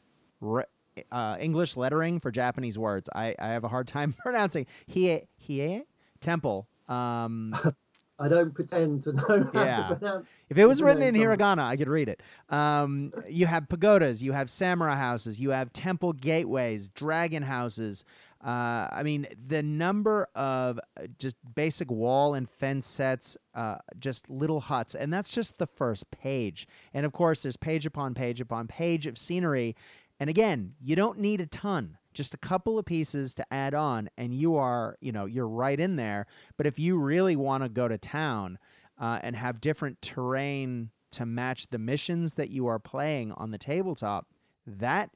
uh, 1.12 1.38
English 1.39 1.78
lettering 1.78 2.20
for 2.20 2.32
Japanese 2.32 2.78
words. 2.78 3.10
I, 3.14 3.36
I 3.38 3.47
have 3.49 3.64
a 3.64 3.68
hard 3.68 3.88
time 3.88 4.14
pronouncing 4.24 4.66
hie 4.91 5.28
hie 5.45 5.84
temple. 6.20 6.68
Um, 6.88 7.53
I 8.18 8.28
don't 8.30 8.53
pretend 8.53 9.03
to 9.03 9.13
know 9.13 9.49
how 9.53 9.63
yeah. 9.63 9.76
to 9.76 9.95
pronounce. 9.95 10.39
If 10.49 10.57
it 10.57 10.66
was 10.66 10.82
written 10.82 11.03
in 11.03 11.16
hiragana, 11.16 11.63
I 11.66 11.76
could 11.76 11.89
read 11.89 12.09
it. 12.09 12.22
Um, 12.49 13.13
you 13.30 13.45
have 13.45 13.68
pagodas, 13.68 14.24
you 14.24 14.32
have 14.32 14.49
samurai 14.49 14.95
houses, 14.95 15.39
you 15.39 15.49
have 15.49 15.74
temple 15.74 16.13
gateways, 16.13 16.89
dragon 16.89 17.43
houses. 17.43 18.05
Uh, 18.43 18.88
I 18.91 19.01
mean, 19.03 19.26
the 19.47 19.63
number 19.63 20.28
of 20.36 20.80
uh, 20.97 21.07
just 21.18 21.36
basic 21.55 21.89
wall 21.89 22.36
and 22.36 22.47
fence 22.47 22.88
sets, 22.88 23.36
uh, 23.55 23.78
just 23.99 24.30
little 24.30 24.59
huts, 24.59 24.93
and 24.93 25.11
that's 25.11 25.32
just 25.32 25.57
the 25.57 25.66
first 25.66 26.09
page. 26.11 26.68
And 26.93 27.05
of 27.05 27.11
course, 27.11 27.41
there's 27.43 27.57
page 27.57 27.86
upon 27.86 28.13
page 28.13 28.41
upon 28.41 28.68
page 28.68 29.07
of 29.07 29.18
scenery. 29.18 29.76
And 30.20 30.30
again, 30.30 30.76
you 30.80 30.95
don't 30.95 31.20
need 31.20 31.41
a 31.41 31.47
ton 31.47 31.97
just 32.16 32.34
a 32.34 32.38
couple 32.38 32.80
of 32.80 32.86
pieces 32.86 33.34
to 33.36 33.53
add 33.53 33.74
on 33.74 34.09
and 34.18 34.34
you 34.34 34.55
are 34.55 34.97
you 35.01 35.11
know 35.11 35.26
you're 35.26 35.47
right 35.47 35.80
in 35.80 35.95
there. 35.95 36.26
But 36.57 36.66
if 36.66 36.80
you 36.80 36.97
really 36.97 37.36
want 37.36 37.63
to 37.63 37.70
go 37.70 37.88
to 37.88 37.97
town 37.97 38.57
uh, 38.99 39.20
and 39.22 39.36
have 39.36 39.61
different 39.61 40.01
terrain 40.01 40.89
to 41.11 41.26
match 41.26 41.68
the 41.68 41.78
missions 41.78 42.34
that 42.36 42.49
you 42.49 42.68
are 42.68 42.80
playing 42.80 43.32
on 43.34 43.51
the 43.51 43.57
tabletop 43.57 44.28
that 44.68 45.09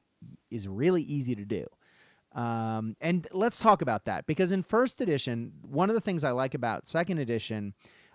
is 0.50 0.68
really 0.68 1.02
easy 1.02 1.34
to 1.34 1.44
do. 1.44 1.66
Um, 2.32 2.96
and 3.00 3.26
let's 3.32 3.58
talk 3.58 3.82
about 3.82 4.04
that 4.04 4.26
because 4.26 4.52
in 4.52 4.62
first 4.62 5.00
edition 5.00 5.52
one 5.62 5.90
of 5.90 5.94
the 5.94 6.00
things 6.00 6.22
i 6.22 6.30
like 6.30 6.54
about 6.54 6.86
second 6.86 7.18
edition 7.18 7.74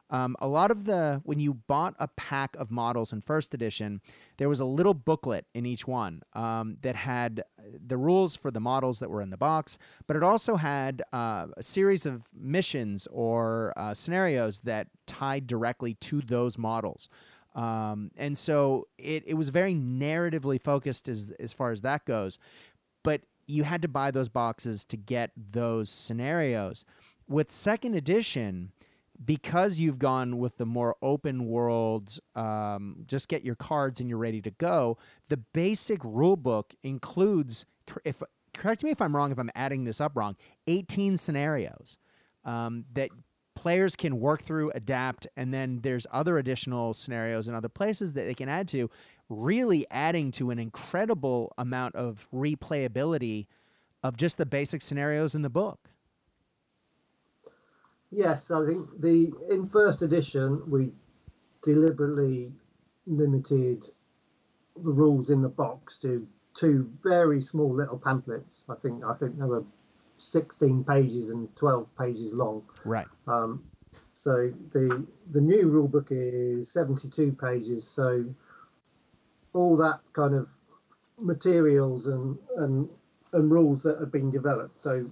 um, 0.09 0.35
a 0.39 0.47
lot 0.47 0.69
of 0.69 0.85
the 0.85 1.21
when 1.23 1.39
you 1.39 1.55
bought 1.55 1.95
a 1.99 2.07
pack 2.09 2.55
of 2.57 2.69
models 2.69 3.11
in 3.11 3.21
first 3.21 3.53
edition, 3.53 4.01
there 4.37 4.49
was 4.49 4.59
a 4.59 4.65
little 4.65 4.93
booklet 4.93 5.45
in 5.53 5.65
each 5.65 5.87
one 5.87 6.21
um, 6.33 6.77
that 6.81 6.95
had 6.95 7.43
the 7.87 7.97
rules 7.97 8.35
for 8.35 8.51
the 8.51 8.59
models 8.59 8.99
that 8.99 9.09
were 9.09 9.21
in 9.21 9.31
the 9.31 9.37
box, 9.37 9.79
but 10.05 10.15
it 10.15 10.23
also 10.23 10.55
had 10.55 11.01
uh, 11.11 11.47
a 11.57 11.63
series 11.63 12.05
of 12.05 12.21
missions 12.33 13.07
or 13.11 13.73
uh, 13.77 13.93
scenarios 13.93 14.59
that 14.59 14.87
tied 15.07 15.47
directly 15.47 15.95
to 15.95 16.21
those 16.21 16.57
models. 16.57 17.09
Um, 17.55 18.11
and 18.17 18.37
so 18.37 18.87
it, 18.97 19.23
it 19.25 19.33
was 19.33 19.49
very 19.49 19.73
narratively 19.73 20.61
focused 20.61 21.09
as 21.09 21.31
as 21.39 21.51
far 21.53 21.71
as 21.71 21.81
that 21.81 22.05
goes, 22.05 22.37
but 23.03 23.21
you 23.47 23.63
had 23.63 23.81
to 23.81 23.87
buy 23.87 24.11
those 24.11 24.29
boxes 24.29 24.85
to 24.85 24.97
get 24.97 25.31
those 25.51 25.89
scenarios. 25.89 26.85
With 27.27 27.51
second 27.51 27.95
edition, 27.95 28.71
because 29.23 29.79
you've 29.79 29.99
gone 29.99 30.39
with 30.39 30.57
the 30.57 30.65
more 30.65 30.95
open 31.01 31.45
world, 31.45 32.17
um, 32.35 33.03
just 33.07 33.29
get 33.29 33.43
your 33.43 33.55
cards 33.55 33.99
and 33.99 34.09
you're 34.09 34.19
ready 34.19 34.41
to 34.41 34.51
go. 34.51 34.97
The 35.29 35.37
basic 35.37 36.03
rule 36.03 36.35
book 36.35 36.73
includes, 36.83 37.65
if 38.03 38.21
correct 38.53 38.83
me 38.83 38.91
if 38.91 39.01
I'm 39.01 39.15
wrong, 39.15 39.31
if 39.31 39.39
I'm 39.39 39.51
adding 39.55 39.83
this 39.83 40.01
up 40.01 40.13
wrong, 40.15 40.35
18 40.67 41.17
scenarios 41.17 41.97
um, 42.43 42.85
that 42.93 43.09
players 43.55 43.95
can 43.95 44.19
work 44.19 44.43
through, 44.43 44.71
adapt, 44.75 45.27
and 45.37 45.53
then 45.53 45.79
there's 45.81 46.05
other 46.11 46.37
additional 46.37 46.93
scenarios 46.93 47.47
and 47.47 47.55
other 47.55 47.69
places 47.69 48.13
that 48.13 48.23
they 48.23 48.33
can 48.33 48.49
add 48.49 48.67
to, 48.69 48.89
really 49.29 49.85
adding 49.91 50.31
to 50.31 50.51
an 50.51 50.59
incredible 50.59 51.53
amount 51.57 51.95
of 51.95 52.27
replayability 52.33 53.47
of 54.03 54.17
just 54.17 54.37
the 54.37 54.45
basic 54.45 54.81
scenarios 54.81 55.35
in 55.35 55.41
the 55.41 55.49
book. 55.49 55.89
Yes, 58.15 58.49
I 58.49 58.65
think 58.65 59.01
the 59.01 59.33
in 59.49 59.65
first 59.65 60.01
edition 60.01 60.71
we 60.71 60.93
deliberately 61.61 62.53
limited 63.05 63.83
the 64.81 64.91
rules 64.91 65.29
in 65.29 65.41
the 65.41 65.49
box 65.49 65.99
to 65.99 66.25
two 66.53 66.89
very 67.03 67.41
small 67.41 67.73
little 67.73 67.97
pamphlets. 67.99 68.65
I 68.69 68.75
think 68.75 69.03
I 69.03 69.15
think 69.15 69.37
they 69.37 69.43
were 69.43 69.65
16 70.17 70.85
pages 70.85 71.29
and 71.29 71.53
12 71.57 71.97
pages 71.97 72.33
long. 72.33 72.63
Right. 72.85 73.07
Um, 73.27 73.65
so 74.13 74.53
the 74.71 75.05
the 75.31 75.41
new 75.41 75.67
rule 75.67 75.89
book 75.89 76.07
is 76.09 76.71
72 76.71 77.33
pages. 77.33 77.85
So 77.85 78.33
all 79.51 79.75
that 79.75 79.99
kind 80.13 80.35
of 80.35 80.49
materials 81.19 82.07
and 82.07 82.37
and 82.55 82.87
and 83.33 83.51
rules 83.51 83.83
that 83.83 83.99
have 83.99 84.11
been 84.13 84.29
developed 84.31 84.81
so 84.81 85.05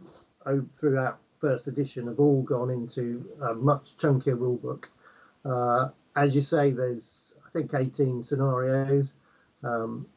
oh, 0.45 0.65
throughout 0.75 1.19
first 1.43 1.67
edition 1.67 2.07
have 2.07 2.21
all 2.21 2.41
gone 2.41 2.69
into 2.69 3.29
a 3.41 3.53
much 3.53 3.97
chunkier 3.97 4.37
rulebook. 4.37 4.85
Uh, 5.43 5.89
as 6.15 6.33
you 6.33 6.41
say, 6.41 6.71
there's 6.71 7.35
I 7.45 7.49
think 7.49 7.73
18 7.73 8.21
scenarios, 8.21 9.15
um, 9.61 10.07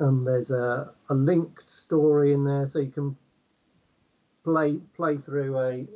and 0.00 0.26
there's 0.26 0.50
a, 0.50 0.92
a 1.08 1.14
linked 1.14 1.68
story 1.68 2.32
in 2.32 2.44
there, 2.44 2.66
so 2.66 2.80
you 2.80 2.90
can 2.90 3.16
play 4.42 4.80
play 4.96 5.18
through 5.18 5.56
a, 5.56 5.86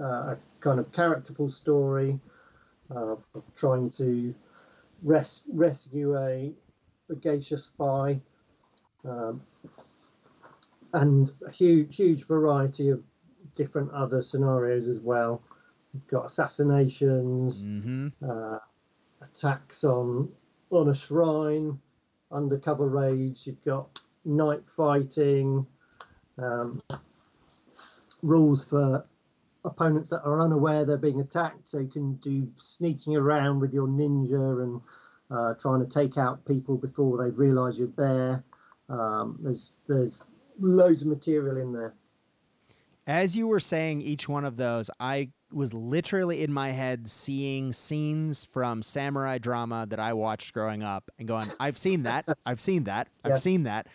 uh, 0.00 0.34
a 0.34 0.38
kind 0.60 0.78
of 0.78 0.92
characterful 0.92 1.50
story 1.50 2.20
uh, 2.94 3.16
of 3.16 3.24
trying 3.56 3.90
to 3.90 4.32
res- 5.02 5.42
rescue 5.52 6.16
a, 6.16 6.52
a 7.10 7.14
geisha 7.16 7.58
spy. 7.58 8.22
Um, 9.04 9.42
and 10.94 11.30
a 11.46 11.50
huge, 11.50 11.96
huge 11.96 12.26
variety 12.26 12.90
of 12.90 13.02
different 13.56 13.92
other 13.92 14.22
scenarios 14.22 14.88
as 14.88 15.00
well. 15.00 15.42
You've 15.92 16.08
got 16.08 16.26
assassinations, 16.26 17.62
mm-hmm. 17.62 18.08
uh, 18.28 18.58
attacks 19.20 19.84
on 19.84 20.30
on 20.70 20.88
a 20.88 20.94
shrine, 20.94 21.78
undercover 22.30 22.88
raids. 22.88 23.46
You've 23.46 23.62
got 23.62 24.00
night 24.24 24.66
fighting, 24.66 25.66
um, 26.38 26.80
rules 28.22 28.66
for 28.68 29.04
opponents 29.64 30.10
that 30.10 30.22
are 30.24 30.40
unaware 30.40 30.84
they're 30.84 30.96
being 30.96 31.20
attacked, 31.20 31.68
so 31.68 31.78
you 31.78 31.88
can 31.88 32.14
do 32.16 32.48
sneaking 32.56 33.16
around 33.16 33.60
with 33.60 33.72
your 33.72 33.86
ninja 33.86 34.62
and 34.62 34.80
uh, 35.30 35.54
trying 35.54 35.80
to 35.80 35.90
take 35.90 36.18
out 36.18 36.44
people 36.46 36.76
before 36.76 37.22
they 37.22 37.30
realise 37.30 37.78
you're 37.78 37.88
there. 37.96 38.44
Um, 38.88 39.38
there's 39.42 39.74
there's 39.88 40.24
loads 40.58 41.02
of 41.02 41.08
material 41.08 41.56
in 41.56 41.72
there. 41.72 41.94
As 43.06 43.36
you 43.36 43.48
were 43.48 43.60
saying 43.60 44.00
each 44.00 44.28
one 44.28 44.44
of 44.44 44.56
those, 44.56 44.88
I 45.00 45.30
was 45.52 45.74
literally 45.74 46.42
in 46.42 46.52
my 46.52 46.70
head 46.70 47.08
seeing 47.08 47.72
scenes 47.72 48.44
from 48.44 48.82
samurai 48.82 49.38
drama 49.38 49.86
that 49.90 49.98
I 49.98 50.12
watched 50.12 50.54
growing 50.54 50.82
up 50.82 51.10
and 51.18 51.26
going, 51.26 51.46
I've 51.60 51.76
seen 51.76 52.04
that. 52.04 52.26
I've 52.46 52.60
seen 52.60 52.84
that. 52.84 53.08
I've 53.24 53.32
yeah. 53.32 53.36
seen 53.36 53.64
that. 53.64 53.88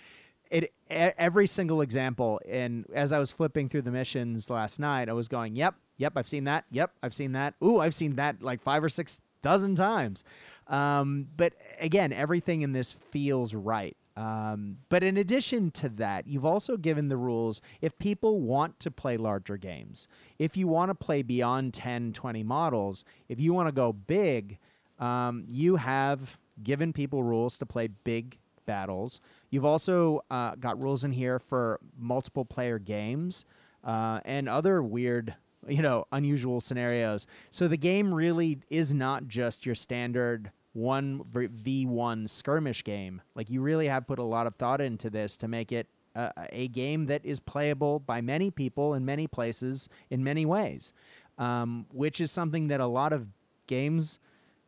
It 0.49 0.71
every 0.89 1.45
single 1.45 1.81
example 1.81 2.39
and 2.47 2.85
as 2.93 3.11
I 3.11 3.19
was 3.19 3.33
flipping 3.33 3.67
through 3.67 3.81
the 3.81 3.91
missions 3.91 4.49
last 4.49 4.79
night, 4.79 5.09
I 5.09 5.13
was 5.13 5.27
going, 5.27 5.57
"Yep, 5.57 5.75
yep, 5.97 6.13
I've 6.15 6.27
seen 6.27 6.45
that. 6.45 6.63
Yep, 6.71 6.91
I've 7.03 7.13
seen 7.13 7.33
that. 7.33 7.55
Ooh, 7.61 7.79
I've 7.79 7.93
seen 7.93 8.15
that 8.15 8.41
like 8.41 8.61
5 8.61 8.85
or 8.85 8.89
6 8.89 9.21
dozen 9.41 9.75
times." 9.75 10.23
Um, 10.67 11.27
but 11.35 11.53
again, 11.81 12.13
everything 12.13 12.61
in 12.61 12.71
this 12.71 12.93
feels 12.93 13.53
right. 13.53 13.97
Um, 14.17 14.77
but 14.89 15.03
in 15.03 15.17
addition 15.17 15.69
to 15.71 15.89
that, 15.89 16.27
you've 16.27 16.45
also 16.45 16.75
given 16.75 17.07
the 17.07 17.17
rules 17.17 17.61
if 17.81 17.97
people 17.99 18.41
want 18.41 18.79
to 18.79 18.89
play 18.89 19.15
larger 19.15 19.57
games, 19.57 20.07
if 20.39 20.57
you 20.57 20.67
want 20.67 20.89
to 20.89 20.95
play 20.95 21.21
beyond 21.21 21.75
10, 21.75 22.13
20 22.13 22.41
models, 22.41 23.05
if 23.29 23.39
you 23.39 23.53
want 23.53 23.67
to 23.67 23.71
go 23.71 23.93
big, 23.93 24.57
um, 24.97 25.45
you 25.47 25.75
have 25.75 26.39
given 26.63 26.91
people 26.91 27.21
rules 27.21 27.59
to 27.59 27.65
play 27.67 27.89
big 28.05 28.39
battles. 28.65 29.21
You've 29.51 29.65
also 29.65 30.21
uh, 30.31 30.55
got 30.55 30.81
rules 30.81 31.03
in 31.03 31.11
here 31.11 31.37
for 31.37 31.79
multiple 31.95 32.43
player 32.43 32.79
games 32.79 33.45
uh, 33.83 34.19
and 34.25 34.49
other 34.49 34.81
weird 34.81 35.35
you 35.67 35.81
know 35.81 36.05
unusual 36.11 36.61
scenarios 36.61 37.27
so 37.51 37.67
the 37.67 37.75
game 37.75 38.13
really 38.13 38.59
is 38.69 38.93
not 38.93 39.27
just 39.27 39.65
your 39.65 39.75
standard 39.75 40.51
one 40.77 41.23
v1 41.33 42.29
skirmish 42.29 42.83
game. 42.83 43.19
Like 43.35 43.49
you 43.49 43.61
really 43.61 43.87
have 43.87 44.05
put 44.05 44.19
a 44.19 44.23
lot 44.23 44.45
of 44.45 44.55
thought 44.55 44.79
into 44.79 45.09
this 45.09 45.35
to 45.37 45.47
make 45.47 45.71
it 45.71 45.87
a, 46.15 46.31
a 46.51 46.67
game 46.67 47.07
that 47.07 47.25
is 47.25 47.39
playable 47.39 47.99
by 47.99 48.21
many 48.21 48.51
people 48.51 48.93
in 48.93 49.03
many 49.03 49.27
places 49.27 49.89
in 50.11 50.23
many 50.23 50.45
ways, 50.45 50.93
um, 51.39 51.87
which 51.91 52.21
is 52.21 52.31
something 52.31 52.67
that 52.67 52.79
a 52.79 52.85
lot 52.85 53.11
of 53.11 53.27
games, 53.65 54.19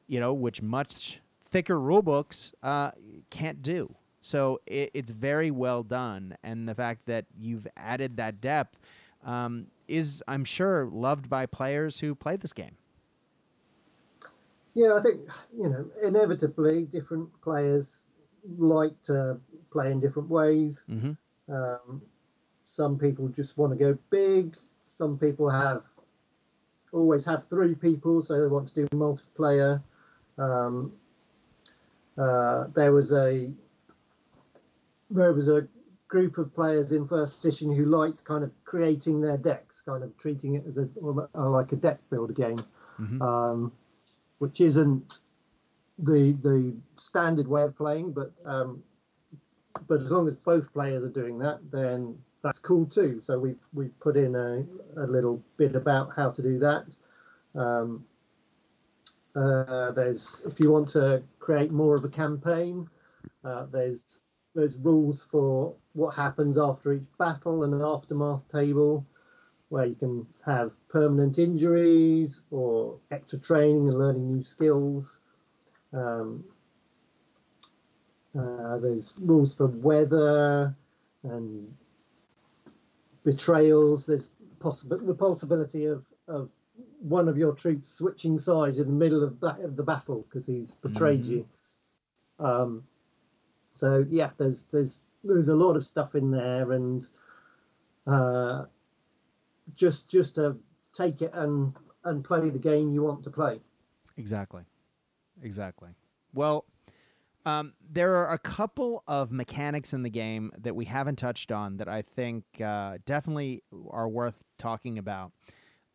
you 0.08 0.20
know, 0.20 0.34
which 0.34 0.64
much 0.64 1.22
thicker 1.46 1.80
rule 1.80 2.02
books 2.02 2.56
uh, 2.64 2.90
can't 3.30 3.62
do. 3.62 3.94
So 4.22 4.60
it, 4.66 4.90
it's 4.96 5.12
very 5.12 5.52
well 5.52 5.84
done, 5.84 6.36
and 6.44 6.68
the 6.68 6.76
fact 6.76 7.06
that 7.06 7.26
you've 7.40 7.68
added 7.78 8.18
that 8.18 8.42
depth 8.42 8.80
um, 9.24 9.68
is, 9.88 10.24
I'm 10.28 10.44
sure, 10.44 10.90
loved 10.92 11.30
by 11.30 11.46
players 11.46 12.00
who 12.00 12.16
play 12.16 12.36
this 12.36 12.52
game. 12.52 12.79
Yeah, 14.74 14.96
I 14.98 15.02
think 15.02 15.22
you 15.58 15.70
know 15.70 15.90
inevitably 16.04 16.86
different 16.86 17.30
players 17.42 18.04
like 18.58 19.02
to 19.04 19.40
play 19.72 19.92
in 19.92 20.00
different 20.00 20.30
ways. 20.30 20.86
Mm-hmm. 20.90 21.54
Um, 21.54 22.02
some 22.66 23.00
people 23.00 23.28
just 23.30 23.58
want 23.58 23.74
to 23.74 23.78
go 23.78 23.98
big. 24.10 24.56
Some 24.88 25.18
people 25.18 25.50
have 25.50 25.84
always 26.92 27.26
have 27.26 27.48
three 27.48 27.76
people, 27.76 28.22
so 28.22 28.40
they 28.40 28.48
want 28.48 28.68
to 28.70 28.76
do 28.76 28.88
multiplayer. 28.96 29.82
Um, 30.38 30.94
uh, 32.18 32.66
there 32.76 32.94
was 32.94 33.12
a 33.12 33.52
there 35.10 35.34
was 35.34 35.50
a 35.50 35.68
group 36.08 36.38
of 36.38 36.54
players 36.54 36.92
in 36.92 37.06
first 37.06 37.44
edition 37.44 37.74
who 37.74 37.86
liked 37.86 38.24
kind 38.24 38.44
of 38.44 38.52
creating 38.66 39.22
their 39.22 39.38
decks, 39.38 39.82
kind 39.82 40.04
of 40.04 40.18
treating 40.18 40.56
it 40.56 40.66
as 40.68 40.78
a 40.78 40.88
like 41.34 41.72
a 41.72 41.76
deck 41.76 42.00
builder 42.10 42.34
game, 42.34 42.58
mm-hmm. 43.00 43.22
um, 43.22 43.72
which 44.40 44.60
isn't 44.60 45.20
the 46.00 46.34
the 46.42 46.76
standard 46.96 47.48
way 47.48 47.64
of 47.64 47.78
playing, 47.78 48.12
but 48.12 48.32
um, 48.46 48.84
but 49.88 50.02
as 50.02 50.12
long 50.12 50.28
as 50.28 50.38
both 50.38 50.74
players 50.74 51.04
are 51.04 51.10
doing 51.10 51.40
that, 51.40 51.60
then 51.72 52.18
that's 52.42 52.60
cool 52.60 52.86
too. 52.86 53.20
So 53.22 53.38
we've 53.38 53.60
we've 53.74 53.98
put 54.00 54.18
in 54.18 54.36
a, 54.36 54.66
a 54.98 55.06
little 55.06 55.42
bit 55.58 55.76
about 55.76 56.12
how 56.16 56.32
to 56.32 56.42
do 56.42 56.60
that. 56.60 56.86
Um, 57.56 58.06
uh, 59.36 59.92
there's 59.92 60.44
if 60.46 60.60
you 60.60 60.72
want 60.72 60.88
to 60.90 61.24
create 61.40 61.72
more 61.72 61.96
of 61.96 62.04
a 62.04 62.10
campaign, 62.10 62.88
uh, 63.44 63.66
there's 63.72 64.24
there's 64.56 64.80
rules 64.80 65.22
for 65.22 65.76
what 65.94 66.16
happens 66.16 66.58
after 66.58 66.94
each 66.94 67.08
battle 67.18 67.64
and 67.64 67.74
an 67.74 67.82
aftermath 67.82 68.50
table, 68.50 69.06
where 69.70 69.86
you 69.86 69.96
can 69.96 70.26
have 70.46 70.72
permanent 70.90 71.38
injuries 71.38 72.44
or 72.52 72.98
extra 73.12 73.40
training 73.40 73.88
and 73.88 73.98
learning 73.98 74.28
new 74.28 74.42
skills. 74.42 75.22
Um, 75.94 76.44
uh, 78.38 78.78
there's 78.80 79.16
rules 79.20 79.56
for 79.56 79.68
weather 79.68 80.76
and 81.24 81.76
betrayals. 83.24 84.06
There's 84.06 84.30
possible 84.60 84.98
the 84.98 85.16
possibility 85.16 85.86
of 85.86 86.06
of 86.28 86.52
one 87.02 87.28
of 87.28 87.38
your 87.38 87.54
troops 87.54 87.90
switching 87.90 88.38
sides 88.38 88.80
in 88.80 88.88
the 88.88 88.98
middle 88.98 89.24
of, 89.24 89.42
of 89.44 89.76
the 89.76 89.84
battle 89.84 90.26
because 90.30 90.46
he's 90.46 90.76
betrayed 90.76 91.24
mm-hmm. 91.24 91.32
you. 91.32 91.48
Um, 92.40 92.84
so 93.74 94.06
yeah, 94.10 94.32
there's 94.38 94.64
there's 94.66 95.06
there's 95.24 95.50
a 95.50 95.56
lot 95.56 95.76
of 95.76 95.86
stuff 95.86 96.16
in 96.16 96.32
there, 96.32 96.72
and 96.72 97.06
uh, 98.08 98.66
just 99.76 100.10
just 100.10 100.36
to 100.36 100.58
take 100.94 101.22
it 101.22 101.36
and 101.36 101.76
and 102.06 102.24
play 102.24 102.50
the 102.50 102.60
game 102.60 102.92
you 102.92 103.04
want 103.04 103.24
to 103.24 103.30
play. 103.30 103.60
Exactly, 104.18 104.64
exactly. 105.42 105.90
Well, 106.34 106.66
um, 107.46 107.74
there 107.90 108.16
are 108.16 108.34
a 108.34 108.38
couple 108.38 109.04
of 109.08 109.32
mechanics 109.32 109.94
in 109.94 110.04
the 110.04 110.10
game 110.10 110.52
that 110.60 110.76
we 110.76 110.86
haven't 110.86 111.18
touched 111.18 111.52
on 111.52 111.78
that 111.78 111.88
I 111.88 112.02
think 112.02 112.44
uh, 112.64 112.98
definitely 113.06 113.64
are 113.90 114.08
worth 114.08 114.44
talking 114.58 114.98
about. 114.98 115.32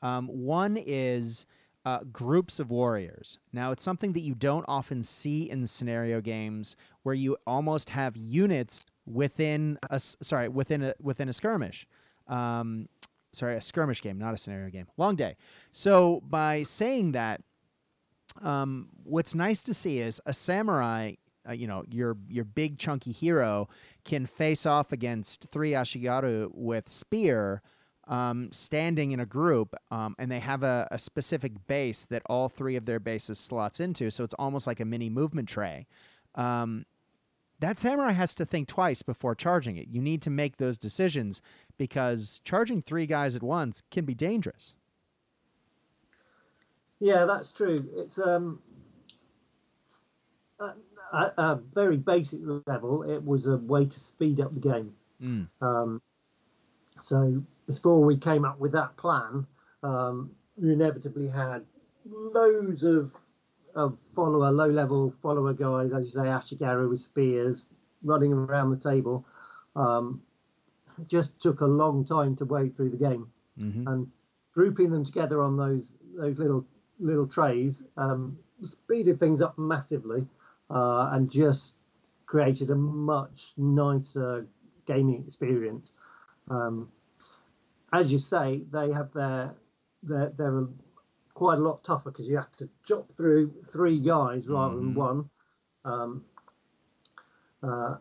Um, 0.02 0.26
one 0.28 0.76
is 0.76 1.46
uh, 1.84 2.00
groups 2.12 2.60
of 2.60 2.70
warriors. 2.70 3.38
Now, 3.52 3.72
it's 3.72 3.82
something 3.82 4.12
that 4.14 4.20
you 4.20 4.34
don't 4.34 4.64
often 4.66 5.02
see 5.02 5.50
in 5.50 5.66
scenario 5.66 6.20
games, 6.20 6.76
where 7.02 7.14
you 7.14 7.36
almost 7.46 7.90
have 7.90 8.16
units 8.16 8.86
within 9.06 9.78
a 9.90 9.98
sorry 9.98 10.48
within 10.48 10.82
a 10.82 10.94
within 11.00 11.28
a 11.28 11.32
skirmish. 11.32 11.86
Um, 12.26 12.88
sorry, 13.34 13.56
a 13.56 13.60
skirmish 13.60 14.00
game, 14.02 14.18
not 14.18 14.34
a 14.34 14.36
scenario 14.36 14.70
game. 14.70 14.86
Long 14.96 15.16
day. 15.16 15.36
So 15.72 16.22
by 16.28 16.62
saying 16.62 17.12
that, 17.12 17.40
um, 18.42 18.88
what's 19.04 19.34
nice 19.34 19.62
to 19.64 19.74
see 19.74 19.98
is 19.98 20.20
a 20.26 20.32
samurai. 20.32 21.14
Uh, 21.46 21.52
you 21.52 21.66
know, 21.66 21.84
your 21.90 22.16
your 22.28 22.44
big 22.44 22.78
chunky 22.78 23.12
hero 23.12 23.68
can 24.04 24.24
face 24.24 24.64
off 24.64 24.92
against 24.92 25.46
three 25.50 25.72
ashigaru 25.72 26.48
with 26.54 26.88
spear 26.88 27.60
um, 28.08 28.50
standing 28.52 29.12
in 29.12 29.20
a 29.20 29.26
group, 29.26 29.74
um, 29.90 30.14
and 30.18 30.30
they 30.30 30.40
have 30.40 30.62
a, 30.62 30.86
a, 30.90 30.98
specific 30.98 31.52
base 31.66 32.04
that 32.06 32.22
all 32.26 32.48
three 32.48 32.76
of 32.76 32.84
their 32.84 33.00
bases 33.00 33.38
slots 33.38 33.80
into. 33.80 34.10
So 34.10 34.24
it's 34.24 34.34
almost 34.34 34.66
like 34.66 34.80
a 34.80 34.84
mini 34.84 35.08
movement 35.08 35.48
tray. 35.48 35.86
Um, 36.34 36.84
that 37.60 37.78
samurai 37.78 38.12
has 38.12 38.34
to 38.36 38.44
think 38.44 38.68
twice 38.68 39.02
before 39.02 39.34
charging 39.34 39.76
it. 39.76 39.88
You 39.88 40.02
need 40.02 40.22
to 40.22 40.30
make 40.30 40.56
those 40.56 40.76
decisions 40.76 41.40
because 41.78 42.40
charging 42.44 42.82
three 42.82 43.06
guys 43.06 43.36
at 43.36 43.42
once 43.42 43.82
can 43.90 44.04
be 44.04 44.14
dangerous. 44.14 44.74
Yeah, 47.00 47.26
that's 47.26 47.52
true. 47.52 47.88
It's 47.96 48.18
um, 48.18 48.60
at 50.60 51.34
a 51.36 51.60
very 51.72 51.96
basic 51.96 52.40
level, 52.66 53.02
it 53.02 53.24
was 53.24 53.46
a 53.46 53.56
way 53.56 53.86
to 53.86 54.00
speed 54.00 54.40
up 54.40 54.52
the 54.52 54.60
game. 54.60 54.94
Mm. 55.22 55.48
Um, 55.60 56.02
so 57.00 57.42
before 57.66 58.04
we 58.04 58.16
came 58.16 58.44
up 58.44 58.58
with 58.58 58.72
that 58.72 58.96
plan, 58.96 59.46
um, 59.82 60.30
we 60.56 60.72
inevitably 60.72 61.28
had 61.28 61.64
loads 62.06 62.84
of 62.84 63.12
of 63.74 63.98
follower, 63.98 64.50
low 64.50 64.68
level 64.68 65.10
follower 65.10 65.52
guys, 65.52 65.92
as 65.92 66.04
you 66.04 66.10
say, 66.10 66.26
Ashigaru 66.26 66.88
with 66.88 67.00
spears 67.00 67.66
running 68.02 68.32
around 68.32 68.70
the 68.70 68.90
table. 68.90 69.24
Um, 69.74 70.22
just 71.08 71.40
took 71.40 71.60
a 71.60 71.66
long 71.66 72.04
time 72.04 72.36
to 72.36 72.44
wade 72.44 72.74
through 72.76 72.90
the 72.90 72.96
game, 72.96 73.28
mm-hmm. 73.58 73.86
and 73.88 74.10
grouping 74.52 74.90
them 74.90 75.04
together 75.04 75.42
on 75.42 75.56
those 75.56 75.96
those 76.16 76.38
little 76.38 76.64
little 77.00 77.26
trays 77.26 77.86
um, 77.96 78.38
speeded 78.62 79.18
things 79.18 79.42
up 79.42 79.58
massively, 79.58 80.26
uh, 80.70 81.08
and 81.12 81.30
just 81.30 81.78
created 82.26 82.70
a 82.70 82.76
much 82.76 83.52
nicer 83.56 84.46
gaming 84.86 85.24
experience. 85.26 85.94
Um, 86.48 86.88
as 87.92 88.12
you 88.12 88.18
say, 88.18 88.62
they 88.70 88.92
have 88.92 89.12
their 89.12 89.54
they're, 90.02 90.32
they're 90.36 90.66
quite 91.34 91.58
a 91.58 91.60
lot 91.60 91.82
tougher 91.84 92.10
because 92.10 92.28
you 92.28 92.36
have 92.36 92.56
to 92.56 92.68
chop 92.84 93.10
through 93.12 93.52
three 93.72 93.98
guys 93.98 94.48
rather 94.48 94.76
mm-hmm. 94.76 94.86
than 94.86 94.94
one. 94.94 95.30
Um, 95.84 96.24
uh, 97.62 97.96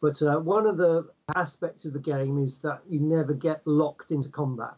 but 0.00 0.20
uh, 0.22 0.38
one 0.40 0.66
of 0.66 0.76
the 0.76 1.08
aspects 1.34 1.84
of 1.84 1.92
the 1.92 1.98
game 1.98 2.42
is 2.42 2.60
that 2.62 2.80
you 2.88 3.00
never 3.00 3.32
get 3.32 3.66
locked 3.66 4.10
into 4.10 4.28
combat. 4.28 4.76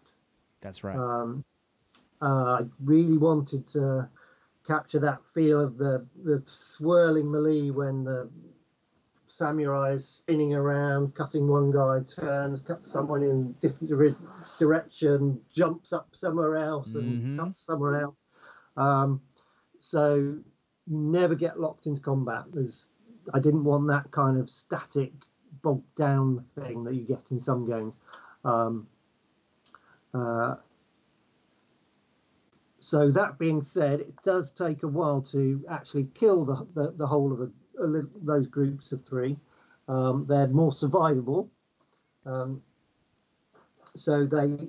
That's 0.60 0.84
right. 0.84 0.96
Um, 0.96 1.44
uh, 2.20 2.60
I 2.60 2.66
really 2.82 3.18
wanted 3.18 3.66
to 3.68 4.08
capture 4.66 4.98
that 5.00 5.24
feel 5.24 5.60
of 5.60 5.78
the 5.78 6.06
the 6.22 6.42
swirling 6.46 7.30
melee 7.30 7.70
when 7.70 8.04
the 8.04 8.28
samurais 9.28 10.00
spinning 10.00 10.54
around, 10.54 11.14
cutting 11.14 11.48
one 11.48 11.70
guy, 11.70 12.00
turns, 12.06 12.62
cuts 12.62 12.90
someone 12.90 13.22
in 13.22 13.52
different 13.60 13.90
direction, 14.58 15.40
jumps 15.52 15.92
up 15.92 16.08
somewhere 16.12 16.56
else 16.56 16.94
and 16.94 17.22
mm-hmm. 17.22 17.40
cuts 17.40 17.58
somewhere 17.58 18.00
else. 18.02 18.22
Um, 18.76 19.20
so 19.80 20.14
you 20.16 20.44
never 20.86 21.34
get 21.34 21.58
locked 21.58 21.86
into 21.86 22.00
combat. 22.00 22.44
There's, 22.52 22.92
I 23.32 23.40
didn't 23.40 23.64
want 23.64 23.88
that 23.88 24.10
kind 24.10 24.38
of 24.38 24.48
static, 24.48 25.12
bogged 25.62 25.94
down 25.96 26.38
thing 26.38 26.84
that 26.84 26.94
you 26.94 27.02
get 27.02 27.30
in 27.30 27.40
some 27.40 27.68
games. 27.68 27.96
Um, 28.44 28.86
uh, 30.14 30.56
so 32.78 33.10
that 33.10 33.38
being 33.38 33.62
said, 33.62 34.00
it 34.00 34.22
does 34.22 34.52
take 34.52 34.84
a 34.84 34.88
while 34.88 35.22
to 35.32 35.64
actually 35.68 36.08
kill 36.14 36.44
the, 36.44 36.66
the, 36.74 36.92
the 36.92 37.06
whole 37.06 37.32
of 37.32 37.40
a 37.40 37.50
those 37.78 38.48
groups 38.48 38.92
of 38.92 39.04
three. 39.04 39.36
Um, 39.88 40.26
they're 40.28 40.48
more 40.48 40.72
survivable, 40.72 41.48
um, 42.24 42.62
so 43.94 44.26
they 44.26 44.68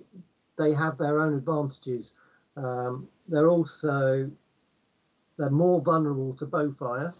they 0.57 0.73
have 0.73 0.97
their 0.97 1.19
own 1.19 1.35
advantages. 1.35 2.15
Um, 2.55 3.07
they're 3.27 3.49
also 3.49 4.31
they're 5.37 5.49
more 5.49 5.81
vulnerable 5.81 6.33
to 6.35 6.45
bow 6.45 6.71
fire, 6.71 7.13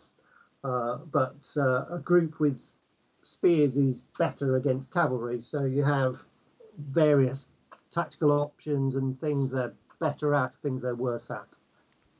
uh, 0.63 0.97
but 1.11 1.47
uh, 1.57 1.85
a 1.89 1.99
group 2.03 2.39
with 2.39 2.71
spears 3.21 3.77
is 3.77 4.07
better 4.17 4.55
against 4.55 4.93
cavalry. 4.93 5.41
So 5.41 5.63
you 5.63 5.83
have 5.83 6.15
various 6.77 7.51
tactical 7.91 8.31
options 8.31 8.95
and 8.95 9.17
things 9.17 9.51
they're 9.51 9.73
better 9.99 10.33
at, 10.33 10.55
things 10.55 10.81
they're 10.81 10.95
worse 10.95 11.29
at. 11.31 11.47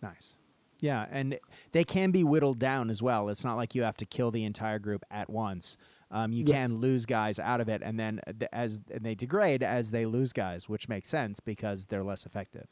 Nice. 0.02 0.36
Yeah, 0.80 1.08
and 1.12 1.40
they 1.72 1.84
can 1.84 2.12
be 2.12 2.24
whittled 2.24 2.60
down 2.60 2.90
as 2.90 3.02
well. 3.02 3.30
It's 3.30 3.44
not 3.44 3.56
like 3.56 3.74
you 3.74 3.84
have 3.84 3.98
to 3.98 4.06
kill 4.06 4.32
the 4.32 4.46
entire 4.46 4.80
group 4.80 5.04
at 5.10 5.30
once. 5.30 5.78
Um, 6.12 6.32
you 6.32 6.46
yes. 6.46 6.70
can 6.70 6.78
lose 6.78 7.06
guys 7.06 7.40
out 7.40 7.60
of 7.60 7.68
it, 7.68 7.82
and 7.84 8.00
then 8.00 8.22
as 8.54 8.80
and 8.92 9.04
they 9.04 9.16
degrade 9.16 9.64
as 9.64 9.92
they 9.92 10.06
lose 10.06 10.32
guys, 10.32 10.70
which 10.70 10.88
makes 10.88 11.10
sense 11.10 11.40
because 11.40 11.86
they're 11.88 12.04
less 12.04 12.26
effective. 12.26 12.68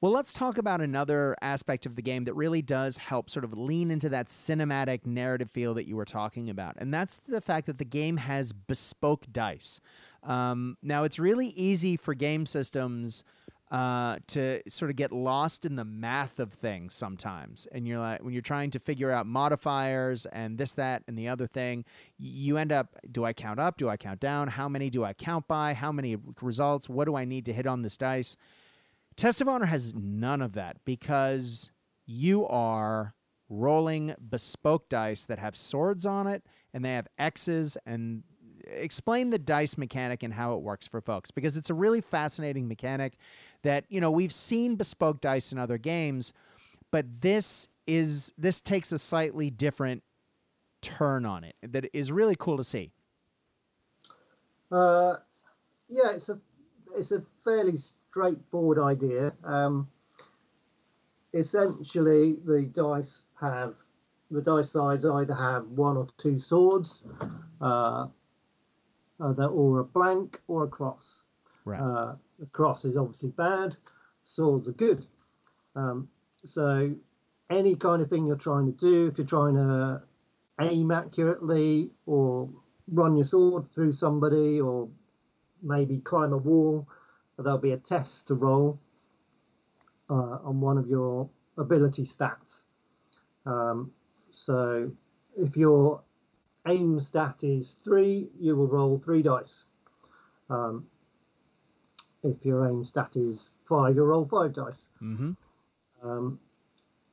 Well, 0.00 0.12
let's 0.12 0.32
talk 0.32 0.58
about 0.58 0.80
another 0.80 1.34
aspect 1.42 1.84
of 1.84 1.96
the 1.96 2.02
game 2.02 2.22
that 2.24 2.34
really 2.34 2.62
does 2.62 2.96
help 2.98 3.28
sort 3.28 3.44
of 3.44 3.58
lean 3.58 3.90
into 3.90 4.08
that 4.10 4.28
cinematic 4.28 5.06
narrative 5.06 5.50
feel 5.50 5.74
that 5.74 5.88
you 5.88 5.96
were 5.96 6.04
talking 6.04 6.50
about. 6.50 6.76
And 6.78 6.94
that's 6.94 7.16
the 7.16 7.40
fact 7.40 7.66
that 7.66 7.78
the 7.78 7.84
game 7.84 8.16
has 8.16 8.52
bespoke 8.52 9.26
dice. 9.32 9.80
Um, 10.22 10.76
now, 10.82 11.02
it's 11.02 11.18
really 11.18 11.48
easy 11.48 11.96
for 11.96 12.14
game 12.14 12.46
systems 12.46 13.24
uh, 13.70 14.16
to 14.28 14.62
sort 14.68 14.90
of 14.90 14.96
get 14.96 15.12
lost 15.12 15.64
in 15.64 15.76
the 15.76 15.84
math 15.84 16.38
of 16.38 16.52
things 16.52 16.94
sometimes. 16.94 17.66
And 17.72 17.86
you're 17.86 17.98
like, 17.98 18.22
when 18.22 18.32
you're 18.32 18.40
trying 18.40 18.70
to 18.70 18.78
figure 18.78 19.10
out 19.10 19.26
modifiers 19.26 20.26
and 20.26 20.56
this, 20.56 20.72
that, 20.74 21.02
and 21.06 21.18
the 21.18 21.28
other 21.28 21.46
thing, 21.46 21.84
you 22.18 22.56
end 22.56 22.72
up 22.72 22.96
do 23.12 23.24
I 23.24 23.32
count 23.32 23.60
up? 23.60 23.76
Do 23.76 23.88
I 23.88 23.96
count 23.96 24.20
down? 24.20 24.48
How 24.48 24.68
many 24.68 24.88
do 24.88 25.04
I 25.04 25.12
count 25.12 25.46
by? 25.48 25.74
How 25.74 25.92
many 25.92 26.16
results? 26.40 26.88
What 26.88 27.04
do 27.04 27.16
I 27.16 27.24
need 27.24 27.44
to 27.46 27.52
hit 27.52 27.66
on 27.66 27.82
this 27.82 27.96
dice? 27.96 28.36
Test 29.16 29.40
of 29.40 29.48
Honor 29.48 29.66
has 29.66 29.94
none 29.94 30.40
of 30.40 30.52
that 30.52 30.76
because 30.84 31.70
you 32.06 32.46
are 32.46 33.14
rolling 33.50 34.14
bespoke 34.30 34.88
dice 34.88 35.24
that 35.26 35.38
have 35.38 35.56
swords 35.56 36.06
on 36.06 36.26
it 36.26 36.44
and 36.72 36.84
they 36.84 36.92
have 36.92 37.08
X's 37.18 37.76
and 37.86 38.22
explain 38.70 39.30
the 39.30 39.38
dice 39.38 39.78
mechanic 39.78 40.22
and 40.22 40.32
how 40.32 40.54
it 40.54 40.60
works 40.60 40.86
for 40.86 41.00
folks 41.00 41.30
because 41.30 41.56
it's 41.56 41.70
a 41.70 41.74
really 41.74 42.00
fascinating 42.00 42.68
mechanic 42.68 43.16
that 43.62 43.84
you 43.88 44.00
know 44.00 44.10
we've 44.10 44.32
seen 44.32 44.76
bespoke 44.76 45.20
dice 45.20 45.52
in 45.52 45.58
other 45.58 45.78
games 45.78 46.32
but 46.90 47.04
this 47.20 47.68
is 47.86 48.32
this 48.38 48.60
takes 48.60 48.92
a 48.92 48.98
slightly 48.98 49.50
different 49.50 50.02
turn 50.80 51.26
on 51.26 51.44
it 51.44 51.56
that 51.62 51.88
is 51.92 52.12
really 52.12 52.36
cool 52.38 52.56
to 52.56 52.64
see 52.64 52.90
uh, 54.70 55.14
yeah 55.88 56.12
it's 56.14 56.28
a 56.28 56.38
it's 56.96 57.12
a 57.12 57.22
fairly 57.42 57.76
straightforward 57.76 58.78
idea 58.78 59.32
um, 59.44 59.88
essentially 61.34 62.36
the 62.44 62.62
dice 62.72 63.26
have 63.40 63.74
the 64.30 64.42
dice 64.42 64.70
sides 64.70 65.06
either 65.06 65.34
have 65.34 65.66
one 65.70 65.96
or 65.96 66.06
two 66.18 66.38
swords 66.38 67.06
uh, 67.60 68.06
or 69.20 69.80
a 69.80 69.84
blank 69.84 70.40
or 70.48 70.64
a 70.64 70.68
cross. 70.68 71.24
Right. 71.64 71.80
Uh, 71.80 72.14
the 72.38 72.46
cross 72.46 72.84
is 72.84 72.96
obviously 72.96 73.30
bad. 73.30 73.76
Swords 74.24 74.68
are 74.68 74.72
good. 74.72 75.06
Um, 75.74 76.08
so 76.44 76.94
any 77.50 77.76
kind 77.76 78.02
of 78.02 78.08
thing 78.08 78.26
you're 78.26 78.36
trying 78.36 78.66
to 78.66 78.72
do, 78.72 79.06
if 79.06 79.18
you're 79.18 79.26
trying 79.26 79.54
to 79.54 80.02
aim 80.60 80.90
accurately 80.90 81.90
or 82.06 82.48
run 82.92 83.16
your 83.16 83.24
sword 83.24 83.66
through 83.66 83.92
somebody 83.92 84.60
or 84.60 84.88
maybe 85.62 86.00
climb 86.00 86.32
a 86.32 86.36
wall, 86.36 86.86
there'll 87.38 87.58
be 87.58 87.72
a 87.72 87.76
test 87.76 88.28
to 88.28 88.34
roll 88.34 88.78
uh, 90.10 90.38
on 90.44 90.60
one 90.60 90.78
of 90.78 90.88
your 90.88 91.28
ability 91.56 92.02
stats. 92.02 92.66
Um, 93.46 93.92
so 94.30 94.90
if 95.36 95.56
your 95.56 96.02
aim 96.66 96.98
stat 96.98 97.42
is 97.42 97.80
three, 97.84 98.28
you 98.38 98.56
will 98.56 98.68
roll 98.68 98.98
three 98.98 99.22
dice. 99.22 99.64
Um, 100.50 100.86
if 102.28 102.44
your 102.44 102.66
aim 102.68 102.84
stat 102.84 103.16
is 103.16 103.54
five, 103.64 103.96
you'll 103.96 104.06
roll 104.06 104.24
five 104.24 104.52
dice. 104.52 104.88
Mm-hmm. 105.02 105.32
Um, 106.02 106.38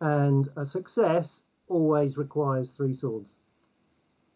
and 0.02 0.50
a 0.56 0.66
success 0.66 1.46
always 1.68 2.18
requires 2.18 2.76
three 2.76 2.94
swords. 2.94 3.40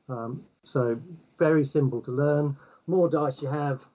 Um, 0.08 0.44
so 0.64 1.00
very 1.38 1.64
simple 1.64 2.02
to 2.02 2.12
learn. 2.12 2.58
More 2.88 3.10
dice 3.10 3.42
you 3.42 3.50
have, 3.50 3.86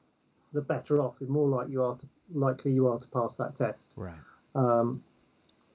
the 0.52 0.60
better 0.60 1.00
off. 1.00 1.18
The 1.18 1.26
more 1.26 1.48
like 1.48 1.68
you 1.68 1.82
are 1.82 1.96
to, 1.96 2.06
likely 2.32 2.72
you 2.72 2.86
are 2.88 2.98
to 2.98 3.08
pass 3.08 3.36
that 3.36 3.56
test. 3.56 3.92
Right. 3.96 4.14
Um, 4.54 5.02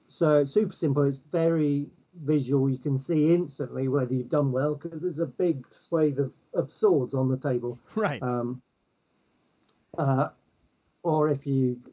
so 0.08 0.44
super 0.44 0.72
simple. 0.72 1.02
It's 1.02 1.20
very 1.20 1.86
visual. 2.22 2.70
You 2.70 2.78
can 2.78 2.98
see 2.98 3.34
instantly 3.34 3.88
whether 3.88 4.14
you've 4.14 4.30
done 4.30 4.52
well 4.52 4.74
because 4.74 5.02
there's 5.02 5.20
a 5.20 5.26
big 5.26 5.70
swathe 5.72 6.18
of, 6.18 6.34
of 6.54 6.70
swords 6.70 7.14
on 7.14 7.28
the 7.28 7.36
table. 7.36 7.78
Right. 7.94 8.22
Um, 8.22 8.62
uh, 9.98 10.28
or 11.02 11.28
if 11.28 11.46
you've 11.46 11.88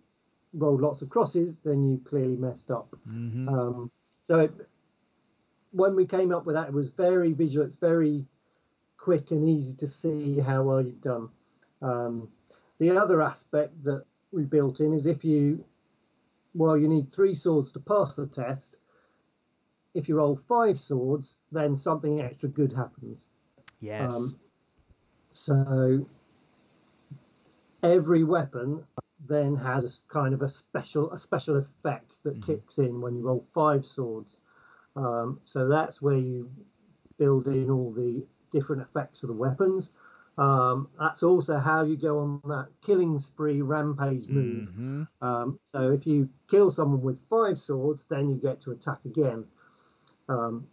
rolled 0.53 0.81
lots 0.81 1.01
of 1.01 1.09
crosses, 1.09 1.61
then 1.61 1.83
you've 1.83 2.03
clearly 2.03 2.35
messed 2.35 2.71
up. 2.71 2.95
mm-hmm. 3.07 3.47
Um, 3.47 3.91
so 4.23 4.39
it, 4.39 4.51
when 5.71 5.95
we 5.95 6.05
came 6.05 6.31
up 6.31 6.45
with 6.45 6.55
that, 6.55 6.67
it 6.67 6.73
was 6.73 6.91
very 6.91 7.33
visual. 7.33 7.65
It's 7.65 7.77
very 7.77 8.25
quick 8.97 9.31
and 9.31 9.47
easy 9.47 9.75
to 9.77 9.87
see 9.87 10.39
how 10.39 10.63
well 10.63 10.81
you've 10.81 11.01
done. 11.01 11.29
Um, 11.81 12.29
the 12.79 12.97
other 12.97 13.21
aspect 13.21 13.83
that 13.83 14.03
we 14.31 14.43
built 14.43 14.79
in 14.79 14.93
is 14.93 15.05
if 15.05 15.23
you, 15.23 15.63
well, 16.53 16.77
you 16.77 16.87
need 16.87 17.13
three 17.13 17.35
swords 17.35 17.71
to 17.73 17.79
pass 17.79 18.15
the 18.15 18.27
test. 18.27 18.79
If 19.93 20.09
you 20.09 20.17
roll 20.17 20.35
five 20.35 20.77
swords, 20.77 21.39
then 21.51 21.75
something 21.75 22.21
extra 22.21 22.49
good 22.49 22.73
happens. 22.73 23.29
yes. 23.79 24.13
Um, 24.13 24.39
so 25.31 26.07
every 27.83 28.23
weapon 28.23 28.83
then 29.27 29.55
has 29.55 30.03
kind 30.07 30.33
of 30.33 30.41
a 30.41 30.49
special 30.49 31.11
a 31.11 31.17
special 31.17 31.57
effect 31.57 32.23
that 32.23 32.35
Mhm. 32.39 32.45
kicks 32.45 32.77
in 32.77 33.01
when 33.01 33.15
you 33.15 33.23
roll 33.23 33.41
five 33.41 33.85
swords. 33.85 34.39
Um, 34.95 35.39
so 35.43 35.67
that's 35.67 36.01
where 36.01 36.17
you 36.17 36.49
build 37.17 37.47
in 37.47 37.69
all 37.69 37.91
the 37.91 38.25
different 38.51 38.81
effects 38.81 39.23
of 39.23 39.27
the 39.29 39.35
weapons. 39.35 39.93
Um, 40.37 40.87
that's 40.99 41.23
also 41.23 41.57
how 41.57 41.83
you 41.83 41.97
go 41.97 42.19
on 42.19 42.41
that 42.45 42.69
killing 42.81 43.17
spree 43.17 43.61
rampage 43.61 44.29
move. 44.29 44.69
hmm 44.69 45.03
Um, 45.21 45.59
so 45.63 45.91
if 45.91 46.05
you 46.05 46.29
kill 46.47 46.69
someone 46.69 47.01
with 47.01 47.19
five 47.19 47.57
swords, 47.57 48.05
then 48.05 48.29
you 48.29 48.35
get 48.35 48.61
to 48.61 48.71
attack 48.71 49.03
again. 49.05 49.47
Um, 50.29 50.67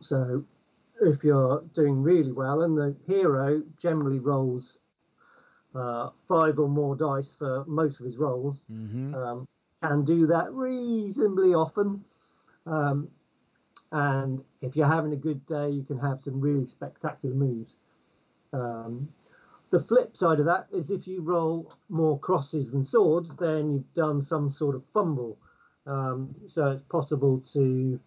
so 0.00 0.44
if 1.02 1.24
you're 1.24 1.62
doing 1.74 2.02
really 2.02 2.32
well, 2.32 2.62
and 2.62 2.74
the 2.74 2.96
hero 3.06 3.62
generally 3.78 4.18
rolls 4.18 4.78
uh, 5.76 6.10
five 6.28 6.58
or 6.58 6.68
more 6.68 6.96
dice 6.96 7.34
for 7.34 7.64
most 7.66 8.00
of 8.00 8.06
his 8.06 8.18
rolls, 8.18 8.64
hmm 8.68 9.14
um, 9.14 9.46
can 9.82 10.04
do 10.04 10.26
that 10.26 10.50
reasonably 10.52 11.54
often. 11.54 12.02
Um, 12.66 13.08
and 13.92 14.42
if 14.62 14.74
you're 14.74 14.86
having 14.86 15.12
a 15.12 15.16
good 15.16 15.44
day, 15.46 15.68
you 15.70 15.82
can 15.84 15.98
have 15.98 16.22
some 16.22 16.40
really 16.40 16.66
spectacular 16.66 17.34
moves. 17.34 17.76
Um, 18.52 19.08
the 19.70 19.80
flip 19.80 20.16
side 20.16 20.38
of 20.38 20.46
that 20.46 20.66
is 20.72 20.90
if 20.90 21.06
you 21.06 21.20
roll 21.22 21.70
more 21.88 22.18
crosses 22.18 22.72
than 22.72 22.84
swords, 22.84 23.36
then 23.36 23.70
you've 23.70 23.92
done 23.94 24.20
some 24.20 24.48
sort 24.48 24.76
of 24.76 24.84
fumble. 24.86 25.36
Um, 25.86 26.34
so 26.46 26.70
it's 26.70 26.82
possible 26.82 27.40
to 27.52 28.00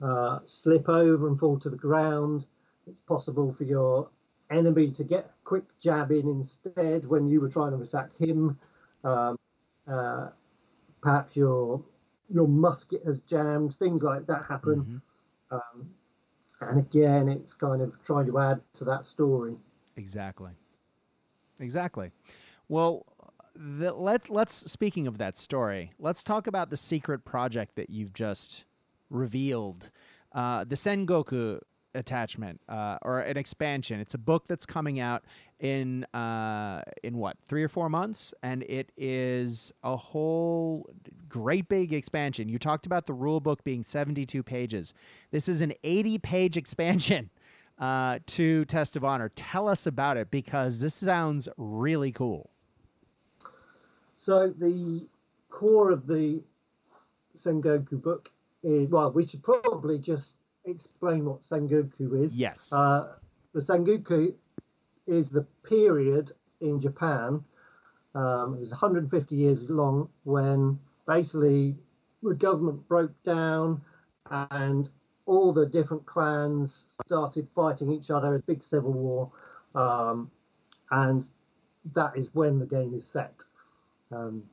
uh, 0.00 0.38
slip 0.44 0.88
over 0.88 1.26
and 1.26 1.38
fall 1.38 1.58
to 1.60 1.70
the 1.70 1.76
ground. 1.76 2.46
It's 2.86 3.00
possible 3.00 3.52
for 3.52 3.64
your 3.64 4.08
enemy 4.50 4.90
to 4.92 5.04
get 5.04 5.24
a 5.24 5.30
quick 5.44 5.64
jab 5.80 6.10
in 6.10 6.28
instead 6.28 7.06
when 7.06 7.28
you 7.28 7.40
were 7.40 7.48
trying 7.48 7.72
to 7.72 7.82
attack 7.82 8.14
him. 8.16 8.58
Um, 9.04 9.36
uh, 9.86 10.28
perhaps 11.00 11.36
your 11.36 11.82
your 12.28 12.48
musket 12.48 13.02
has 13.04 13.20
jammed. 13.20 13.74
Things 13.74 14.02
like 14.02 14.26
that 14.26 14.44
happen. 14.44 15.00
Mhm. 15.50 15.56
Um, 15.56 15.90
and 16.60 16.80
again, 16.80 17.28
it's 17.28 17.54
kind 17.54 17.82
of 17.82 18.02
trying 18.02 18.26
to 18.26 18.38
add 18.38 18.60
to 18.74 18.84
that 18.84 19.04
story. 19.04 19.56
Exactly. 19.96 20.50
Exactly. 21.60 22.10
Well, 22.68 23.06
the, 23.54 23.92
let 23.92 24.28
let's 24.28 24.70
speaking 24.70 25.06
of 25.06 25.18
that 25.18 25.38
story, 25.38 25.90
let's 25.98 26.22
talk 26.22 26.46
about 26.46 26.70
the 26.70 26.76
secret 26.76 27.24
project 27.24 27.76
that 27.76 27.90
you've 27.90 28.12
just 28.12 28.64
revealed, 29.10 29.90
uh, 30.32 30.64
the 30.64 30.74
Sengoku 30.74 31.60
attachment 31.96 32.60
uh, 32.68 32.98
or 33.02 33.20
an 33.20 33.36
expansion. 33.36 34.00
It's 34.00 34.14
a 34.14 34.18
book 34.18 34.46
that's 34.46 34.66
coming 34.66 35.00
out 35.00 35.24
in 35.58 36.04
uh, 36.14 36.82
in 37.02 37.16
what 37.16 37.36
three 37.46 37.62
or 37.62 37.68
four 37.68 37.88
months, 37.88 38.34
and 38.42 38.62
it 38.64 38.92
is 38.96 39.72
a 39.82 39.96
whole 39.96 40.88
great 41.28 41.68
big 41.68 41.92
expansion. 41.92 42.48
You 42.48 42.58
talked 42.58 42.86
about 42.86 43.06
the 43.06 43.14
rule 43.14 43.40
book 43.40 43.64
being 43.64 43.82
seventy 43.82 44.24
two 44.24 44.42
pages. 44.42 44.94
This 45.30 45.48
is 45.48 45.62
an 45.62 45.72
eighty 45.82 46.18
page 46.18 46.56
expansion 46.56 47.30
uh, 47.78 48.18
to 48.26 48.64
Test 48.66 48.96
of 48.96 49.04
Honor. 49.04 49.30
Tell 49.34 49.68
us 49.68 49.86
about 49.86 50.16
it 50.16 50.30
because 50.30 50.80
this 50.80 50.94
sounds 50.94 51.48
really 51.56 52.12
cool. 52.12 52.50
So 54.14 54.48
the 54.48 55.06
core 55.50 55.90
of 55.90 56.06
the 56.06 56.42
Sengoku 57.34 58.02
book 58.02 58.30
is 58.62 58.88
well, 58.88 59.12
we 59.12 59.26
should 59.26 59.42
probably 59.42 59.98
just 59.98 60.38
explain 60.66 61.24
what 61.24 61.40
Sengoku 61.40 62.22
is. 62.22 62.38
Yes. 62.38 62.72
Uh, 62.72 63.14
the 63.52 63.60
Sengoku 63.60 64.34
is 65.06 65.30
the 65.30 65.46
period 65.64 66.32
in 66.60 66.80
Japan. 66.80 67.44
Um, 68.14 68.54
it 68.54 68.60
was 68.60 68.70
150 68.70 69.36
years 69.36 69.68
long 69.70 70.08
when 70.24 70.78
basically 71.06 71.76
the 72.22 72.34
government 72.34 72.86
broke 72.88 73.22
down 73.22 73.82
and 74.30 74.88
all 75.26 75.52
the 75.52 75.66
different 75.66 76.06
clans 76.06 76.96
started 77.06 77.48
fighting 77.50 77.90
each 77.92 78.10
other. 78.10 78.34
It's 78.34 78.42
a 78.42 78.46
big 78.46 78.62
civil 78.62 78.92
war, 78.92 79.32
um, 79.74 80.30
and 80.90 81.26
that 81.92 82.16
is 82.16 82.34
when 82.34 82.58
the 82.58 82.66
game 82.66 82.94
is 82.94 83.06
set. 83.06 83.42
Um, 84.10 84.44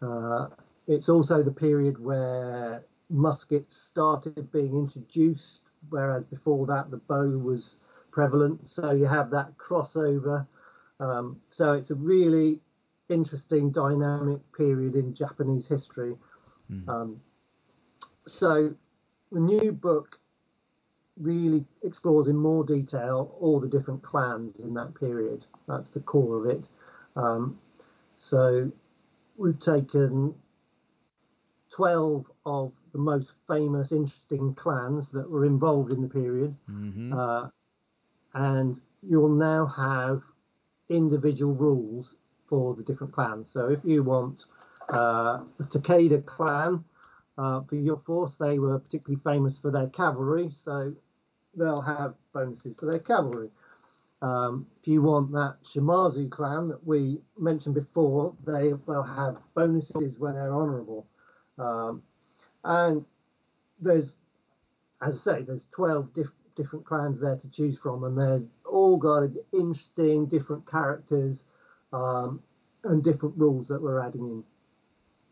uh, 0.00 0.48
it's 0.86 1.08
also 1.08 1.42
the 1.42 1.52
period 1.52 1.98
where 2.02 2.84
muskets 3.10 3.74
started 3.74 4.50
being 4.52 4.76
introduced, 4.76 5.70
whereas 5.88 6.26
before 6.26 6.66
that 6.66 6.90
the 6.90 6.98
bow 6.98 7.38
was 7.38 7.80
prevalent. 8.10 8.68
So 8.68 8.90
you 8.92 9.06
have 9.06 9.30
that 9.30 9.56
crossover. 9.56 10.46
Um, 11.00 11.40
so 11.48 11.74
it's 11.74 11.90
a 11.90 11.94
really 11.94 12.60
interesting, 13.08 13.70
dynamic 13.70 14.40
period 14.52 14.94
in 14.94 15.14
Japanese 15.14 15.68
history. 15.68 16.16
Mhm. 16.70 16.88
Um, 16.88 17.20
so 18.26 18.74
the 19.32 19.40
new 19.40 19.72
book 19.72 20.20
really 21.18 21.64
explores 21.82 22.28
in 22.28 22.36
more 22.36 22.64
detail 22.64 23.34
all 23.40 23.58
the 23.58 23.68
different 23.68 24.02
clans 24.02 24.60
in 24.60 24.74
that 24.74 24.94
period. 24.94 25.46
That's 25.66 25.90
the 25.90 26.00
core 26.00 26.38
of 26.38 26.46
it. 26.46 26.70
Um, 27.16 27.58
so 28.16 28.70
we've 29.36 29.58
taken 29.58 30.34
12 31.70 32.30
of 32.46 32.74
the 32.92 32.98
most 32.98 33.34
famous, 33.46 33.92
interesting 33.92 34.54
clans 34.54 35.12
that 35.12 35.30
were 35.30 35.44
involved 35.44 35.92
in 35.92 36.02
the 36.02 36.08
period. 36.08 36.54
Mm-hmm. 36.70 37.12
Uh, 37.12 37.48
and 38.34 38.80
you'll 39.02 39.28
now 39.28 39.66
have 39.66 40.22
individual 40.88 41.54
rules 41.54 42.16
for 42.46 42.74
the 42.74 42.82
different 42.82 43.12
clans. 43.12 43.50
So 43.50 43.68
if 43.68 43.84
you 43.84 44.02
want 44.02 44.46
uh, 44.88 45.40
the 45.58 45.64
Takeda 45.64 46.24
clan 46.24 46.84
uh, 47.36 47.62
for 47.62 47.76
your 47.76 47.96
force, 47.96 48.38
they 48.38 48.58
were 48.58 48.78
particularly 48.78 49.20
famous 49.20 49.58
for 49.58 49.70
their 49.70 49.88
cavalry, 49.88 50.50
so 50.50 50.94
they'll 51.54 51.82
have 51.82 52.16
bonuses 52.32 52.78
for 52.78 52.90
their 52.90 53.00
cavalry. 53.00 53.50
Um, 54.20 54.66
if 54.80 54.88
you 54.88 55.02
want 55.02 55.30
that 55.32 55.58
Shimazu 55.62 56.28
clan 56.30 56.68
that 56.68 56.84
we 56.84 57.20
mentioned 57.38 57.74
before, 57.74 58.34
they, 58.44 58.72
they'll 58.86 59.02
have 59.02 59.38
bonuses 59.54 60.18
when 60.18 60.34
they're 60.34 60.54
honourable. 60.54 61.06
Um, 61.58 62.02
and 62.64 63.06
there's, 63.80 64.18
as 65.02 65.28
I 65.28 65.32
say, 65.32 65.42
there's 65.42 65.68
12 65.68 66.12
diff- 66.12 66.36
different 66.56 66.84
clans 66.84 67.20
there 67.20 67.36
to 67.36 67.50
choose 67.50 67.78
from, 67.78 68.04
and 68.04 68.18
they're 68.18 68.42
all 68.64 68.98
got 68.98 69.28
interesting 69.52 70.26
different 70.26 70.70
characters 70.70 71.46
um, 71.92 72.42
and 72.84 73.02
different 73.02 73.36
rules 73.38 73.68
that 73.68 73.80
we're 73.80 74.00
adding 74.00 74.26
in. 74.26 74.44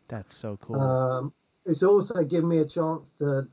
That's 0.07 0.35
so 0.35 0.57
cool. 0.57 0.79
Um, 0.79 1.33
it's 1.65 1.83
also 1.83 2.23
given 2.23 2.49
me 2.49 2.59
a 2.59 2.65
chance 2.65 3.13
to 3.15 3.47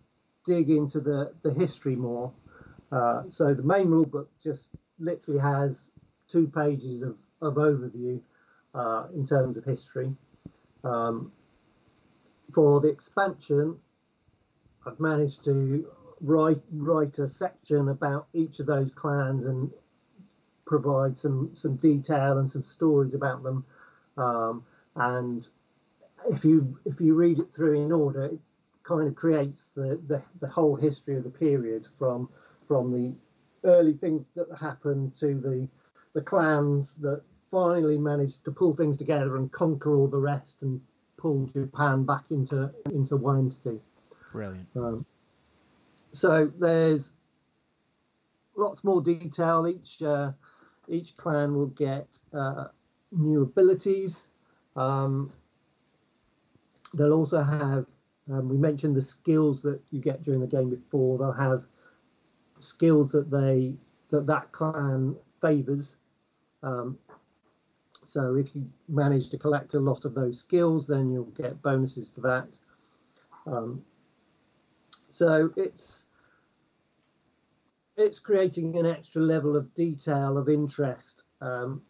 dig 0.44 0.70
into 0.70 1.00
the, 1.00 1.32
the 1.42 1.52
history 1.52 1.96
more. 1.96 2.32
Uh, 2.92 3.24
so 3.28 3.54
the 3.54 3.62
main 3.62 3.88
rule 3.88 4.06
book 4.06 4.30
just 4.40 4.76
literally 4.98 5.40
has 5.40 5.90
two 6.28 6.46
pages 6.48 7.02
of, 7.02 7.18
of 7.42 7.54
overview 7.54 8.20
uh, 8.74 9.06
in 9.14 9.24
terms 9.24 9.58
of 9.58 9.64
history. 9.64 10.14
Um, 10.84 11.32
for 12.54 12.80
the 12.80 12.88
expansion, 12.88 13.78
I've 14.86 15.00
managed 15.00 15.44
to 15.44 15.86
write 16.20 16.62
write 16.72 17.18
a 17.18 17.28
section 17.28 17.88
about 17.88 18.28
each 18.32 18.60
of 18.60 18.66
those 18.66 18.94
clans 18.94 19.44
and 19.44 19.70
provide 20.64 21.18
some 21.18 21.50
some 21.54 21.76
detail 21.76 22.38
and 22.38 22.48
some 22.48 22.62
stories 22.62 23.14
about 23.14 23.42
them. 23.42 23.64
Um, 24.16 24.64
and 24.94 25.46
if 26.28 26.44
you 26.44 26.78
if 26.84 27.00
you 27.00 27.14
read 27.14 27.38
it 27.38 27.52
through 27.52 27.82
in 27.82 27.92
order, 27.92 28.26
it 28.26 28.38
kind 28.84 29.08
of 29.08 29.14
creates 29.14 29.70
the, 29.70 30.00
the, 30.06 30.22
the 30.40 30.48
whole 30.48 30.76
history 30.76 31.16
of 31.16 31.24
the 31.24 31.30
period 31.30 31.86
from 31.98 32.28
from 32.66 32.92
the 32.92 33.14
early 33.64 33.94
things 33.94 34.28
that 34.36 34.46
happened 34.60 35.14
to 35.14 35.34
the 35.34 35.68
the 36.14 36.22
clans 36.22 36.96
that 36.96 37.22
finally 37.50 37.98
managed 37.98 38.44
to 38.44 38.52
pull 38.52 38.74
things 38.74 38.98
together 38.98 39.36
and 39.36 39.50
conquer 39.52 39.94
all 39.94 40.08
the 40.08 40.18
rest 40.18 40.62
and 40.62 40.80
pull 41.24 41.46
Japan 41.46 42.04
back 42.04 42.30
into 42.30 42.70
into 42.92 43.16
one 43.16 43.38
entity. 43.38 43.80
Brilliant. 44.30 44.68
Um, 44.76 45.06
so 46.12 46.52
there's 46.58 47.14
lots 48.54 48.84
more 48.84 49.00
detail. 49.00 49.66
Each 49.66 50.02
uh, 50.02 50.32
each 50.86 51.16
clan 51.16 51.54
will 51.54 51.68
get 51.68 52.18
uh, 52.34 52.66
new 53.10 53.42
abilities. 53.42 54.30
Um, 54.76 55.32
they'll 56.92 57.14
also 57.14 57.42
have. 57.42 57.86
Um, 58.30 58.48
we 58.50 58.56
mentioned 58.56 58.94
the 58.94 59.02
skills 59.02 59.62
that 59.62 59.80
you 59.90 60.00
get 60.00 60.22
during 60.22 60.40
the 60.40 60.46
game 60.46 60.68
before. 60.68 61.18
They'll 61.18 61.32
have 61.32 61.62
skills 62.58 63.12
that 63.12 63.30
they 63.30 63.74
that 64.10 64.26
that 64.26 64.52
clan 64.52 65.16
favors. 65.40 66.00
Um, 66.62 66.98
so 68.06 68.36
if 68.36 68.54
you 68.54 68.68
manage 68.88 69.30
to 69.30 69.38
collect 69.38 69.74
a 69.74 69.80
lot 69.80 70.04
of 70.04 70.14
those 70.14 70.40
skills, 70.40 70.86
then 70.86 71.10
you'll 71.10 71.24
get 71.24 71.62
bonuses 71.62 72.10
for 72.10 72.20
that. 72.22 72.48
Um, 73.46 73.84
so 75.08 75.52
it's 75.56 76.06
it's 77.96 78.18
creating 78.18 78.76
an 78.76 78.86
extra 78.86 79.22
level 79.22 79.56
of 79.56 79.72
detail 79.74 80.36
of 80.36 80.48
interest 80.48 81.22
um, 81.40 81.82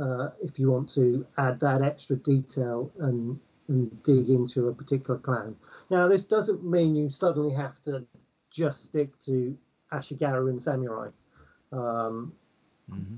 uh, 0.00 0.28
if 0.42 0.58
you 0.58 0.70
want 0.70 0.88
to 0.90 1.26
add 1.36 1.60
that 1.60 1.82
extra 1.82 2.16
detail 2.16 2.92
and 2.98 3.40
and 3.68 4.02
dig 4.02 4.28
into 4.28 4.68
a 4.68 4.74
particular 4.74 5.18
clan. 5.18 5.56
Now 5.90 6.08
this 6.08 6.26
doesn't 6.26 6.64
mean 6.64 6.94
you 6.94 7.08
suddenly 7.08 7.54
have 7.54 7.82
to 7.84 8.06
just 8.52 8.84
stick 8.84 9.18
to 9.20 9.56
Ashigaru 9.92 10.50
and 10.50 10.60
Samurai. 10.60 11.10
Um, 11.72 12.34
Mm-hmm. 12.90 13.16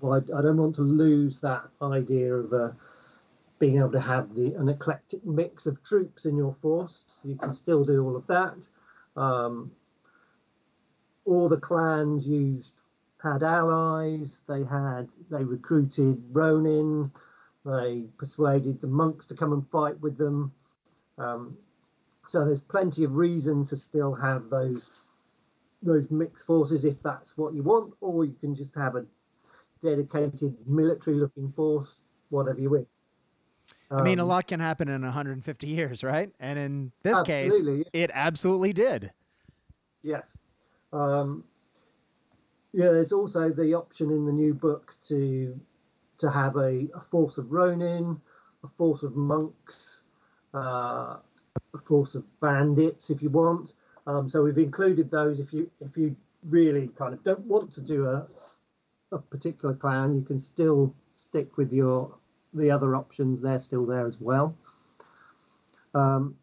Well, 0.00 0.14
I, 0.14 0.38
I, 0.38 0.42
don't 0.42 0.56
want 0.56 0.74
to 0.76 0.82
lose 0.82 1.40
that 1.40 1.64
idea 1.82 2.34
of 2.34 2.52
uh, 2.52 2.72
being 3.58 3.78
able 3.78 3.92
to 3.92 4.00
have 4.00 4.34
the 4.34 4.54
an 4.54 4.68
eclectic 4.68 5.24
mix 5.24 5.66
of 5.66 5.82
troops 5.82 6.26
in 6.26 6.36
your 6.36 6.52
force. 6.52 7.20
You 7.24 7.36
can 7.36 7.52
still 7.52 7.84
do 7.84 8.04
all 8.04 8.16
of 8.16 8.26
that. 8.26 8.68
Um, 9.16 9.72
all 11.24 11.48
the 11.48 11.60
clans 11.60 12.28
used 12.28 12.82
had 13.22 13.42
allies. 13.42 14.44
They 14.46 14.64
had 14.64 15.08
they 15.30 15.44
recruited 15.44 16.22
Ronin. 16.30 17.12
They 17.64 18.04
persuaded 18.18 18.80
the 18.80 18.88
monks 18.88 19.26
to 19.26 19.34
come 19.34 19.52
and 19.52 19.66
fight 19.66 19.98
with 20.00 20.18
them. 20.18 20.52
Um, 21.16 21.56
so 22.26 22.44
there's 22.44 22.60
plenty 22.60 23.04
of 23.04 23.16
reason 23.16 23.64
to 23.66 23.76
still 23.76 24.14
have 24.14 24.50
those 24.50 25.00
those 25.82 26.10
mixed 26.10 26.46
forces 26.46 26.84
if 26.84 27.02
that's 27.02 27.36
what 27.36 27.54
you 27.54 27.62
want, 27.62 27.94
or 28.00 28.24
you 28.24 28.34
can 28.40 28.54
just 28.54 28.74
have 28.74 28.96
a 28.96 29.06
dedicated 29.80 30.56
military 30.66 31.16
looking 31.16 31.52
force, 31.52 32.04
whatever 32.30 32.60
you 32.60 32.70
wish. 32.70 32.86
Um, 33.90 34.00
I 34.00 34.02
mean, 34.02 34.18
a 34.18 34.22
Um, 34.22 34.28
lot 34.28 34.46
can 34.46 34.60
happen 34.60 34.88
in 34.88 35.02
150 35.02 35.66
years, 35.66 36.02
right? 36.02 36.32
And 36.40 36.58
in 36.58 36.92
this 37.02 37.20
case, 37.22 37.52
absolutely, 37.52 37.84
it 37.92 38.10
absolutely 38.14 38.72
did. 38.72 39.12
Yes. 40.02 40.36
Um, 40.92 41.44
yeah, 42.72 42.90
there's 42.90 43.12
also 43.12 43.50
the 43.50 43.74
option 43.74 44.10
in 44.10 44.26
the 44.26 44.32
new 44.32 44.54
book 44.54 44.96
to 45.08 45.58
to 46.18 46.30
have 46.30 46.56
a, 46.56 46.88
a 46.94 47.00
force 47.00 47.38
of 47.38 47.50
Ronin, 47.50 48.20
a 48.62 48.68
force 48.68 49.02
of 49.02 49.16
monks, 49.16 50.04
uh, 50.54 51.16
a 51.74 51.78
force 51.78 52.14
of 52.14 52.24
bandits, 52.40 53.10
if 53.10 53.22
you 53.22 53.30
want. 53.30 53.74
Um, 54.06 54.28
so 54.28 54.42
we've 54.42 54.58
included 54.58 55.10
those. 55.10 55.40
If 55.40 55.52
you 55.52 55.70
if 55.80 55.96
you 55.96 56.16
really 56.48 56.88
kind 56.88 57.14
of 57.14 57.22
don't 57.24 57.46
want 57.46 57.72
to 57.72 57.80
do 57.80 58.06
a 58.06 58.26
a 59.14 59.18
particular 59.18 59.74
clan, 59.74 60.16
you 60.16 60.22
can 60.22 60.38
still 60.38 60.94
stick 61.16 61.56
with 61.56 61.72
your 61.72 62.14
the 62.52 62.70
other 62.70 62.94
options. 62.96 63.42
They're 63.42 63.60
still 63.60 63.86
there 63.86 64.06
as 64.06 64.20
well. 64.20 64.56
Um, 65.94 66.36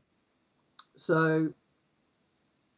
so 0.95 1.53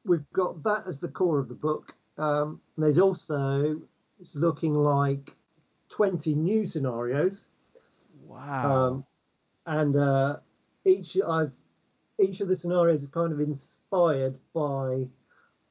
we've 0.06 0.30
got 0.34 0.64
that 0.64 0.84
as 0.88 1.00
the 1.00 1.08
core 1.08 1.40
of 1.40 1.50
the 1.50 1.56
book. 1.56 1.94
Um, 2.18 2.62
there's 2.78 3.00
also 3.00 3.82
it's 4.20 4.36
looking 4.36 4.74
like 4.76 5.36
20 5.90 6.36
new 6.36 6.66
scenarios, 6.66 7.48
Wow. 8.28 8.72
um, 8.88 9.06
and 9.66 9.96
uh, 9.96 10.38
each 10.86 11.18
I've 11.28 11.54
each 12.20 12.42
of 12.42 12.48
the 12.48 12.56
scenarios 12.56 13.04
is 13.04 13.10
kind 13.10 13.34
of 13.34 13.40
inspired 13.40 14.38
by 14.54 15.10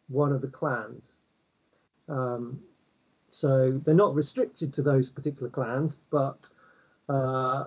one 0.09 0.33
of 0.33 0.41
the 0.41 0.49
clans. 0.49 1.19
Um, 2.09 2.61
so 3.33 3.81
they're 3.85 3.95
not 3.95 4.15
restricted 4.15 4.75
to 4.75 4.83
those 4.83 5.11
particular 5.11 5.51
clans, 5.51 6.01
but 6.11 6.49
uh, 7.09 7.65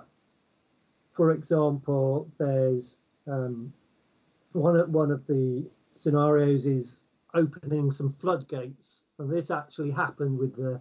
for 1.12 1.32
example, 1.32 2.30
there's 2.38 3.00
um, 3.28 3.74
one 4.54 4.78
of 4.78 4.90
one 4.90 5.12
of 5.12 5.26
the 5.28 5.66
scenarios 5.96 6.66
is 6.66 7.04
opening 7.34 7.92
some 7.92 8.12
floodgates, 8.12 9.06
and 9.18 9.30
this 9.30 9.50
actually 9.50 9.92
happened 9.92 10.38
with 10.38 10.56
the 10.56 10.80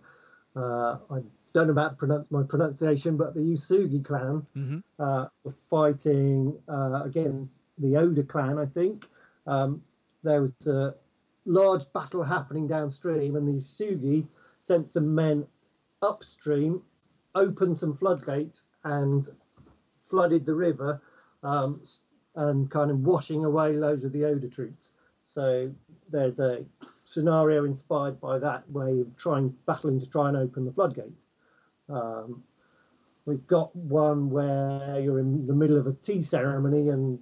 uh, 0.55 0.99
I 1.11 1.23
don't 1.55 1.67
know 1.67 1.73
about 1.73 1.99
pronounce 1.99 2.31
my 2.31 2.43
pronunciation, 2.43 3.17
but 3.17 3.35
the 3.35 3.41
Uesugi 3.41 4.05
clan 4.05 4.47
hmm 4.55 4.79
uh, 4.99 5.27
were 5.43 5.53
fighting 5.53 6.57
uh, 6.69 7.03
against 7.05 7.63
the 7.79 7.97
Oda 7.97 8.23
clan, 8.23 8.59
I 8.59 8.67
think. 8.67 9.07
Um, 9.47 9.83
there 10.23 10.41
was 10.41 10.55
a 10.69 10.95
large 11.47 11.93
battle 11.93 12.23
happening 12.23 12.69
downstream, 12.69 13.35
and 13.35 13.49
the 13.49 13.61
Sugi 13.61 14.27
sent 14.65 14.91
some 14.91 15.15
men 15.15 15.47
upstream, 16.01 16.83
opened 17.35 17.79
some 17.79 17.93
floodgates, 17.93 18.65
and 18.83 19.29
flooded 19.97 20.47
the 20.47 20.55
river, 20.55 21.03
um, 21.43 21.83
and 22.35 22.71
kind 22.71 22.91
of 22.91 23.01
washing 23.01 23.45
away 23.45 23.73
loads 23.75 24.05
of 24.05 24.13
the 24.13 24.25
Oda 24.25 24.49
troops. 24.49 24.93
So 25.23 25.71
there's 26.11 26.41
a 26.41 26.65
scenario 27.05 27.65
inspired 27.65 28.21
by 28.21 28.39
that 28.39 28.71
way 28.71 29.01
of 29.01 29.17
trying 29.17 29.55
battling 29.67 30.01
to 30.01 30.09
try 30.09 30.29
and 30.29 30.37
open 30.37 30.65
the 30.65 30.73
floodgates. 30.73 31.27
Um, 31.89 32.43
We've 33.27 33.47
got 33.47 33.75
one 33.75 34.29
where 34.31 35.01
you're 35.01 35.19
in 35.19 35.47
the 35.47 35.55
middle 35.55 35.79
of 35.79 35.87
a 35.87 35.95
tea 35.95 36.21
ceremony 36.21 36.91
and 36.91 37.19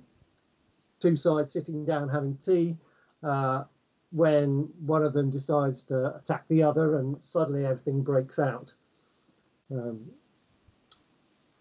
two 0.99 1.15
sides 1.17 1.53
sitting 1.53 1.85
down 1.85 2.09
having 2.09 2.37
tea. 2.37 2.77
Uh, 3.23 3.65
when 4.13 4.69
one 4.85 5.03
of 5.03 5.13
them 5.13 5.31
decides 5.31 5.85
to 5.85 6.17
attack 6.17 6.45
the 6.49 6.63
other, 6.63 6.99
and 6.99 7.17
suddenly 7.25 7.65
everything 7.65 8.03
breaks 8.03 8.39
out. 8.39 8.73
Um, 9.71 10.11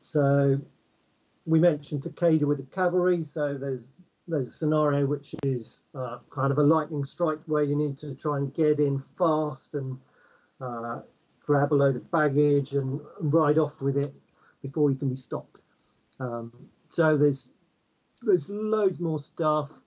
so 0.01 0.59
we 1.45 1.59
mentioned 1.59 2.03
Takeda 2.03 2.43
with 2.43 2.57
the 2.57 2.75
cavalry, 2.75 3.23
so 3.23 3.57
there's 3.57 3.93
there's 4.27 4.47
a 4.47 4.51
scenario 4.51 5.05
which 5.05 5.35
is 5.43 5.81
uh, 5.95 6.19
kind 6.29 6.51
of 6.51 6.57
a 6.57 6.63
lightning 6.63 7.03
strike 7.03 7.39
where 7.47 7.63
you 7.63 7.75
need 7.75 7.97
to 7.97 8.15
try 8.15 8.37
and 8.37 8.53
get 8.53 8.79
in 8.79 8.99
fast 8.99 9.73
and 9.73 9.97
uh, 10.61 11.01
grab 11.45 11.73
a 11.73 11.75
load 11.75 11.95
of 11.95 12.11
baggage 12.11 12.73
and 12.73 13.01
ride 13.19 13.57
off 13.57 13.81
with 13.81 13.97
it 13.97 14.13
before 14.61 14.91
you 14.91 14.95
can 14.95 15.09
be 15.09 15.15
stopped. 15.15 15.61
Um, 16.19 16.53
so 16.89 17.17
there's 17.17 17.51
there's 18.21 18.49
loads 18.49 18.99
more 18.99 19.19
stuff, 19.19 19.81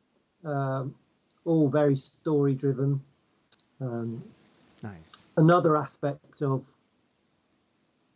um, 0.44 0.94
all 1.44 1.68
very 1.68 1.96
story 1.96 2.54
driven. 2.54 3.00
Um, 3.80 4.24
nice. 4.82 5.26
Another 5.36 5.76
aspect 5.76 6.42
of 6.42 6.66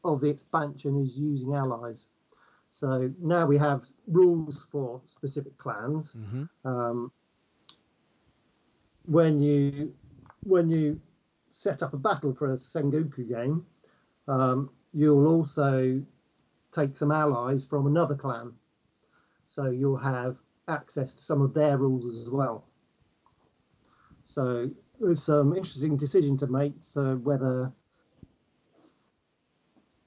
of 0.05 0.21
the 0.21 0.31
expansion 0.31 0.97
is 0.97 1.19
using 1.19 1.55
allies. 1.55 2.11
So 2.71 3.13
now 3.21 3.47
we 3.47 3.59
have 3.59 3.83
rules 4.07 4.65
for 4.65 5.01
specific 5.05 5.57
clans. 5.59 6.15
Mm-hmm. 6.15 6.69
Um, 6.69 7.13
when 9.07 9.41
you 9.41 9.95
when 10.45 10.69
you 10.69 11.01
set 11.51 11.83
up 11.83 11.95
a 11.95 11.97
battle 11.97 12.35
for 12.35 12.49
a 12.49 12.57
Sengoku 12.57 13.29
game, 13.29 13.65
um, 14.29 14.71
you'll 14.93 15.27
also 15.27 16.03
take 16.73 16.97
some 16.97 17.11
allies 17.11 17.67
from 17.67 17.87
another 17.87 18.15
clan. 18.15 18.53
So 19.47 19.71
you'll 19.71 19.97
have 19.97 20.37
access 20.69 21.15
to 21.15 21.23
some 21.23 21.41
of 21.41 21.55
their 21.55 21.79
rules 21.79 22.07
as 22.07 22.29
well. 22.29 22.68
So 24.29 24.71
there's 25.01 25.23
some 25.23 25.57
interesting 25.57 25.97
decision 25.97 26.37
to 26.39 26.47
make. 26.47 26.75
So 26.81 27.17
whether 27.17 27.73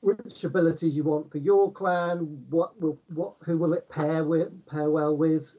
which 0.01 0.43
abilities 0.43 0.95
you 0.95 1.03
want 1.03 1.31
for 1.31 1.39
your 1.39 1.71
clan, 1.71 2.45
what 2.51 2.79
will 2.79 2.99
what 3.13 3.33
who 3.41 3.57
will 3.57 3.73
it 3.73 3.89
pair 3.89 4.23
with 4.23 4.49
pair 4.67 4.91
well 4.91 5.17
with, 5.17 5.55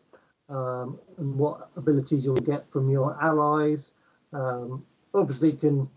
um, 0.48 1.00
and 1.18 1.36
what 1.36 1.70
abilities 1.76 2.24
you'll 2.24 2.36
get 2.36 2.70
from 2.70 2.88
your 2.88 3.20
allies. 3.20 3.94
Um, 4.32 4.86
obviously, 5.12 5.50
you 5.50 5.56
can 5.56 5.90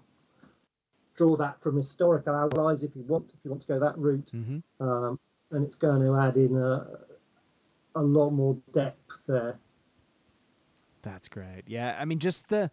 draw 1.16 1.36
that 1.38 1.62
from 1.62 1.78
historical 1.78 2.36
allies 2.36 2.84
if 2.84 2.96
you 2.96 3.04
want 3.04 3.32
if 3.32 3.40
you 3.44 3.52
want 3.52 3.62
to 3.62 3.68
go 3.68 3.80
that 3.80 3.98
route, 4.00 4.32
Mm-hmm. 4.36 4.84
um, 4.84 5.20
and 5.52 5.68
it's 5.68 5.78
going 5.78 6.02
to 6.02 6.18
add 6.18 6.36
in 6.36 6.58
a 6.58 6.88
a 7.94 8.02
lot 8.02 8.32
more 8.32 8.58
depth 8.74 9.22
there. 9.28 9.60
That's 11.06 11.30
great. 11.30 11.64
Yeah, 11.68 11.96
I 12.00 12.04
mean, 12.06 12.18
just 12.18 12.50
the 12.50 12.72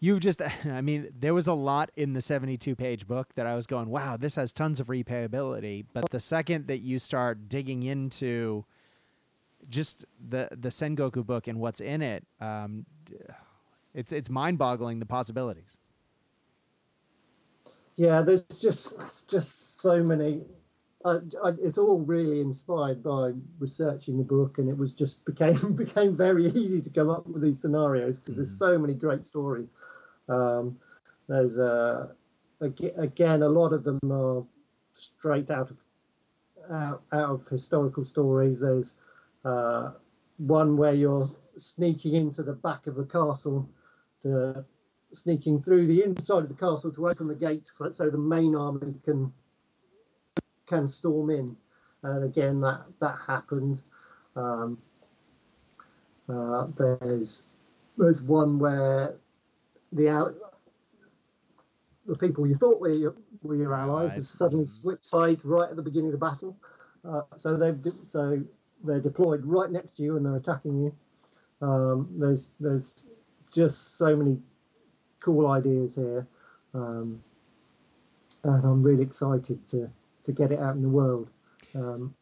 you've 0.00 0.20
just. 0.20 0.40
I 0.64 0.80
mean, 0.80 1.10
there 1.16 1.34
was 1.34 1.46
a 1.46 1.52
lot 1.52 1.90
in 1.94 2.14
the 2.14 2.22
seventy-two 2.22 2.74
page 2.74 3.06
book 3.06 3.28
that 3.34 3.46
I 3.46 3.54
was 3.54 3.66
going, 3.66 3.90
"Wow, 3.90 4.16
this 4.16 4.34
has 4.36 4.52
tons 4.52 4.80
of 4.80 4.86
repayability." 4.88 5.84
But 5.92 6.10
the 6.10 6.20
second 6.20 6.66
that 6.68 6.78
you 6.78 6.98
start 6.98 7.48
digging 7.48 7.82
into 7.82 8.64
just 9.68 10.06
the 10.30 10.48
the 10.52 10.70
Sengoku 10.70 11.24
book 11.24 11.48
and 11.48 11.60
what's 11.60 11.80
in 11.80 12.00
it, 12.00 12.24
um, 12.40 12.86
it's 13.94 14.10
it's 14.10 14.30
mind-boggling 14.30 14.98
the 14.98 15.06
possibilities. 15.06 15.76
Yeah, 17.96 18.22
there's 18.22 18.42
just 18.42 19.28
just 19.28 19.82
so 19.82 20.02
many. 20.02 20.44
I, 21.04 21.18
I, 21.44 21.50
it's 21.60 21.78
all 21.78 22.00
really 22.00 22.40
inspired 22.40 23.02
by 23.02 23.32
researching 23.60 24.18
the 24.18 24.24
book, 24.24 24.58
and 24.58 24.68
it 24.68 24.76
was 24.76 24.94
just 24.94 25.24
became 25.24 25.74
became 25.74 26.16
very 26.16 26.46
easy 26.46 26.82
to 26.82 26.90
come 26.90 27.10
up 27.10 27.26
with 27.26 27.42
these 27.42 27.60
scenarios 27.60 28.18
because 28.18 28.36
there's 28.36 28.58
so 28.58 28.78
many 28.78 28.94
great 28.94 29.24
stories. 29.24 29.68
Um, 30.28 30.78
there's 31.28 31.58
uh, 31.58 32.08
again 32.60 33.42
a 33.42 33.48
lot 33.48 33.72
of 33.72 33.84
them 33.84 34.00
are 34.10 34.44
straight 34.92 35.50
out 35.50 35.70
of 35.70 35.76
out, 36.70 37.02
out 37.12 37.30
of 37.30 37.46
historical 37.46 38.04
stories. 38.04 38.60
There's 38.60 38.96
uh, 39.44 39.92
one 40.38 40.76
where 40.76 40.94
you're 40.94 41.28
sneaking 41.56 42.14
into 42.14 42.42
the 42.42 42.52
back 42.52 42.86
of 42.86 42.96
the 42.96 43.04
castle 43.04 43.68
to 44.22 44.64
sneaking 45.12 45.60
through 45.60 45.86
the 45.86 46.04
inside 46.04 46.42
of 46.42 46.48
the 46.48 46.54
castle 46.54 46.92
to 46.92 47.08
open 47.08 47.28
the 47.28 47.34
gate 47.34 47.68
for, 47.68 47.90
so 47.92 48.10
the 48.10 48.18
main 48.18 48.54
army 48.54 48.96
can 49.04 49.32
can 50.68 50.88
storm 50.88 51.30
in. 51.30 51.56
And 52.02 52.24
again, 52.24 52.60
that 52.60 52.82
that 53.00 53.18
happened. 53.26 53.80
Um, 54.36 54.78
uh, 56.28 56.66
there's 56.76 57.44
there's 57.96 58.22
one 58.22 58.58
where 58.58 59.16
the 59.92 60.08
al- 60.08 60.34
the 62.06 62.14
people 62.14 62.46
you 62.46 62.54
thought 62.54 62.80
were 62.80 62.88
your, 62.88 63.14
were 63.42 63.56
your 63.56 63.74
allies 63.74 64.14
have 64.14 64.24
suddenly 64.24 64.66
switched 64.66 65.04
sides 65.04 65.44
right 65.44 65.68
at 65.68 65.76
the 65.76 65.82
beginning 65.82 66.12
of 66.12 66.12
the 66.12 66.18
battle. 66.18 66.56
Uh, 67.06 67.22
so 67.36 67.56
they've 67.56 67.80
de- 67.82 67.90
so 67.90 68.42
they're 68.84 69.00
deployed 69.00 69.44
right 69.44 69.70
next 69.70 69.94
to 69.94 70.02
you 70.02 70.16
and 70.16 70.24
they're 70.24 70.36
attacking 70.36 70.84
you. 70.84 70.94
Um, 71.66 72.08
there's 72.18 72.52
there's 72.60 73.08
just 73.52 73.98
so 73.98 74.16
many 74.16 74.38
cool 75.20 75.48
ideas 75.48 75.96
here, 75.96 76.26
um, 76.74 77.22
and 78.44 78.64
I'm 78.64 78.82
really 78.82 79.02
excited 79.02 79.66
to 79.68 79.90
to 80.28 80.32
get 80.32 80.52
it 80.52 80.60
out 80.60 80.76
in 80.76 80.82
the 80.82 80.88
world. 80.88 81.30
Um, 81.74 82.14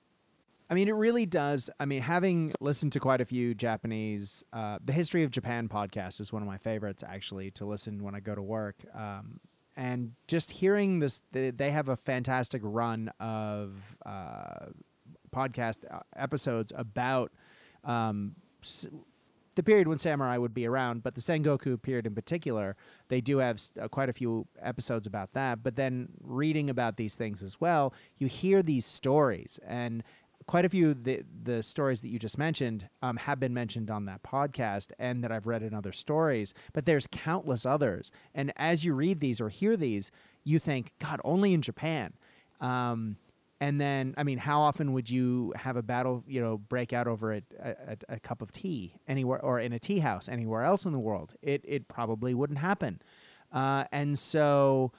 I 0.71 0.75
mean, 0.75 0.89
it 0.89 0.95
really 0.95 1.27
does. 1.27 1.71
I 1.79 1.85
mean, 1.85 2.03
having 2.03 2.53
listened 2.61 2.93
to 2.93 3.01
quite 3.01 3.21
a 3.21 3.25
few 3.25 3.55
Japanese, 3.55 4.45
uh, 4.53 4.79
the 4.85 4.93
History 4.93 5.23
of 5.23 5.31
Japan 5.31 5.69
podcast 5.69 6.21
is 6.21 6.33
one 6.33 6.43
of 6.43 6.49
my 6.49 6.59
favorites 6.59 7.05
actually 7.07 7.51
to 7.53 7.65
listen 7.65 8.03
when 8.03 8.15
I 8.15 8.21
go 8.21 8.35
to 8.35 8.43
work. 8.43 8.77
Um, 8.95 9.41
and 9.77 10.13
just 10.27 10.51
hearing 10.51 11.01
this, 11.01 11.23
they, 11.33 11.71
have 11.71 11.89
a 11.89 11.97
fantastic 11.97 12.63
run 12.65 13.11
of 13.21 13.75
uh, 14.07 14.67
podcast 15.35 15.79
uh, 15.91 16.01
episodes 16.17 16.73
about 16.75 17.31
um, 17.85 18.35
the 19.57 19.63
period 19.63 19.89
when 19.89 19.99
samurai 19.99 20.37
would 20.37 20.55
be 20.55 20.67
around, 20.67 21.03
but 21.03 21.15
the 21.15 21.21
Sengoku 21.21 21.81
period 21.81 22.07
in 22.07 22.15
particular, 22.15 22.77
they 23.09 23.21
do 23.21 23.39
have 23.39 23.61
uh, 23.81 23.89
quite 23.89 24.09
a 24.09 24.13
few 24.13 24.47
episodes 24.61 25.07
about 25.07 25.33
that. 25.33 25.63
But 25.63 25.77
then 25.77 26.09
reading 26.23 26.71
about 26.71 26.97
these 26.97 27.17
things 27.17 27.43
as 27.43 27.61
well, 27.61 27.93
you 28.19 28.29
hear 28.29 28.63
these 28.63 28.87
stories, 28.87 29.59
and 29.67 30.05
quite 30.47 30.65
a 30.65 30.69
few 30.69 30.95
the 30.95 31.25
the 31.43 31.63
stories 31.63 32.01
that 32.03 32.09
you 32.09 32.19
just 32.19 32.39
mentioned 32.39 32.89
um, 33.03 33.17
have 33.17 33.41
been 33.41 33.55
mentioned 33.55 33.91
on 33.91 34.05
that 34.05 34.23
podcast, 34.23 34.93
and 34.99 35.25
that 35.25 35.33
I've 35.33 35.47
read 35.47 35.63
in 35.63 35.75
other 35.75 35.93
stories. 35.93 36.55
But 36.73 36.85
there's 36.85 37.07
countless 37.11 37.67
others, 37.67 38.13
and 38.35 38.53
as 38.57 38.85
you 38.85 38.95
read 38.95 39.21
these 39.21 39.41
or 39.41 39.49
hear 39.49 39.77
these, 39.77 40.13
you 40.45 40.59
think, 40.59 40.93
God, 41.01 41.21
only 41.25 41.55
in 41.55 41.63
Japan. 41.63 42.13
Um, 42.61 43.17
and 43.61 43.81
then, 43.81 44.15
I 44.19 44.23
mean, 44.23 44.39
how 44.39 44.61
often 44.61 44.93
would 44.93 45.09
you 45.09 45.53
have 45.57 45.77
a 45.77 45.83
battle, 45.83 46.23
you 46.27 46.41
know, 46.41 46.59
break 46.59 46.93
out 46.93 47.07
over 47.09 47.35
a, 47.35 47.43
a, 47.59 47.97
a 48.11 48.21
cup 48.21 48.43
of 48.43 48.53
tea 48.53 48.95
anywhere 49.09 49.43
or 49.43 49.61
in 49.61 49.73
a 49.73 49.79
tea 49.79 49.99
house 49.99 50.29
anywhere 50.29 50.63
else 50.63 50.85
in 50.85 50.93
the 50.93 50.99
world? 50.99 51.35
It, 51.41 51.63
it 51.67 51.89
probably 51.89 52.35
wouldn't 52.35 52.59
happen. 52.59 53.01
Uh, 53.53 53.85
and 53.93 54.19
so 54.19 54.93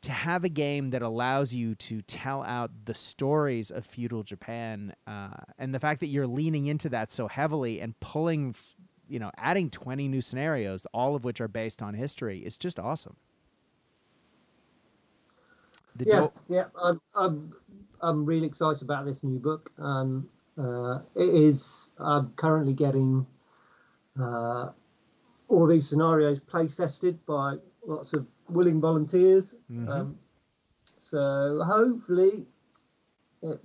to 0.00 0.10
have 0.10 0.42
a 0.44 0.48
game 0.48 0.90
that 0.90 1.02
allows 1.02 1.54
you 1.54 1.74
to 1.76 2.00
tell 2.02 2.42
out 2.44 2.70
the 2.86 2.94
stories 2.94 3.70
of 3.70 3.84
feudal 3.84 4.22
Japan 4.22 4.94
uh, 5.06 5.30
and 5.58 5.74
the 5.74 5.78
fact 5.78 6.00
that 6.00 6.08
you're 6.08 6.26
leaning 6.26 6.66
into 6.66 6.88
that 6.88 7.12
so 7.12 7.28
heavily 7.28 7.80
and 7.80 7.98
pulling, 8.00 8.54
you 9.08 9.18
know, 9.18 9.30
adding 9.36 9.70
20 9.70 10.08
new 10.08 10.20
scenarios, 10.20 10.86
all 10.94 11.14
of 11.14 11.24
which 11.24 11.40
are 11.40 11.48
based 11.48 11.82
on 11.82 11.94
history, 11.94 12.38
is 12.38 12.56
just 12.56 12.78
awesome. 12.78 13.16
The 15.96 16.06
yeah, 16.06 16.20
do- 16.20 16.32
yeah, 16.48 16.64
I'm, 16.82 17.00
I'm 17.14 17.52
I'm 18.02 18.24
really 18.24 18.46
excited 18.46 18.82
about 18.82 19.06
this 19.06 19.22
new 19.22 19.38
book. 19.38 19.70
Um, 19.78 20.28
uh, 20.58 21.00
it 21.14 21.28
is. 21.28 21.92
I'm 21.98 22.32
currently 22.36 22.74
getting 22.74 23.26
uh, 24.20 24.70
all 25.48 25.66
these 25.66 25.88
scenarios 25.88 26.40
play 26.40 26.68
tested 26.68 27.24
by 27.26 27.56
lots 27.86 28.12
of 28.12 28.28
willing 28.48 28.80
volunteers. 28.80 29.58
Mhm. 29.70 29.88
Um, 29.88 30.18
so 30.98 31.62
hopefully, 31.64 32.46
it, 33.42 33.60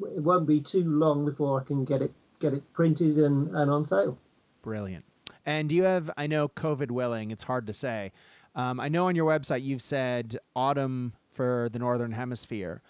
it 0.00 0.22
won't 0.22 0.46
be 0.46 0.60
too 0.60 0.84
long 0.84 1.24
before 1.24 1.60
I 1.60 1.64
can 1.64 1.84
get 1.84 2.02
it 2.02 2.12
get 2.40 2.52
it 2.52 2.72
printed 2.72 3.16
and, 3.18 3.54
and 3.56 3.70
on 3.70 3.84
sale. 3.84 4.18
Brilliant. 4.62 5.04
And 5.46 5.68
do 5.68 5.76
you 5.76 5.84
have, 5.84 6.10
I 6.16 6.26
know 6.26 6.48
COVID 6.48 6.90
willing, 6.90 7.30
it's 7.30 7.44
hard 7.44 7.66
to 7.68 7.72
say. 7.72 8.12
Um, 8.54 8.80
I 8.80 8.88
know 8.88 9.06
on 9.06 9.16
your 9.16 9.28
website 9.28 9.62
you've 9.62 9.82
said 9.82 10.36
autumn 10.54 11.14
for 11.30 11.68
the 11.72 11.78
Northern 11.78 12.12
Hemisphere. 12.12 12.82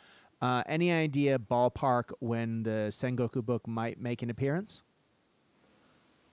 Uh, 0.43 0.65
any 0.67 0.91
idea, 0.91 1.39
ballpark, 1.39 2.11
when 2.19 2.65
the 2.65 2.89
Sengoku 2.91 3.45
book 3.45 3.69
might 3.69 4.01
make 4.01 4.23
an 4.23 4.29
appearance? 4.29 4.83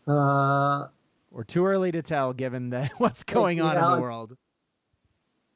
Uh, 0.07 0.87
Or 1.31 1.43
too 1.45 1.67
early 1.67 1.91
to 1.91 2.01
tell 2.01 2.33
given 2.33 2.71
the, 2.71 2.89
what's 2.97 3.23
going 3.23 3.61
on 3.61 3.75
in 3.75 3.81
the 3.81 3.87
I- 3.87 3.99
world? 3.99 4.35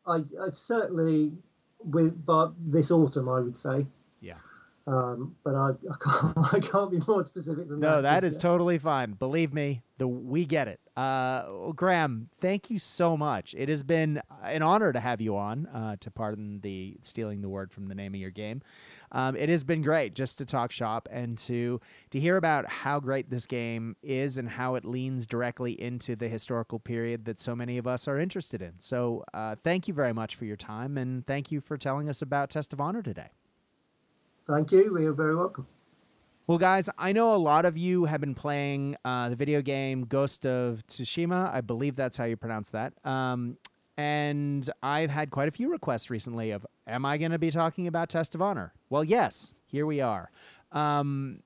I, 0.06 0.18
I 0.18 0.49
certainly 0.51 1.32
with 1.80 2.26
but 2.26 2.54
this 2.60 2.91
autumn 2.91 3.28
I 3.30 3.39
would 3.39 3.56
say. 3.56 3.88
Yeah. 4.22 4.36
Um, 4.86 5.36
but 5.43 5.56
I, 5.56 5.70
I, 5.70 5.95
can't, 6.01 6.38
I 6.54 6.60
can't 6.60 6.91
be 6.91 6.99
more 7.08 7.24
specific 7.24 7.70
than 7.70 7.80
no, 7.80 7.88
that. 7.88 7.95
No, 7.95 8.01
that 8.04 8.24
is 8.24 8.34
yet. 8.34 8.41
totally 8.41 8.78
fine. 8.78 9.14
Believe 9.14 9.54
me, 9.54 9.82
the 9.97 10.08
we 10.08 10.45
get 10.45 10.68
it. 10.68 10.80
Uh, 10.96 11.72
Graham, 11.72 12.30
thank 12.38 12.70
you 12.70 12.78
so 12.78 13.18
much. 13.18 13.56
It 13.58 13.68
has 13.68 13.82
been 13.82 14.22
an 14.44 14.62
honor 14.62 14.94
to 14.94 15.00
have 15.00 15.22
you 15.22 15.36
on. 15.36 15.66
Uh, 15.68 15.96
to 16.02 16.12
pardon 16.12 16.60
the 16.62 16.98
stealing 17.02 17.41
the 17.41 17.50
word 17.50 17.72
from 17.72 17.88
the 17.88 17.96
name 17.96 18.14
of 18.14 18.20
your 18.20 18.30
game, 18.30 18.62
um, 19.12 19.36
it 19.36 19.50
has 19.50 19.64
been 19.64 19.82
great 19.82 20.14
just 20.14 20.38
to 20.38 20.46
talk 20.46 20.72
shop 20.72 21.10
and 21.12 21.38
to 21.39 21.82
to 22.12 22.20
hear 22.20 22.38
about 22.38 22.68
how 22.68 23.00
great 23.00 23.30
this 23.30 23.48
game 23.48 23.96
is 24.04 24.38
and 24.38 24.48
how 24.48 24.76
it 24.76 24.86
leans 24.86 25.26
directly 25.26 25.80
into 25.82 26.16
the 26.16 26.28
historical 26.28 26.78
period 26.78 27.26
that 27.26 27.39
so 27.39 27.56
many 27.56 27.78
of 27.80 27.88
us 27.88 28.08
are 28.08 28.20
interested 28.20 28.62
in. 28.62 28.74
So, 28.78 29.24
uh, 29.34 29.56
thank 29.64 29.88
you 29.88 29.94
very 29.96 30.14
much 30.14 30.36
for 30.36 30.46
your 30.46 30.58
time 30.58 30.98
and 30.98 31.26
thank 31.26 31.52
you 31.52 31.60
for 31.60 31.78
telling 31.78 32.08
us 32.08 32.22
about 32.22 32.52
Test 32.52 32.72
of 32.72 32.80
Honor 32.80 33.02
today. 33.02 33.30
Thank 34.46 34.72
you. 34.72 34.98
You're 35.00 35.14
very 35.14 35.36
welcome. 35.36 35.66
Well, 36.46 36.58
guys, 36.58 36.89
I 36.98 37.14
know 37.14 37.34
a 37.34 37.38
lot 37.38 37.64
of 37.64 37.78
you 37.78 38.04
have 38.04 38.20
been 38.20 38.36
playing 38.36 38.98
uh, 39.06 39.30
the 39.30 39.36
video 39.36 39.62
game 39.62 40.04
Ghost 40.04 40.46
of 40.46 40.86
Tsushima. 40.88 41.50
I 41.54 41.62
believe 41.62 41.96
that's 41.96 42.18
how 42.18 42.26
you 42.26 42.36
pronounce 42.36 42.70
that. 42.72 42.91
Um, 43.06 43.58
and 43.96 44.70
I've 44.82 45.10
had 45.10 45.32
quite 45.32 45.48
a 45.48 45.52
few 45.52 45.72
requests 45.72 46.10
recently 46.10 46.52
of, 46.52 46.66
am 46.86 47.06
I 47.06 47.18
going 47.18 47.32
to 47.32 47.39
be 47.39 47.50
talking 47.50 47.88
about 47.88 48.10
Test 48.10 48.36
of 48.36 48.41
Honor? 48.41 48.74
Well, 48.89 49.06
yes, 49.06 49.54
here 49.68 49.86
we 49.86 50.02
are. 50.02 50.32
Um, 50.74 51.44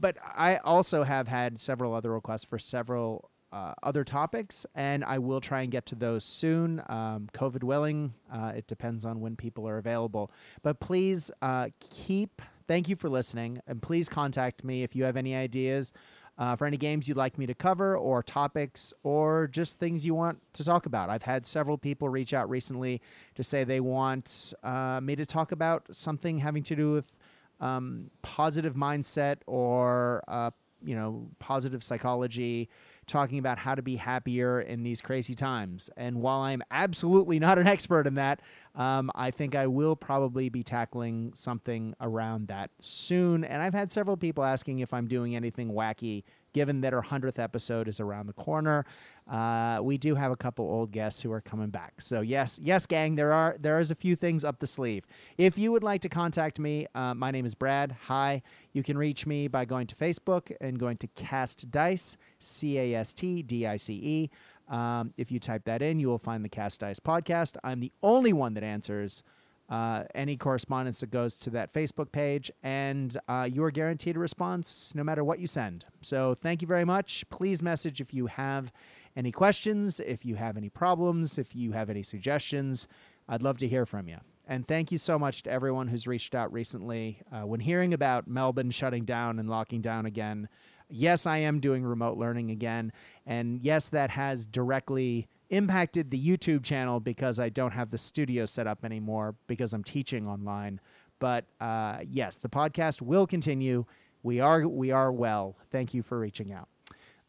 but 0.00 0.16
I 0.24 0.56
also 0.56 1.02
have 1.02 1.28
had 1.28 1.60
several 1.60 1.92
other 1.92 2.10
requests 2.10 2.44
for 2.44 2.58
several 2.58 3.28
uh, 3.52 3.74
other 3.82 4.04
topics, 4.04 4.64
and 4.74 5.04
I 5.04 5.18
will 5.18 5.42
try 5.42 5.60
and 5.60 5.70
get 5.70 5.84
to 5.86 5.96
those 5.96 6.24
soon. 6.24 6.80
Um, 6.88 7.28
COVID 7.34 7.62
willing, 7.62 8.14
uh, 8.32 8.52
it 8.56 8.66
depends 8.68 9.04
on 9.04 9.20
when 9.20 9.36
people 9.36 9.68
are 9.68 9.76
available. 9.76 10.30
But 10.62 10.80
please 10.80 11.30
uh, 11.42 11.68
keep. 11.78 12.40
Thank 12.66 12.88
you 12.88 12.96
for 12.96 13.08
listening, 13.10 13.60
and 13.66 13.82
please 13.82 14.08
contact 14.08 14.64
me 14.64 14.82
if 14.82 14.96
you 14.96 15.04
have 15.04 15.16
any 15.16 15.34
ideas 15.34 15.92
uh, 16.38 16.56
for 16.56 16.66
any 16.66 16.76
games 16.76 17.08
you'd 17.08 17.16
like 17.16 17.38
me 17.38 17.46
to 17.46 17.54
cover, 17.54 17.96
or 17.96 18.22
topics, 18.22 18.92
or 19.02 19.46
just 19.48 19.78
things 19.78 20.04
you 20.04 20.14
want 20.14 20.40
to 20.54 20.64
talk 20.64 20.86
about. 20.86 21.10
I've 21.10 21.22
had 21.22 21.46
several 21.46 21.78
people 21.78 22.08
reach 22.08 22.32
out 22.32 22.48
recently 22.48 23.00
to 23.34 23.44
say 23.44 23.64
they 23.64 23.80
want 23.80 24.52
uh, 24.62 25.00
me 25.02 25.14
to 25.16 25.26
talk 25.26 25.52
about 25.52 25.86
something 25.94 26.38
having 26.38 26.62
to 26.64 26.74
do 26.74 26.92
with 26.92 27.12
um, 27.60 28.10
positive 28.22 28.74
mindset 28.74 29.36
or 29.46 30.24
uh, 30.26 30.50
you 30.82 30.94
know 30.94 31.28
positive 31.38 31.82
psychology 31.84 32.68
talking 33.06 33.38
about 33.38 33.58
how 33.58 33.74
to 33.74 33.82
be 33.82 33.96
happier 33.96 34.60
in 34.60 34.82
these 34.82 35.00
crazy 35.00 35.34
times. 35.34 35.90
And 35.96 36.20
while 36.20 36.40
I'm 36.40 36.62
absolutely 36.70 37.38
not 37.38 37.58
an 37.58 37.66
expert 37.66 38.06
in 38.06 38.14
that, 38.14 38.40
um, 38.74 39.10
I 39.14 39.30
think 39.30 39.54
I 39.54 39.66
will 39.66 39.94
probably 39.94 40.48
be 40.48 40.62
tackling 40.62 41.32
something 41.34 41.94
around 42.00 42.48
that 42.48 42.70
soon. 42.80 43.44
And 43.44 43.62
I've 43.62 43.74
had 43.74 43.92
several 43.92 44.16
people 44.16 44.42
asking 44.44 44.80
if 44.80 44.92
I'm 44.92 45.06
doing 45.06 45.36
anything 45.36 45.70
wacky 45.70 46.24
given 46.54 46.80
that 46.80 46.94
our 46.94 47.02
100th 47.02 47.38
episode 47.38 47.88
is 47.88 48.00
around 48.00 48.26
the 48.26 48.32
corner. 48.32 48.86
Uh, 49.28 49.80
we 49.82 49.98
do 49.98 50.14
have 50.14 50.30
a 50.30 50.36
couple 50.36 50.64
old 50.64 50.92
guests 50.92 51.20
who 51.20 51.30
are 51.32 51.40
coming 51.40 51.68
back. 51.68 52.00
So 52.00 52.20
yes, 52.20 52.58
yes, 52.62 52.86
gang, 52.86 53.16
there 53.16 53.32
are 53.32 53.56
there 53.58 53.80
is 53.80 53.90
a 53.90 53.94
few 53.94 54.16
things 54.16 54.44
up 54.44 54.58
the 54.58 54.66
sleeve. 54.66 55.04
If 55.36 55.58
you 55.58 55.72
would 55.72 55.82
like 55.82 56.00
to 56.02 56.08
contact 56.08 56.58
me, 56.60 56.86
uh, 56.94 57.14
my 57.14 57.30
name 57.30 57.44
is 57.44 57.54
Brad. 57.54 57.94
Hi, 58.06 58.40
you 58.72 58.82
can 58.82 58.96
reach 58.96 59.26
me 59.26 59.48
by 59.48 59.64
going 59.64 59.86
to 59.88 59.96
Facebook 59.96 60.54
and 60.60 60.78
going 60.78 60.96
to 60.98 61.08
Cast 61.08 61.70
Dice, 61.70 62.16
C 62.38 62.78
A 62.78 62.94
S 62.94 63.12
T 63.12 63.42
D 63.42 63.66
I 63.66 63.76
C 63.76 63.94
E. 63.94 64.30
Um, 64.68 65.12
if 65.16 65.30
you 65.30 65.38
type 65.38 65.64
that 65.64 65.82
in, 65.82 65.98
you 65.98 66.08
will 66.08 66.18
find 66.18 66.44
the 66.44 66.48
Cast 66.48 66.80
Dice 66.80 67.00
podcast. 67.00 67.56
I'm 67.64 67.80
the 67.80 67.92
only 68.02 68.32
one 68.32 68.54
that 68.54 68.64
answers 68.64 69.22
uh, 69.68 70.04
any 70.14 70.36
correspondence 70.36 71.00
that 71.00 71.10
goes 71.10 71.36
to 71.36 71.50
that 71.50 71.72
Facebook 71.72 72.12
page, 72.12 72.50
and 72.62 73.16
uh, 73.28 73.48
you 73.50 73.64
are 73.64 73.70
guaranteed 73.70 74.16
a 74.16 74.18
response 74.18 74.94
no 74.94 75.02
matter 75.02 75.24
what 75.24 75.38
you 75.38 75.46
send. 75.46 75.86
So, 76.02 76.34
thank 76.34 76.60
you 76.62 76.68
very 76.68 76.84
much. 76.84 77.24
Please 77.30 77.62
message 77.62 78.00
if 78.00 78.12
you 78.12 78.26
have 78.26 78.72
any 79.16 79.32
questions, 79.32 80.00
if 80.00 80.24
you 80.24 80.34
have 80.34 80.56
any 80.56 80.68
problems, 80.68 81.38
if 81.38 81.54
you 81.54 81.72
have 81.72 81.88
any 81.88 82.02
suggestions. 82.02 82.88
I'd 83.28 83.42
love 83.42 83.58
to 83.58 83.68
hear 83.68 83.86
from 83.86 84.08
you. 84.08 84.18
And 84.46 84.66
thank 84.66 84.92
you 84.92 84.98
so 84.98 85.18
much 85.18 85.42
to 85.44 85.50
everyone 85.50 85.88
who's 85.88 86.06
reached 86.06 86.34
out 86.34 86.52
recently. 86.52 87.18
Uh, 87.32 87.46
when 87.46 87.60
hearing 87.60 87.94
about 87.94 88.28
Melbourne 88.28 88.70
shutting 88.70 89.04
down 89.04 89.38
and 89.38 89.48
locking 89.48 89.80
down 89.80 90.04
again, 90.04 90.48
yes, 90.88 91.26
I 91.26 91.38
am 91.38 91.60
doing 91.60 91.84
remote 91.84 92.16
learning 92.16 92.50
again. 92.50 92.92
And 93.26 93.60
yes, 93.60 93.88
that 93.90 94.10
has 94.10 94.46
directly 94.46 95.28
impacted 95.50 96.10
the 96.10 96.20
YouTube 96.20 96.64
channel 96.64 97.00
because 97.00 97.38
I 97.38 97.48
don't 97.48 97.72
have 97.72 97.90
the 97.90 97.98
studio 97.98 98.46
set 98.46 98.66
up 98.66 98.84
anymore 98.84 99.34
because 99.46 99.72
I'm 99.72 99.84
teaching 99.84 100.26
online. 100.26 100.80
But 101.18 101.44
uh, 101.60 101.98
yes, 102.06 102.36
the 102.36 102.48
podcast 102.48 103.02
will 103.02 103.26
continue. 103.26 103.84
We 104.22 104.40
are 104.40 104.66
we 104.66 104.90
are 104.90 105.12
well. 105.12 105.56
Thank 105.70 105.94
you 105.94 106.02
for 106.02 106.18
reaching 106.18 106.52
out. 106.52 106.68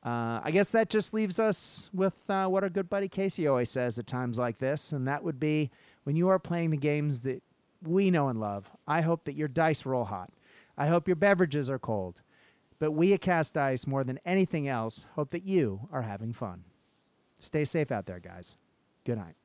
Uh, 0.03 0.39
I 0.43 0.51
guess 0.51 0.70
that 0.72 0.89
just 0.89 1.14
leaves 1.14 1.39
us 1.39 1.89
with 1.93 2.14
uh, 2.30 2.47
what 2.47 2.64
our 2.64 2.70
good 2.70 2.89
buddy 2.89 3.08
Casey 3.08 3.47
always 3.47 3.72
says 3.72 3.97
at 3.97 4.06
times 4.06 4.38
like 4.38 4.60
this, 4.60 4.91
and 4.91 5.08
that 5.08 5.24
would 5.24 5.39
be 5.39 5.72
when 6.03 6.16
you 6.16 6.30
are 6.30 6.38
playing 6.38 6.70
the 6.70 6.78
games 6.78 7.22
that 7.22 7.41
we 7.84 8.12
know 8.12 8.30
and 8.30 8.39
love. 8.39 8.70
I 8.88 9.01
hope 9.01 9.24
that 9.26 9.36
your 9.36 9.47
dice 9.47 9.86
roll 9.86 10.06
hot. 10.06 10.32
I 10.78 10.88
hope 10.88 11.08
your 11.08 11.16
beverages 11.16 11.70
are 11.70 11.80
cold. 11.80 12.22
But 12.80 12.91
we 12.91 13.13
at 13.13 13.21
Cast 13.21 13.53
Dice, 13.53 13.88
more 13.88 14.03
than 14.03 14.19
anything 14.26 14.67
else, 14.67 15.05
hope 15.13 15.30
that 15.32 15.43
you 15.43 15.88
are 15.91 16.01
having 16.01 16.34
fun. 16.34 16.63
Stay 17.39 17.63
safe 17.63 17.91
out 17.91 18.05
there, 18.05 18.19
guys. 18.19 18.57
Good 19.05 19.17
night. 19.17 19.36